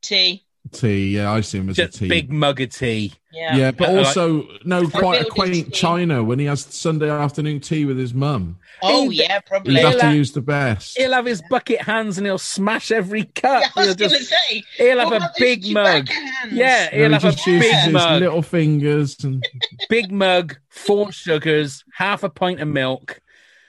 Tea. 0.03 0.46
Tea, 0.71 1.15
yeah, 1.15 1.31
I 1.31 1.41
see 1.41 1.59
him 1.59 1.69
as 1.69 1.75
Just 1.75 1.95
a 1.95 1.99
tea. 1.99 2.07
big 2.07 2.31
mug 2.31 2.59
of 2.61 2.69
tea. 2.69 3.13
Yeah. 3.33 3.55
yeah, 3.55 3.71
but 3.71 3.89
Uh, 3.89 3.93
like- 3.93 4.05
also 4.07 4.47
no, 4.65 4.87
quite 4.87 5.21
a 5.21 5.25
quaint. 5.25 5.71
China 5.73 6.23
when 6.23 6.39
he 6.39 6.45
has 6.45 6.61
Sunday 6.61 7.09
afternoon 7.09 7.59
tea 7.59 7.85
with 7.85 7.97
his 7.97 8.13
mum. 8.13 8.57
Oh 8.81 9.09
He- 9.09 9.17
yeah, 9.21 9.39
probably. 9.39 9.73
He'd 9.75 9.79
have 9.81 9.89
He'll 9.91 9.99
to 9.99 10.05
have- 10.07 10.15
use 10.15 10.31
the 10.31 10.41
best. 10.41 10.97
He'll 10.97 11.13
have 11.13 11.25
his 11.25 11.41
bucket 11.49 11.81
hands 11.81 12.17
and 12.17 12.25
he'll 12.25 12.37
smash 12.39 12.91
every 12.91 13.25
cup. 13.25 13.61
Yeah, 13.61 13.67
I 13.75 13.79
was 13.87 13.95
He'll 13.95 14.09
just- 14.09 14.29
say. 14.29 14.63
he'll 14.77 14.99
have 14.99 15.11
a 15.11 15.31
big 15.37 15.71
mug. 15.71 16.09
Yeah, 16.51 16.89
he'll 16.89 17.07
he 17.07 17.13
have 17.13 17.25
a 17.25 17.31
just 17.31 17.45
uses 17.47 17.61
big 17.71 17.75
his 17.83 17.93
mug. 17.93 18.21
little 18.21 18.41
fingers, 18.41 19.17
and 19.23 19.43
Big 19.89 20.11
mug, 20.11 20.57
four 20.69 21.11
sugars, 21.11 21.83
half 21.93 22.23
a 22.23 22.29
pint 22.29 22.59
of 22.59 22.67
milk. 22.67 23.19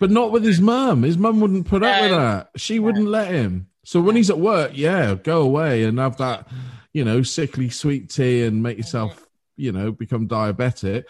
but 0.01 0.11
not 0.11 0.31
with 0.33 0.45
his 0.45 0.61
mum. 0.61 1.03
His 1.03 1.19
mum 1.19 1.41
wouldn't 1.41 1.67
put 1.67 1.83
up 1.83 2.01
with 2.03 2.11
that. 2.13 2.51
She 2.57 2.79
wouldn't 2.79 3.09
let 3.09 3.29
him. 3.33 3.67
So 3.85 4.01
when 4.01 4.17
he's 4.17 4.29
at 4.31 4.39
work, 4.39 4.73
yeah, 4.75 5.15
go 5.15 5.41
away 5.41 5.83
and 5.85 5.99
have 5.99 6.19
that, 6.19 6.47
you 6.93 7.05
know, 7.05 7.23
sickly 7.23 7.71
sweet 7.71 8.11
tea 8.11 8.45
and 8.45 8.63
make 8.63 8.77
yourself, 8.79 9.27
you 9.57 9.73
know, 9.73 9.93
become 9.93 10.27
diabetic. 10.29 11.05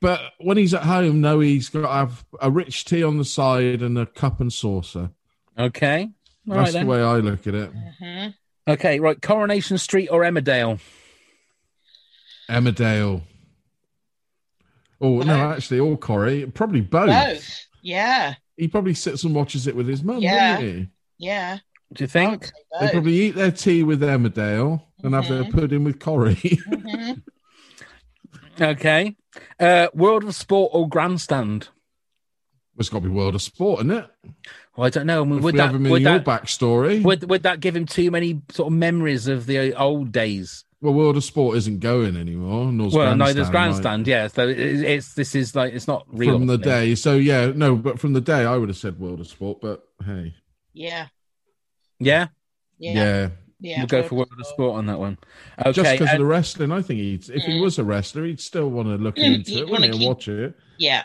But 0.00 0.20
when 0.38 0.56
he's 0.56 0.74
at 0.74 0.82
home, 0.82 1.20
no, 1.20 1.40
he's 1.40 1.68
got 1.68 1.82
to 1.82 1.88
have 1.88 2.24
a 2.40 2.50
rich 2.50 2.84
tea 2.84 3.02
on 3.02 3.18
the 3.18 3.24
side 3.24 3.82
and 3.82 3.98
a 3.98 4.06
cup 4.06 4.40
and 4.40 4.52
saucer. 4.52 5.10
Okay. 5.58 6.10
All 6.48 6.54
right 6.54 6.64
That's 6.72 6.84
the 6.84 6.86
way 6.86 7.02
I 7.02 7.16
look 7.16 7.46
at 7.46 7.54
it. 7.54 7.72
Mhm. 8.00 8.34
Okay, 8.68 9.00
right. 9.00 9.20
Coronation 9.20 9.78
Street 9.78 10.08
or 10.08 10.22
Emmerdale? 10.22 10.80
Emmerdale. 12.48 13.22
Oh 15.00 15.20
no, 15.20 15.34
actually, 15.52 15.80
or 15.80 15.96
Corrie, 15.96 16.46
probably 16.46 16.80
both. 16.80 17.08
Both. 17.08 17.66
Yeah. 17.82 18.34
He 18.56 18.68
probably 18.68 18.94
sits 18.94 19.24
and 19.24 19.34
watches 19.34 19.66
it 19.66 19.76
with 19.76 19.86
his 19.86 20.02
mum, 20.02 20.18
Yeah. 20.18 20.60
Yeah. 21.18 21.58
Do 21.92 22.04
you 22.04 22.08
think? 22.08 22.50
They 22.80 22.90
probably 22.90 23.14
eat 23.14 23.34
their 23.34 23.50
tea 23.50 23.82
with 23.82 24.00
Emmerdale 24.00 24.82
and 25.02 25.14
have 25.14 25.28
their 25.28 25.44
Mhm. 25.44 25.52
pudding 25.52 25.84
with 25.84 25.98
Corrie. 26.00 26.34
Mhm. 26.34 27.22
Okay. 28.60 29.16
Uh, 29.60 29.88
World 29.94 30.24
of 30.24 30.34
Sport 30.34 30.70
or 30.74 30.88
Grandstand? 30.88 31.68
it's 32.78 32.88
got 32.90 32.98
to 32.98 33.04
be 33.08 33.10
World 33.10 33.34
of 33.34 33.40
Sport, 33.42 33.80
isn't 33.80 33.90
it? 33.90 34.06
Well, 34.76 34.86
I 34.86 34.90
don't 34.90 35.06
know. 35.06 35.22
I 35.22 35.24
mean, 35.24 35.38
If 35.38 35.44
would 35.44 35.54
we 35.54 35.58
that 35.58 35.66
have 35.66 35.74
him 35.76 35.86
in 35.86 35.92
would 35.92 36.02
your 36.02 36.18
that, 36.18 36.24
backstory, 36.26 37.02
would 37.02 37.28
would 37.30 37.42
that 37.44 37.60
give 37.60 37.74
him 37.74 37.86
too 37.86 38.10
many 38.10 38.42
sort 38.50 38.70
of 38.72 38.78
memories 38.78 39.26
of 39.28 39.46
the 39.46 39.74
old 39.74 40.12
days? 40.12 40.64
well, 40.82 40.92
World 40.92 41.16
of 41.16 41.24
Sport 41.24 41.56
isn't 41.56 41.80
going 41.80 42.16
anymore. 42.16 42.70
Nor's 42.70 42.92
well, 42.92 43.16
no, 43.16 43.24
grandstand, 43.24 43.36
there's 43.38 43.46
right? 43.46 43.52
grandstand, 43.52 44.06
yeah. 44.06 44.26
So 44.28 44.46
it, 44.48 44.58
it's 44.58 45.14
this 45.14 45.34
is 45.34 45.54
like 45.56 45.72
it's 45.72 45.88
not 45.88 46.04
real 46.08 46.34
from 46.38 46.46
the 46.48 46.58
day. 46.58 46.94
So 46.96 47.16
yeah, 47.16 47.52
no, 47.54 47.76
but 47.76 47.98
from 47.98 48.12
the 48.12 48.20
day, 48.20 48.44
I 48.44 48.56
would 48.58 48.68
have 48.68 48.76
said 48.76 49.00
World 49.00 49.20
of 49.20 49.26
Sport. 49.26 49.60
But 49.62 49.82
hey, 50.04 50.34
Yeah. 50.74 51.06
Yeah, 51.98 52.26
Yeah. 52.78 52.92
yeah, 52.92 53.28
Yeah. 53.66 53.78
we'll 53.78 53.86
go 53.88 54.02
for 54.04 54.14
World 54.14 54.28
of 54.38 54.46
Sport 54.46 54.76
on 54.78 54.86
that 54.86 54.98
one. 55.00 55.18
Okay, 55.58 55.72
just 55.72 55.92
because 55.92 56.12
of 56.12 56.18
the 56.18 56.24
wrestling, 56.24 56.70
I 56.72 56.82
think 56.82 57.00
he'd. 57.00 57.28
If 57.30 57.42
he 57.44 57.52
Mm. 57.54 57.62
was 57.62 57.78
a 57.78 57.84
wrestler, 57.84 58.24
he'd 58.24 58.40
still 58.40 58.70
want 58.70 58.88
to 58.88 58.94
look 58.96 59.16
Mm, 59.16 59.34
into 59.36 59.58
it, 59.58 59.68
wouldn't 59.68 59.92
he, 59.94 59.98
and 59.98 60.06
watch 60.08 60.28
it. 60.28 60.54
Yeah. 60.78 61.02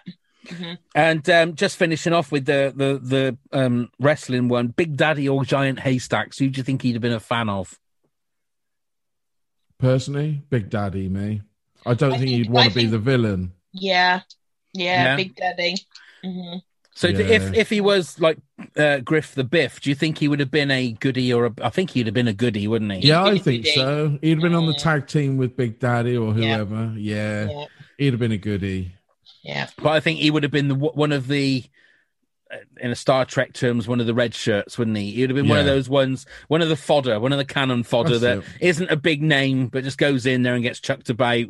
Mhm. 0.47 0.77
And 0.95 1.29
um, 1.29 1.55
just 1.55 1.77
finishing 1.77 2.13
off 2.13 2.31
with 2.31 2.45
the 2.45 2.73
the 2.75 2.99
the 2.99 3.37
um, 3.57 3.89
wrestling 3.99 4.47
one, 4.47 4.67
Big 4.67 4.97
Daddy 4.97 5.27
or 5.29 5.43
Giant 5.45 5.79
Haystacks. 5.79 6.37
Who 6.39 6.49
do 6.49 6.57
you 6.59 6.63
think 6.63 6.81
he'd 6.81 6.93
have 6.93 7.01
been 7.01 7.11
a 7.13 7.19
fan 7.19 7.47
of? 7.49 7.77
Personally, 9.79 10.41
Big 10.49 10.69
Daddy, 10.69 11.09
me. 11.09 11.41
I 11.85 11.93
don't 11.95 12.13
I 12.13 12.17
think, 12.17 12.29
think- 12.29 12.37
he'd 12.45 12.49
want 12.49 12.65
I 12.67 12.69
to 12.69 12.75
be 12.75 12.85
the 12.85 12.99
villain. 12.99 13.53
Yeah. 13.71 14.21
Yeah. 14.73 15.03
Yeah. 15.03 15.15
Big 15.15 15.35
Daddy. 15.35 15.75
hmm 16.23 16.57
So 16.93 17.07
Yeah. 17.07 17.19
if 17.19 17.53
if 17.53 17.69
he 17.69 17.79
was 17.81 18.19
like 18.19 18.37
uh, 18.77 18.97
Griff 18.99 19.33
the 19.33 19.43
Biff, 19.45 19.79
do 19.81 19.89
you 19.89 19.95
think 19.95 20.17
he 20.17 20.27
would 20.27 20.39
have 20.41 20.51
been 20.51 20.69
a 20.71 20.91
goodie 20.91 21.31
or 21.33 21.45
a? 21.45 21.53
I 21.61 21.69
think 21.69 21.91
he'd 21.91 22.05
have 22.07 22.13
been 22.13 22.27
a 22.27 22.33
goodie, 22.33 22.67
wouldn't 22.67 22.91
he? 22.91 23.07
Yeah, 23.07 23.23
I 23.23 23.37
think 23.37 23.65
so. 23.67 24.17
He'd 24.21 24.31
have 24.31 24.41
been 24.41 24.53
on 24.55 24.65
the 24.67 24.73
tag 24.73 25.07
team 25.07 25.37
with 25.37 25.55
Big 25.55 25.79
Daddy 25.79 26.17
or 26.17 26.33
whoever. 26.33 26.93
Yeah, 26.97 27.49
Yeah. 27.49 27.65
he'd 27.97 28.13
have 28.13 28.19
been 28.19 28.33
a 28.33 28.37
goodie. 28.37 28.91
Yeah. 29.43 29.67
But 29.77 29.89
I 29.91 29.99
think 30.01 30.19
he 30.19 30.29
would 30.29 30.43
have 30.43 30.51
been 30.51 30.67
the, 30.67 30.75
one 30.75 31.11
of 31.11 31.27
the, 31.27 31.63
uh, 32.53 32.57
in 32.79 32.91
a 32.91 32.95
Star 32.95 33.25
Trek 33.25 33.53
terms, 33.53 33.87
one 33.87 33.99
of 33.99 34.05
the 34.05 34.13
red 34.13 34.35
shirts, 34.35 34.77
wouldn't 34.77 34.97
he? 34.97 35.11
He 35.13 35.21
would 35.21 35.31
have 35.31 35.35
been 35.37 35.47
one 35.47 35.57
of 35.57 35.65
those 35.65 35.89
ones, 35.89 36.27
one 36.47 36.61
of 36.61 36.69
the 36.69 36.75
fodder, 36.75 37.19
one 37.19 37.31
of 37.31 37.39
the 37.39 37.45
cannon 37.45 37.81
fodder 37.83 38.19
That's 38.19 38.43
that 38.45 38.55
it. 38.61 38.67
isn't 38.67 38.91
a 38.91 38.95
big 38.97 39.23
name, 39.23 39.67
but 39.69 39.83
just 39.83 39.97
goes 39.97 40.25
in 40.27 40.43
there 40.43 40.53
and 40.53 40.61
gets 40.61 40.79
chucked 40.79 41.09
about, 41.09 41.45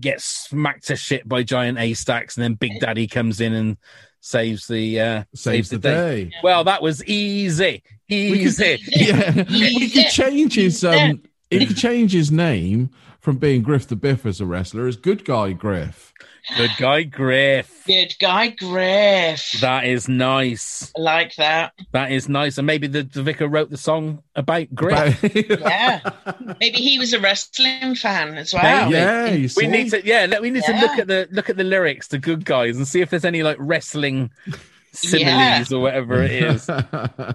gets 0.00 0.24
smacked 0.24 0.86
to 0.86 0.96
shit 0.96 1.28
by 1.28 1.42
Giant 1.42 1.78
Haystacks, 1.78 2.36
and 2.36 2.44
then 2.44 2.54
Big 2.54 2.80
Daddy 2.80 3.06
comes 3.06 3.40
in 3.40 3.52
and 3.52 3.76
saves 4.20 4.66
the 4.66 5.00
uh, 5.00 5.24
Saves 5.34 5.70
the 5.70 5.78
day. 5.78 6.30
Well, 6.42 6.64
that 6.64 6.82
was 6.82 7.04
easy, 7.04 7.82
We 8.10 8.16
easy. 8.16 8.78
could, 8.78 8.96
yeah, 9.00 9.44
we 9.48 9.90
could 9.90 10.08
change 10.10 10.54
his 10.54 10.84
um. 10.84 11.22
He 11.50 11.64
could 11.64 11.76
change 11.78 12.12
his 12.12 12.30
name 12.30 12.90
from 13.20 13.38
being 13.38 13.62
Griff 13.62 13.86
the 13.88 13.96
Biff 13.96 14.26
as 14.26 14.40
a 14.40 14.46
wrestler 14.46 14.86
as 14.86 14.96
Good 14.96 15.24
Guy 15.24 15.52
Griff. 15.52 16.12
Good 16.56 16.70
guy, 16.78 17.02
Griff. 17.02 17.84
Good 17.86 18.14
guy, 18.20 18.48
Griff. 18.48 19.52
That 19.60 19.84
is 19.86 20.08
nice. 20.08 20.90
I 20.96 21.00
like 21.00 21.34
that. 21.36 21.72
That 21.92 22.10
is 22.12 22.28
nice. 22.28 22.58
And 22.58 22.66
maybe 22.66 22.86
the, 22.86 23.02
the 23.02 23.22
vicar 23.22 23.46
wrote 23.48 23.70
the 23.70 23.76
song 23.76 24.22
about 24.34 24.74
Griff. 24.74 25.22
Yeah. 25.48 26.00
Maybe 26.60 26.78
he 26.78 26.98
was 26.98 27.12
a 27.12 27.20
wrestling 27.20 27.94
fan 27.94 28.34
as 28.38 28.54
well. 28.54 28.84
Maybe. 28.90 28.94
yeah, 28.96 29.26
you 29.30 29.42
We 29.42 29.48
see? 29.48 29.66
need 29.66 29.90
to, 29.90 30.04
yeah. 30.06 30.26
let- 30.28 30.42
We 30.42 30.50
need 30.50 30.64
to 30.64 30.72
look 30.80 30.98
at 30.98 31.06
the 31.06 31.28
look 31.30 31.50
at 31.50 31.56
the 31.56 31.64
lyrics, 31.64 32.08
the 32.08 32.18
good 32.18 32.44
guys, 32.44 32.76
and 32.76 32.86
see 32.88 33.00
if 33.00 33.10
there's 33.10 33.24
any 33.24 33.42
like 33.42 33.56
wrestling 33.60 34.30
similes 34.92 35.72
or 35.72 35.80
whatever 35.80 36.22
it 36.22 36.30
is. 36.32 36.66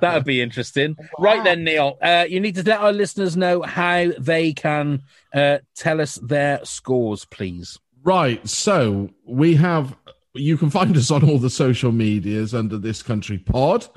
That 0.03 0.11
would 0.15 0.25
be 0.25 0.41
interesting. 0.41 0.97
Right 1.19 1.43
then, 1.43 1.63
Neil, 1.63 1.97
uh, 2.01 2.25
you 2.27 2.39
need 2.39 2.55
to 2.55 2.63
let 2.63 2.79
our 2.79 2.91
listeners 2.91 3.37
know 3.37 3.61
how 3.61 4.11
they 4.19 4.53
can 4.53 5.03
uh, 5.33 5.59
tell 5.75 6.01
us 6.01 6.15
their 6.15 6.63
scores, 6.65 7.25
please. 7.25 7.77
Right. 8.03 8.47
So 8.47 9.09
we 9.25 9.55
have. 9.55 9.95
You 10.35 10.57
can 10.57 10.71
find 10.71 10.97
us 10.97 11.11
on 11.11 11.23
all 11.29 11.37
the 11.37 11.49
social 11.49 11.91
medias 11.91 12.55
under 12.55 12.79
this 12.79 13.03
country 13.03 13.37
pod. 13.37 13.87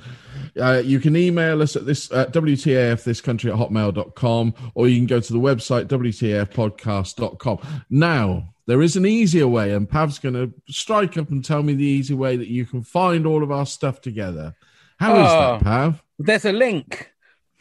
Uh, 0.60 0.82
you 0.84 1.00
can 1.00 1.16
email 1.16 1.62
us 1.62 1.76
at 1.76 1.86
this 1.86 2.12
uh, 2.12 2.26
WTAF 2.26 3.04
this 3.04 3.22
country 3.22 3.50
at 3.50 3.56
hotmail.com 3.56 4.52
or 4.74 4.86
you 4.86 4.98
can 4.98 5.06
go 5.06 5.18
to 5.18 5.32
the 5.32 5.38
website 5.38 5.86
WTAFpodcast.com. 5.86 7.58
Now, 7.90 8.52
there 8.66 8.82
is 8.82 8.96
an 8.96 9.06
easier 9.06 9.48
way, 9.48 9.72
and 9.72 9.88
Pav's 9.88 10.18
going 10.18 10.34
to 10.34 10.52
strike 10.70 11.16
up 11.16 11.30
and 11.30 11.44
tell 11.44 11.62
me 11.62 11.74
the 11.74 11.84
easy 11.84 12.14
way 12.14 12.36
that 12.36 12.48
you 12.48 12.66
can 12.66 12.82
find 12.82 13.26
all 13.26 13.42
of 13.42 13.50
our 13.50 13.64
stuff 13.66 14.00
together. 14.00 14.54
How 14.98 15.12
is 15.14 15.30
Oh. 15.30 15.52
that, 15.58 15.62
Pav? 15.62 16.02
There's 16.18 16.44
a 16.44 16.52
link. 16.52 17.12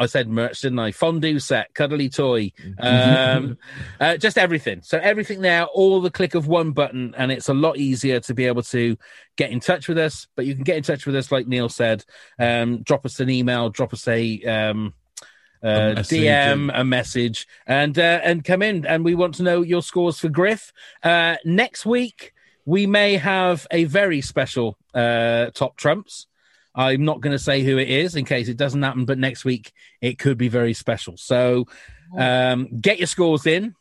I 0.00 0.06
said 0.06 0.28
merch, 0.28 0.62
didn't 0.62 0.78
I? 0.78 0.92
Fondue 0.92 1.38
set, 1.38 1.74
cuddly 1.74 2.08
toy, 2.08 2.52
um, 2.78 3.58
uh, 4.00 4.16
just 4.16 4.38
everything. 4.38 4.80
So 4.82 4.98
everything 4.98 5.42
there, 5.42 5.66
all 5.66 6.00
the 6.00 6.10
click 6.10 6.34
of 6.34 6.48
one 6.48 6.72
button, 6.72 7.14
and 7.18 7.30
it's 7.30 7.50
a 7.50 7.54
lot 7.54 7.76
easier 7.76 8.18
to 8.20 8.32
be 8.32 8.46
able 8.46 8.62
to 8.62 8.96
get 9.36 9.50
in 9.50 9.60
touch 9.60 9.88
with 9.88 9.98
us. 9.98 10.26
But 10.36 10.46
you 10.46 10.54
can 10.54 10.64
get 10.64 10.78
in 10.78 10.82
touch 10.82 11.04
with 11.04 11.14
us, 11.16 11.30
like 11.30 11.46
Neil 11.46 11.68
said. 11.68 12.02
Um, 12.38 12.82
drop 12.82 13.04
us 13.04 13.20
an 13.20 13.28
email, 13.28 13.68
drop 13.68 13.92
us 13.92 14.08
a 14.08 14.42
um, 14.44 14.94
uh, 15.62 15.92
message, 15.94 16.22
DM, 16.22 16.70
a 16.72 16.82
message, 16.82 17.46
and 17.66 17.98
uh, 17.98 18.20
and 18.24 18.42
come 18.42 18.62
in. 18.62 18.86
And 18.86 19.04
we 19.04 19.14
want 19.14 19.34
to 19.34 19.42
know 19.42 19.60
your 19.60 19.82
scores 19.82 20.18
for 20.18 20.30
Griff 20.30 20.72
uh, 21.02 21.36
next 21.44 21.84
week. 21.84 22.32
We 22.64 22.86
may 22.86 23.16
have 23.16 23.66
a 23.70 23.84
very 23.84 24.22
special 24.22 24.78
uh, 24.94 25.50
top 25.50 25.76
trumps. 25.76 26.26
I'm 26.80 27.04
not 27.04 27.20
going 27.20 27.32
to 27.32 27.38
say 27.38 27.62
who 27.62 27.76
it 27.78 27.88
is 27.90 28.16
in 28.16 28.24
case 28.24 28.48
it 28.48 28.56
doesn't 28.56 28.82
happen, 28.82 29.04
but 29.04 29.18
next 29.18 29.44
week 29.44 29.72
it 30.00 30.18
could 30.18 30.38
be 30.38 30.48
very 30.48 30.72
special. 30.74 31.16
So 31.16 31.66
um, 32.16 32.68
get 32.80 32.98
your 32.98 33.06
scores 33.06 33.46
in. 33.46 33.74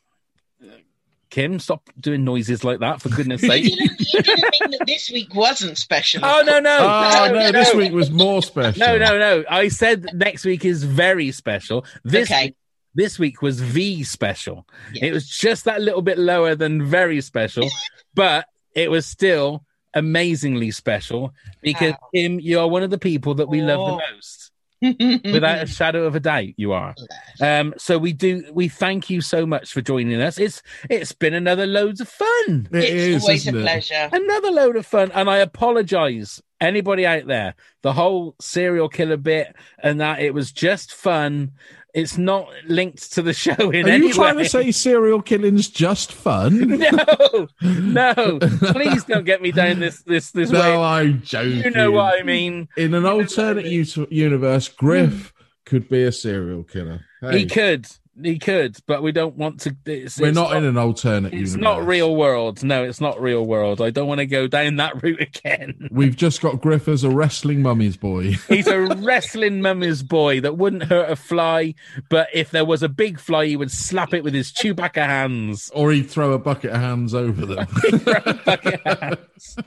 Kim, 1.30 1.60
stop 1.60 1.88
doing 2.00 2.24
noises 2.24 2.64
like 2.64 2.80
that, 2.80 3.02
for 3.04 3.10
goodness 3.10 3.43
You 3.43 3.50
sake. 3.50 3.64
didn't, 3.66 4.00
you 4.00 4.22
didn't 4.24 4.50
mean 4.52 4.72
that 4.72 4.88
this 4.88 5.12
week 5.12 5.36
wasn't 5.36 5.78
special. 5.78 6.22
oh, 6.26 6.41
no, 6.43 6.60
no. 6.60 6.78
Oh, 6.82 7.32
no, 7.32 7.52
this 7.52 7.72
no. 7.72 7.78
week 7.78 7.91
was 7.93 8.10
more 8.10 8.41
special. 8.41 8.80
No, 8.80 8.97
no, 8.97 9.20
no. 9.20 9.43
I 9.47 9.68
said 9.68 10.08
next 10.16 10.43
week 10.43 10.66
is 10.66 10.84
very 10.84 11.32
special. 11.32 11.86
This 12.04 12.32
Okay. 12.32 12.45
week, 12.45 12.56
this 12.95 13.20
week 13.20 13.43
was 13.43 13.60
V 13.62 14.02
special. 14.04 14.68
Yeah. 14.91 15.06
It 15.06 15.14
was 15.14 15.28
just 15.30 15.66
that 15.66 15.82
little 15.82 16.02
bit 16.02 16.18
lower 16.18 16.56
than 16.56 16.84
very 16.84 17.22
special, 17.22 17.70
but 18.16 18.45
it 18.74 18.89
was 18.89 19.06
still 19.06 19.64
amazingly 19.94 20.72
special 20.72 21.34
because 21.62 21.92
Wow. 21.94 22.10
Kim, 22.14 22.40
you 22.40 22.60
are 22.60 22.68
one 22.68 22.84
of 22.84 22.90
the 22.90 22.98
people 22.98 23.34
that 23.36 23.48
we 23.50 23.62
love 23.62 23.80
Oh. 23.80 23.98
the 23.98 24.04
most. 24.16 24.52
Without 24.82 25.64
a 25.64 25.68
shadow 25.80 26.06
of 26.06 26.16
a 26.16 26.22
doubt, 26.22 26.46
you 26.56 26.72
are. 26.72 26.96
Um, 27.42 27.74
so 27.78 27.98
we 27.98 28.14
do. 28.14 28.46
We 28.54 28.70
thank 28.70 29.10
you 29.10 29.20
so 29.20 29.46
much 29.46 29.74
for 29.74 29.82
joining 29.82 30.22
us. 30.22 30.38
It's 30.40 30.62
it's 30.90 31.12
been 31.12 31.34
another 31.34 31.68
loads 31.68 32.00
of 32.00 32.08
fun. 32.08 32.70
It 32.72 32.84
it's 32.86 32.92
is, 32.94 33.22
always 33.24 33.46
a 33.46 33.50
isn't 33.50 33.58
it? 33.58 33.62
pleasure. 33.64 34.10
another 34.14 34.52
load 34.52 34.78
of 34.78 34.86
fun 34.86 35.12
and 35.14 35.30
i 35.30 35.38
apologize 35.40 36.42
anybody 36.62 37.06
out 37.06 37.26
there 37.28 37.56
the 37.84 37.92
whole 37.94 38.36
serial 38.40 38.88
killer 38.90 39.18
bit 39.18 39.54
and 39.84 40.00
that 40.02 40.20
it 40.20 40.34
was 40.34 40.52
just 40.54 40.94
fun 40.94 41.52
it's 41.94 42.18
not 42.18 42.50
linked 42.68 43.14
to 43.14 43.22
the 43.22 43.34
show 43.34 43.54
in 43.72 43.76
any 43.76 43.84
way. 43.84 43.92
Are 43.92 43.94
any 43.94 44.08
you 44.08 44.14
trying 44.14 44.36
way. 44.38 44.44
to 44.44 44.50
say 44.50 44.72
serial 44.72 45.22
killing's 45.22 45.68
just 45.68 46.12
fun? 46.12 46.80
no 46.82 47.48
no 47.62 48.40
please 48.40 49.04
don't 49.06 49.26
get 49.26 49.42
me 49.42 49.52
down 49.52 49.80
this 49.80 50.02
this 50.04 50.32
this 50.32 50.52
no, 50.52 50.60
way 50.60 50.76
I'm 50.76 51.22
joking. 51.22 51.64
you 51.64 51.72
know 51.72 51.92
what 51.92 52.20
i 52.20 52.24
mean 52.24 52.68
In 52.78 52.94
an 52.94 53.06
alternate 53.06 53.66
u- 53.66 54.08
universe, 54.10 54.68
Griff 54.68 55.34
hmm. 55.36 55.44
could 55.66 55.90
be 55.90 56.04
a 56.04 56.12
serial 56.12 56.64
killer. 56.64 57.06
Hey, 57.22 57.40
he 57.40 57.46
could 57.46 57.88
he 58.24 58.38
could 58.39 58.78
but 58.88 59.01
we 59.03 59.11
don't 59.11 59.36
want 59.36 59.59
to 59.61 59.76
it's, 59.86 60.20
we're 60.20 60.28
it's 60.30 60.36
not, 60.36 60.55
in 60.55 60.63
an 60.63 60.78
alternate 60.78 61.34
it's 61.34 61.51
universe. 61.53 61.55
not 61.61 61.86
real 61.86 62.15
world 62.15 62.63
no 62.63 62.84
it's 62.84 63.01
not 63.01 63.22
real 63.22 63.45
world 63.45 63.82
i 63.82 63.89
don't 63.89 64.07
want 64.07 64.20
to 64.20 64.26
go 64.26 64.47
down 64.47 64.76
that 64.78 65.01
route 65.03 65.22
again 65.22 65.88
We've 65.91 66.15
just 66.15 66.41
got 66.41 66.61
Griff 66.61 66.88
as 66.88 67.03
a 67.03 67.09
wrestling 67.09 67.61
mummy's 67.61 67.97
boy. 67.97 68.32
He's 68.47 68.67
a 68.67 68.80
wrestling 68.80 69.61
mummy's 69.61 70.03
boy 70.03 70.41
that 70.41 70.57
wouldn't 70.57 70.84
hurt 70.84 71.09
a 71.09 71.15
fly, 71.15 71.74
but 72.09 72.28
if 72.34 72.51
there 72.51 72.65
was 72.65 72.84
a 72.84 72.89
big 72.89 73.20
fly, 73.20 73.45
he 73.47 73.55
would 73.55 73.72
slap 73.72 74.13
it 74.13 74.24
with 74.24 74.34
his 74.34 74.51
Chewbacca 74.51 75.05
hands. 75.05 75.72
or 75.74 75.91
he'd 75.91 76.09
throw 76.09 76.34
a 76.34 76.39
bucket 76.39 76.72
of 76.72 76.80
hands 76.82 77.13
over 77.13 77.45
them. 77.45 77.67
hands. 78.86 79.57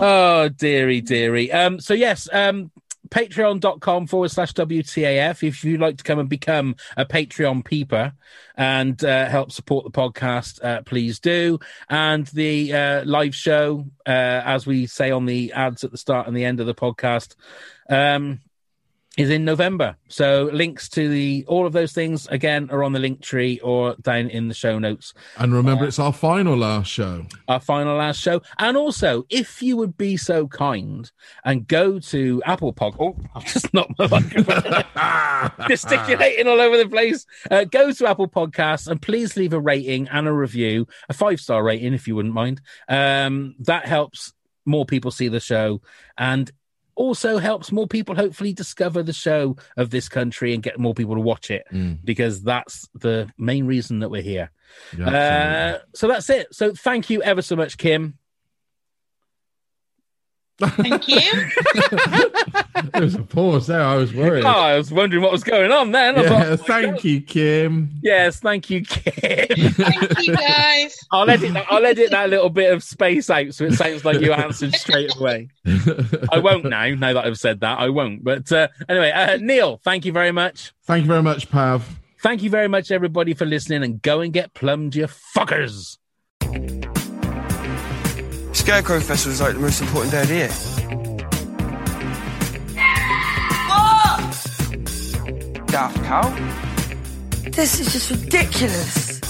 oh, 0.00 0.48
dearie, 0.48 1.00
dearie. 1.00 1.52
Um, 1.52 1.80
so 1.80 1.94
yes, 1.94 2.28
um, 2.32 2.70
patreon.com 3.08 4.06
forward 4.06 4.30
slash 4.30 4.52
WTAF. 4.54 5.46
If 5.46 5.64
you'd 5.64 5.80
like 5.80 5.98
to 5.98 6.04
come 6.04 6.18
and 6.18 6.28
become 6.28 6.76
a 6.96 7.04
Patreon 7.04 7.64
peeper 7.64 8.12
and 8.56 9.02
uh, 9.04 9.26
help 9.26 9.52
support 9.52 9.84
the 9.84 9.90
podcast, 9.90 10.62
uh, 10.64 10.82
please 10.82 11.20
do. 11.20 11.58
And 11.88 12.26
the 12.28 12.72
uh, 12.72 13.04
live 13.04 13.34
show, 13.34 13.86
uh, 14.06 14.10
as 14.44 14.66
we 14.66 14.86
say 14.86 15.10
on 15.10 15.26
the 15.26 15.52
ads 15.52 15.84
at 15.84 15.90
the 15.90 15.98
start 15.98 16.26
and 16.26 16.36
the 16.36 16.44
end 16.44 16.60
of 16.60 16.66
the 16.66 16.74
podcast, 16.74 17.34
um, 17.88 18.40
is 19.16 19.30
in 19.30 19.44
November. 19.44 19.96
So 20.08 20.50
links 20.52 20.88
to 20.90 21.08
the 21.08 21.44
all 21.46 21.66
of 21.66 21.72
those 21.72 21.92
things 21.92 22.26
again 22.28 22.68
are 22.70 22.82
on 22.82 22.92
the 22.92 22.98
link 22.98 23.22
tree 23.22 23.60
or 23.60 23.94
down 24.02 24.28
in 24.28 24.48
the 24.48 24.54
show 24.54 24.78
notes. 24.78 25.14
and 25.36 25.54
remember, 25.54 25.84
it's 25.84 25.98
our 25.98 26.12
final 26.12 26.56
last 26.56 26.90
show. 26.90 27.26
Our 27.48 27.60
final 27.60 27.96
last 27.96 28.20
show. 28.20 28.42
And 28.58 28.76
also, 28.76 29.24
if 29.30 29.62
you 29.62 29.76
would 29.76 29.96
be 29.96 30.16
so 30.16 30.48
kind 30.48 31.10
and 31.44 31.66
go 31.66 31.98
to 31.98 32.42
Apple 32.44 32.72
Pod. 32.72 32.96
Oh, 32.98 33.16
I've 33.34 33.44
just 33.44 33.72
knocked 33.72 33.98
my 33.98 34.06
microphone. 34.10 34.84
gesticulating 35.68 36.48
all 36.48 36.60
over 36.60 36.76
the 36.76 36.88
place. 36.88 37.26
Uh, 37.50 37.64
go 37.64 37.92
to 37.92 38.06
Apple 38.06 38.28
Podcasts 38.28 38.88
and 38.88 39.00
please 39.00 39.36
leave 39.36 39.52
a 39.52 39.60
rating 39.60 40.08
and 40.08 40.26
a 40.26 40.32
review, 40.32 40.86
a 41.08 41.14
five 41.14 41.40
star 41.40 41.62
rating 41.62 41.94
if 41.94 42.08
you 42.08 42.16
wouldn't 42.16 42.34
mind. 42.34 42.60
Um, 42.88 43.54
that 43.60 43.86
helps 43.86 44.32
more 44.66 44.86
people 44.86 45.10
see 45.10 45.28
the 45.28 45.40
show 45.40 45.82
and 46.16 46.50
also 46.96 47.38
helps 47.38 47.72
more 47.72 47.86
people 47.86 48.14
hopefully 48.14 48.52
discover 48.52 49.02
the 49.02 49.12
show 49.12 49.56
of 49.76 49.90
this 49.90 50.08
country 50.08 50.54
and 50.54 50.62
get 50.62 50.78
more 50.78 50.94
people 50.94 51.14
to 51.14 51.20
watch 51.20 51.50
it 51.50 51.66
Mm, 51.72 51.98
because 52.04 52.42
that's 52.42 52.88
the 52.94 53.28
main 53.38 53.66
reason 53.66 53.98
that 54.00 54.10
we're 54.10 54.22
here. 54.22 54.50
yeah, 54.98 55.08
Uh, 55.08 55.78
so 55.94 56.08
that's 56.08 56.28
it. 56.30 56.54
So 56.54 56.72
thank 56.74 57.10
you 57.10 57.22
ever 57.22 57.42
so 57.42 57.56
much, 57.56 57.76
Kim. 57.78 58.18
Thank 60.58 61.08
you. 61.08 61.20
there 62.92 63.02
was 63.02 63.16
a 63.16 63.22
pause 63.22 63.66
there. 63.66 63.82
I 63.82 63.96
was 63.96 64.14
worried. 64.14 64.44
Oh, 64.44 64.48
I 64.48 64.76
was 64.76 64.92
wondering 64.92 65.22
what 65.22 65.32
was 65.32 65.42
going 65.42 65.72
on 65.72 65.90
then. 65.90 66.16
I 66.16 66.22
yeah, 66.22 66.28
thought, 66.28 66.46
"Oh 66.46 66.56
thank 66.56 67.04
you, 67.04 67.20
Kim. 67.20 67.90
Yes, 68.02 68.38
thank 68.38 68.70
you, 68.70 68.84
Kim. 68.84 69.12
Thank 69.74 70.26
you, 70.26 70.36
guys. 70.36 70.96
I'll 71.10 71.28
edit 71.28 71.54
that. 71.54 71.66
I'll 71.70 71.84
edit 71.84 72.10
that 72.10 72.30
little 72.30 72.50
bit 72.50 72.72
of 72.72 72.82
space 72.84 73.30
out 73.30 73.52
so 73.54 73.64
it 73.64 73.72
sounds 73.72 74.04
like 74.04 74.20
you 74.20 74.32
answered 74.32 74.74
straight 74.74 75.14
away. 75.16 75.48
I 76.30 76.38
won't 76.38 76.64
now. 76.64 76.88
Now 76.94 77.14
that 77.14 77.24
I've 77.24 77.38
said 77.38 77.60
that, 77.60 77.78
I 77.78 77.88
won't. 77.88 78.22
But 78.22 78.50
uh, 78.52 78.68
anyway, 78.88 79.10
uh, 79.10 79.38
Neil, 79.40 79.80
thank 79.84 80.04
you 80.04 80.12
very 80.12 80.32
much. 80.32 80.72
Thank 80.84 81.02
you 81.02 81.08
very 81.08 81.22
much, 81.22 81.50
Pav. 81.50 81.98
Thank 82.22 82.42
you 82.42 82.50
very 82.50 82.68
much, 82.68 82.90
everybody, 82.90 83.34
for 83.34 83.44
listening. 83.44 83.82
And 83.82 84.00
go 84.00 84.20
and 84.20 84.32
get 84.32 84.54
plumbed, 84.54 84.94
you 84.94 85.06
fuckers. 85.06 85.98
Scarecrow 88.54 89.00
Festival 89.00 89.32
is 89.32 89.40
like 89.40 89.54
the 89.54 89.60
most 89.60 89.80
important 89.82 90.12
day 90.12 90.22
of 90.22 90.28
the 90.28 90.34
year. 90.34 90.48
Daft 95.66 96.04
Cow? 96.04 96.28
This 97.50 97.80
is 97.80 97.92
just 97.92 98.10
ridiculous. 98.10 99.20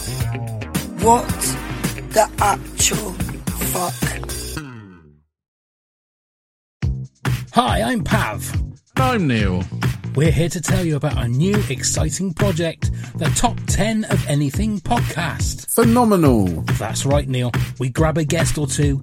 What 1.00 1.26
the 2.10 2.30
actual 2.38 3.12
fuck? 3.72 3.94
Hi, 7.54 7.82
I'm 7.82 8.04
Pav. 8.04 8.52
I'm 8.96 9.26
Neil. 9.26 9.64
We're 10.16 10.30
here 10.30 10.48
to 10.48 10.60
tell 10.60 10.84
you 10.84 10.94
about 10.94 11.16
our 11.16 11.26
new 11.26 11.56
exciting 11.68 12.34
project, 12.34 12.92
the 13.16 13.24
Top 13.30 13.58
10 13.66 14.04
of 14.04 14.24
Anything 14.28 14.78
podcast. 14.78 15.68
Phenomenal. 15.74 16.46
That's 16.78 17.04
right, 17.04 17.26
Neil. 17.28 17.50
We 17.80 17.88
grab 17.88 18.16
a 18.16 18.24
guest 18.24 18.56
or 18.56 18.68
two, 18.68 19.02